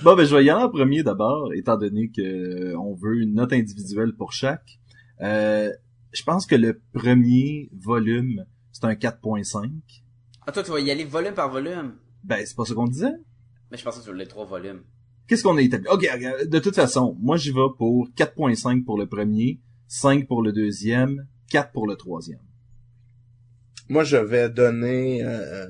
[0.02, 3.20] Bon, ben, je vais y aller en premier d'abord, étant donné que euh, on veut
[3.20, 4.78] une note individuelle pour chaque.
[5.20, 5.70] Euh,
[6.12, 9.70] je pense que le premier volume, c'est un 4.5.
[10.46, 11.94] ah, toi, tu vas y aller volume par volume?
[12.24, 13.12] Ben, c'est pas ce qu'on disait.
[13.70, 14.82] Mais je pensais que tu voulais les trois volumes.
[15.26, 15.86] Qu'est-ce qu'on a établi?
[15.88, 16.06] Ok,
[16.46, 21.26] de toute façon, moi j'y vais pour 4.5 pour le premier, 5 pour le deuxième,
[21.50, 22.40] 4 pour le troisième.
[23.88, 25.66] Moi je vais donner euh,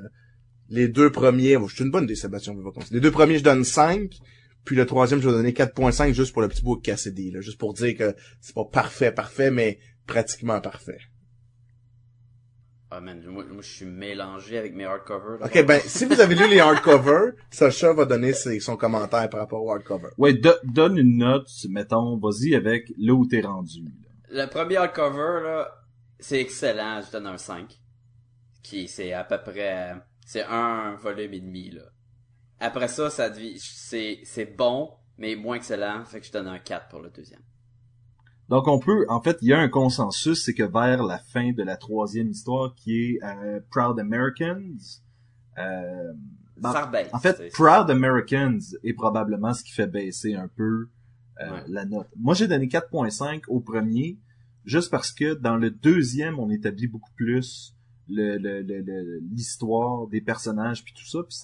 [0.69, 1.57] les deux premiers.
[1.69, 4.11] Je suis une bonne idée, Sébastien, on va pas Les deux premiers je donne 5.
[4.65, 7.59] Puis le troisième, je vais donner 4.5 juste pour le petit bout Cassidy, là, juste
[7.59, 10.99] pour dire que c'est pas parfait, parfait, mais pratiquement parfait.
[12.91, 15.39] Ah, man, moi, moi je suis mélangé avec mes hardcovers.
[15.41, 15.47] là.
[15.47, 19.41] Ok, ben, si vous avez lu les hardcovers, Sacha va donner ses- son commentaire par
[19.41, 20.13] rapport aux hardcovers.
[20.19, 23.83] Ouais, do- donne une note, mettons, vas-y avec là où t'es rendu.
[24.31, 24.45] là.
[24.45, 25.69] Le premier hardcover, là,
[26.21, 27.73] c'est excellent, je donne un 5.
[28.63, 29.95] Qui, c'est à peu près,
[30.27, 31.85] c'est un volume et demi, là.
[32.61, 36.59] Après ça, ça devient, c'est, c'est bon, mais moins excellent, fait que je donne un
[36.59, 37.41] 4 pour le deuxième.
[38.49, 41.53] Donc on peut, en fait, il y a un consensus, c'est que vers la fin
[41.53, 44.77] de la troisième histoire, qui est euh, Proud Americans,
[45.59, 46.13] euh,
[46.59, 47.13] ben, ça rebaisse.
[47.13, 50.89] en fait, Proud Americans est probablement ce qui fait baisser un peu
[51.41, 51.63] euh, Ouais.
[51.69, 52.09] la note.
[52.17, 54.19] Moi, j'ai donné 4.5 au premier,
[54.65, 57.76] juste parce que dans le deuxième, on établit beaucoup plus
[58.09, 61.19] le- le- le- le- l'histoire des personnages puis tout ça.
[61.29, 61.37] puis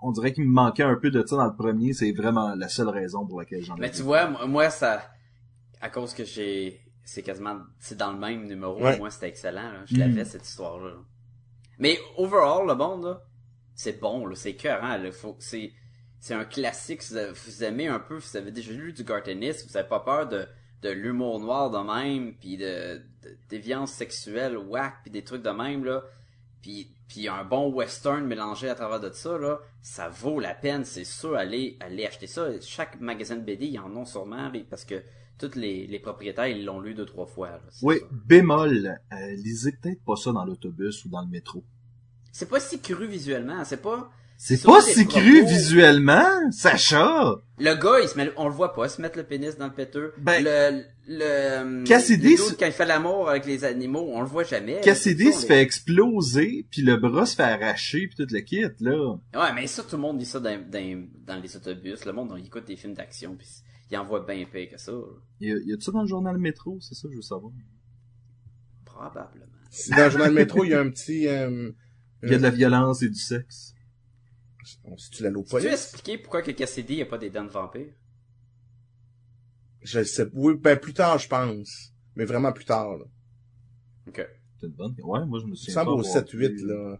[0.00, 1.92] on dirait qu'il me manquait un peu de ça dans le premier.
[1.92, 3.80] C'est vraiment la seule raison pour laquelle j'en ai.
[3.80, 5.02] Mais tu vois, moi, moi, ça,
[5.80, 8.96] à cause que j'ai, c'est quasiment, c'est dans le même numéro, Ouais.
[8.98, 9.82] moi, c'était excellent, là.
[9.86, 10.00] Je Mhm.
[10.00, 10.90] l'avais, cette histoire-là.
[10.90, 11.00] là.
[11.80, 13.22] Mais, overall, le monde, là,
[13.74, 15.10] c'est bon, là, c'est écœurant, là.
[15.10, 15.72] Faut, c'est,
[16.20, 19.02] c'est un classique, si vous, avez- vous aimez un peu, vous avez déjà lu du
[19.04, 20.46] Gartenis, vous avez pas peur de,
[20.82, 25.50] de l'humour noir de même, puis de, de déviance sexuelle, whack, puis des trucs de
[25.50, 26.04] même, là.
[26.62, 30.84] Puis, puis un bon western mélangé à travers de ça, là, ça vaut la peine,
[30.84, 32.48] c'est sûr, allez, allez acheter ça.
[32.60, 35.02] Chaque magasin de BD, ils en ont sûrement, parce que
[35.38, 37.50] tous les, les propriétaires, ils l'ont lu deux, trois fois.
[37.50, 41.64] là, Oui, bémol, euh, lisez peut-être pas ça dans l'autobus ou dans le métro.
[42.32, 44.10] C'est pas si cru visuellement, c'est pas...
[44.40, 45.18] C'est pas si propos.
[45.20, 47.34] cru visuellement, Sacha!
[47.58, 49.72] Le gars, il se met, on le voit pas, se met le pénis dans le
[49.72, 50.12] péteux.
[50.18, 54.28] Ben, le, le, Cassidy le se- quand il fait l'amour avec les animaux, on le
[54.28, 54.80] voit jamais.
[54.80, 58.62] Cassidy Ça, se fait exploser, puis le bras se fait arracher, puis tout le kit,
[58.78, 59.14] là.
[59.34, 62.04] Ouais, mais ça, tout le monde dit ça dans, dans, dans les autobus.
[62.04, 63.48] Le monde, on écoute des films d'action, puis
[63.90, 64.92] il en voit bien pire que ça.
[64.92, 64.98] là.
[65.40, 66.78] Y a, y a-tu ça dans le journal Métro?
[66.80, 67.50] C'est ça, je veux savoir.
[68.84, 69.46] Probablement.
[69.70, 71.70] Si dans le journal métro, il y a un petit, euh,
[72.22, 73.74] Il y a de la violence et du sexe.
[74.96, 77.44] Si tu la loues Tu pas, veux expliquer pourquoi que Cassidy a pas des dents
[77.44, 77.92] de vampire?
[79.82, 81.92] je sais, oui, ben, plus tard, je pense.
[82.16, 83.04] Mais vraiment plus tard, là.
[84.08, 84.26] Ok.
[84.60, 84.94] C'est une bonne.
[85.02, 85.74] Ouais, moi je me Il souviens.
[85.74, 86.66] semble pas au avoir 7-8, vu.
[86.66, 86.98] là.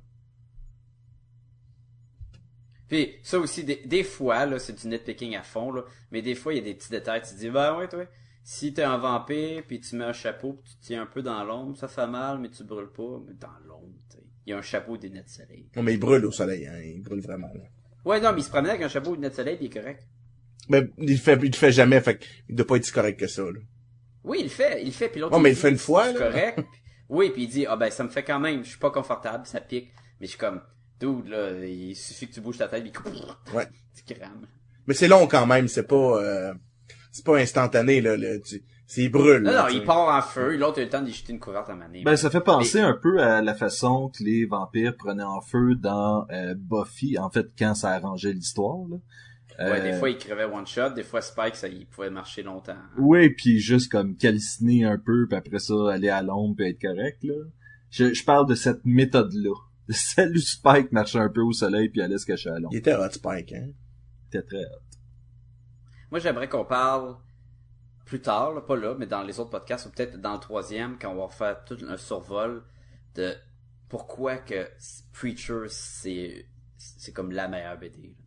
[2.88, 6.34] Puis ça aussi, des, des fois, là, c'est du nitpicking à fond, là, mais des
[6.34, 8.06] fois, il y a des petits détails, tu te dis, ben ouais, toi,
[8.44, 11.20] si t'es un vampire, puis tu mets un chapeau, puis tu te tiens un peu
[11.20, 14.22] dans l'ombre, ça fait mal, mais tu brûles pas, mais dans l'ombre, tu sais.
[14.48, 15.68] Il y a un chapeau et des lunettes de soleil.
[15.76, 16.80] Non, mais il brûle au soleil, hein.
[16.82, 17.60] Il brûle vraiment, là.
[18.06, 19.66] Ouais, non, mais il se promenait avec un chapeau et des lunettes de soleil, puis
[19.66, 20.06] il est correct.
[20.70, 23.20] Mais il le fait, il le fait jamais, fait qu'il doit pas être si correct
[23.20, 23.60] que ça, là.
[24.24, 25.36] Oui, il le fait, il le fait, puis l'autre...
[25.36, 26.18] Ouais, mais il le fait une fois, là.
[26.18, 26.54] correct.
[26.56, 26.80] puis-
[27.10, 29.44] oui, puis il dit, ah ben, ça me fait quand même, je suis pas confortable,
[29.46, 29.92] ça pique.
[30.18, 30.62] Mais je suis comme,
[30.98, 32.92] dude, là, il suffit que tu bouges ta tête, puis
[33.54, 33.66] Ouais.
[34.06, 34.46] tu crames.
[34.86, 36.54] Mais c'est long quand même, c'est pas, euh,
[37.18, 39.42] c'est pas instantané, là, le, tu- c'est il brûle.
[39.42, 41.32] Non, là, non, tu il part en feu, l'autre a eu le temps d'y jeter
[41.34, 42.02] une couverte à maner.
[42.04, 45.74] Ben, ça fait penser un peu à la façon que les vampires prenaient en feu
[45.74, 48.78] dans euh, Buffy, en fait, quand ça arrangeait l'histoire.
[48.88, 48.96] Là.
[49.58, 52.42] Ouais, Euh, des fois, il crevait one shot, des fois, Spike, ça, il pouvait marcher
[52.42, 52.76] longtemps.
[52.96, 56.80] Oui, puis juste comme calciner un peu, puis après ça, aller à l'ombre puis être
[56.80, 57.34] correct, là.
[57.90, 59.50] Je, je parle de cette méthode-là.
[59.88, 62.68] Où Spike marchait un peu au soleil puis allait se cacher à l'ombre.
[62.72, 63.68] Il était hot, Spike, hein?
[64.30, 64.64] C'était très...
[66.10, 67.16] Moi, j'aimerais qu'on parle
[68.04, 70.98] plus tard, là, pas là, mais dans les autres podcasts, ou peut-être dans le troisième,
[70.98, 72.64] quand on va faire tout un survol
[73.14, 73.34] de
[73.88, 74.68] pourquoi que
[75.12, 77.98] Preacher, c'est, c'est comme la meilleure BD.
[78.08, 78.24] là.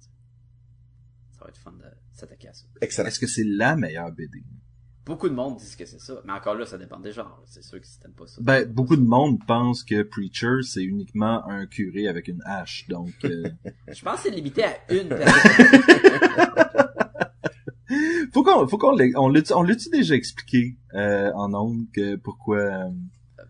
[1.31, 2.65] Ça va être fun de s'attaquer à ça.
[2.81, 3.07] Excellent.
[3.07, 4.43] Est-ce que c'est la meilleure BD?
[5.03, 7.41] Beaucoup de monde disent que c'est ça, mais encore là, ça dépend des genres.
[7.47, 8.39] C'est sûr que si t'aimes pas ça.
[8.39, 13.11] Ben, beaucoup de monde pense que Preacher, c'est uniquement un curé avec une hache, donc...
[13.23, 13.49] euh,
[13.87, 15.81] Je pense que c'est limité à une personne.
[18.33, 22.15] faut qu'on, faut qu'on l'ait- on l'a, on l'a-tu déjà expliqué euh, en ondes que
[22.15, 22.89] pourquoi euh,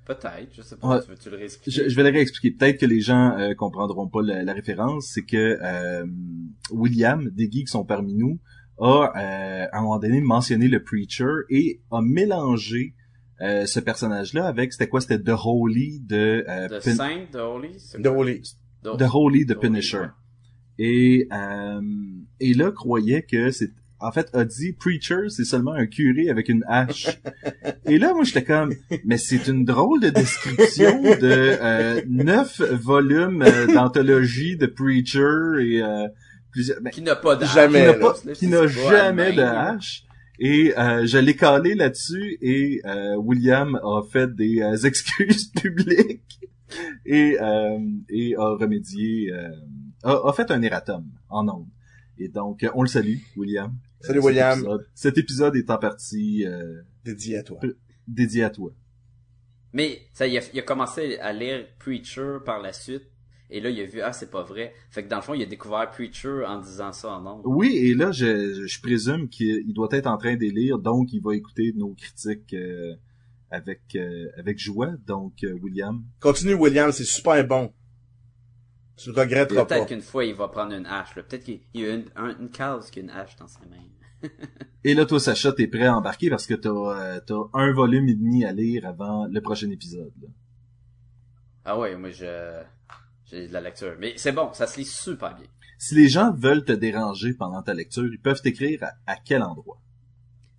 [0.05, 0.87] Peut-être, je sais pas.
[0.97, 1.01] Ouais.
[1.03, 1.83] Tu veux-tu le réexpliquer?
[1.83, 2.51] je, je vais le réexpliquer.
[2.57, 5.11] Peut-être que les gens euh, comprendront pas la, la référence.
[5.13, 6.05] C'est que euh,
[6.71, 8.39] William, des geeks qui sont parmi nous,
[8.79, 12.95] a euh, à un moment donné mentionné le preacher et a mélangé
[13.41, 15.01] euh, ce personnage-là avec c'était quoi?
[15.01, 17.69] C'était The Holy de euh, Pun- Saint, de Holy?
[18.01, 18.11] quoi?
[18.11, 18.41] Holy.
[18.41, 19.97] The Holy de Holy, Punisher.
[19.99, 20.05] ouais.
[20.79, 21.81] Et euh,
[22.39, 23.71] et là croyait que c'est
[24.01, 27.07] en fait a dit preacher c'est seulement un curé avec une hache.
[27.85, 28.73] et là moi j'étais comme
[29.05, 31.17] mais c'est une drôle de description de
[31.61, 35.19] euh, neuf volumes euh, d'anthologie de preacher
[35.59, 36.07] et euh,
[36.51, 37.53] plusieurs ben, Qui n'a pas d'âge.
[37.53, 40.03] Jamais, qui n'a pas- là, qui n'a jamais de hache.
[40.43, 46.39] Et euh, je l'ai calé là-dessus et euh, William a fait des euh, excuses publiques
[47.05, 47.77] et, euh,
[48.09, 49.49] et a remédié, euh,
[50.03, 51.67] a, a fait un erratum en ondes.
[52.17, 53.71] Et donc, on le salue, William.
[54.01, 54.59] Salut, Cet William.
[54.59, 57.59] épisode- cet épisode est en partie euh, Dédié à toi.
[58.07, 58.71] dédié à toi.
[59.73, 63.03] Mais ça, il a, il a commencé à lire Preacher par la suite.
[63.49, 64.73] Et là, il a vu, ah, c'est pas vrai.
[64.91, 67.41] Fait que dans le fond, il a découvert Preacher en disant ça en nom.
[67.45, 71.11] Oui, et là, je, je, je présume qu'il il doit être en train d'élire, donc
[71.13, 72.95] il va écouter nos critiques euh,
[73.49, 74.91] avec euh, avec joie.
[75.05, 77.73] Donc, euh, William, Continue, William, c'est super bon.
[79.03, 79.75] Tu le regretteras pas.
[79.75, 81.15] Peut-être qu'une fois, il va prendre une hache.
[81.15, 81.23] là.
[81.23, 83.59] Peut-être qu'il il y a une, un- une case qui a une hache dans sa
[83.61, 84.29] main.
[84.83, 88.07] Et là, toi, Sacha, t'es prêt à embarquer parce que t'as euh, t'as un volume
[88.09, 90.11] et demi à lire avant le prochain épisode.
[90.21, 90.27] là.
[91.65, 92.61] Ah ouais, moi, je
[93.25, 93.95] j'ai de la lecture.
[93.99, 95.45] Mais c'est bon, ça se lit super bien.
[95.77, 99.41] Si les gens veulent te déranger pendant ta lecture, ils peuvent t'écrire à, à quel
[99.41, 99.79] endroit?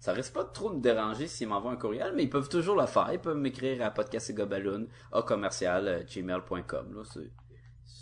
[0.00, 2.74] Ça risque pas de trop me déranger s'ils m'envoient un courriel, mais ils peuvent toujours
[2.74, 3.08] le faire.
[3.12, 6.94] Ils peuvent m'écrire à podcastgobaloon, à commercial, euh, gmail.com.
[6.94, 7.30] Là, c'est,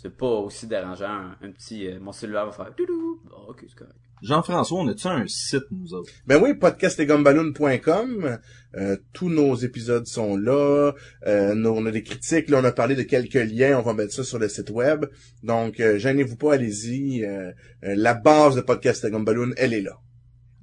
[0.01, 1.05] c'est pas aussi dérangeant.
[1.05, 3.21] Un, un petit, euh, mon cellulaire va faire doudou.
[3.31, 3.95] Ah, ok, c'est correct.
[4.23, 6.11] Jean-François, on a-tu un site, nous autres?
[6.27, 8.37] Ben oui, podcastetgumballoon.com.
[8.75, 10.93] Euh, tous nos épisodes sont là.
[11.25, 12.49] Euh, nous, on a des critiques.
[12.49, 13.79] Là, on a parlé de quelques liens.
[13.79, 15.05] On va mettre ça sur le site web.
[15.41, 17.25] Donc, euh, gênez-vous pas, allez-y.
[17.25, 17.51] Euh,
[17.83, 19.97] euh, la base de Podcast Gumballoon, elle est là.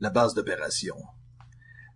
[0.01, 0.95] la base d'opération.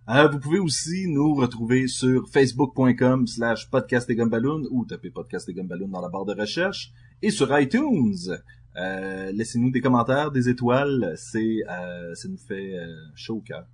[0.08, 5.48] Euh, vous pouvez aussi nous retrouver sur facebook.com slash podcast et gumballoon ou taper podcast
[5.48, 6.92] et gumballoon dans la barre de recherche
[7.22, 8.16] et sur iTunes.
[8.76, 13.64] Euh, laissez-nous des commentaires, des étoiles, c'est euh, ça nous fait euh, chaud au cœur.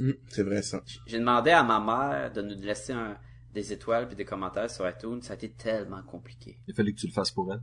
[0.00, 0.82] Hum, c'est vrai ça.
[1.06, 3.16] J'ai demandé à ma mère de nous laisser un,
[3.54, 5.22] des étoiles puis des commentaires sur iTunes.
[5.22, 6.58] Ça a été tellement compliqué.
[6.66, 7.62] Il fallait que tu le fasses pour elle.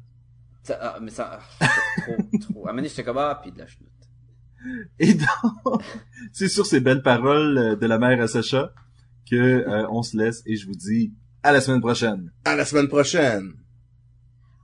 [0.63, 1.67] Ça, ah, mais ça, ah,
[2.01, 2.67] trop, trop.
[2.67, 3.91] À un moment j'étais comme, ah, puis de la chenoute.
[4.99, 5.81] Et donc,
[6.33, 8.71] c'est sur ces belles paroles euh, de la mère à Sacha
[9.29, 11.13] que euh, on se laisse et je vous dis
[11.43, 12.31] à la semaine prochaine.
[12.45, 13.53] À la semaine prochaine.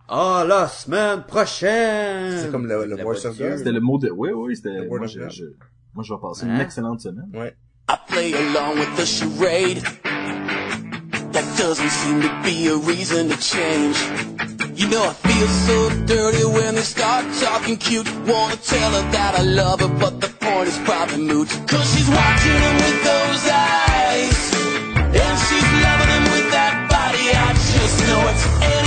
[0.07, 2.37] Ah, la semaine prochaine!
[2.37, 3.49] C'est comme le- le La voice of voiture.
[3.49, 3.57] God.
[3.59, 5.45] C'était le mot de oui oui, c'était moi je, je-
[5.93, 6.55] moi je vais passer Hein?
[6.55, 7.29] une excellente semaine.
[7.33, 7.55] Ouais.
[7.89, 9.81] I play along with the charade.
[11.31, 13.95] That doesn't seem to be a reason to change.
[14.81, 18.07] You know I feel so dirty when they start talking cute.
[18.25, 21.49] Wanna tell her that I love her, but the point is probably moot.
[21.67, 24.39] Cause she's watching him with those eyes.
[25.21, 27.25] And she's loving him with that body.
[27.29, 28.80] I just know it's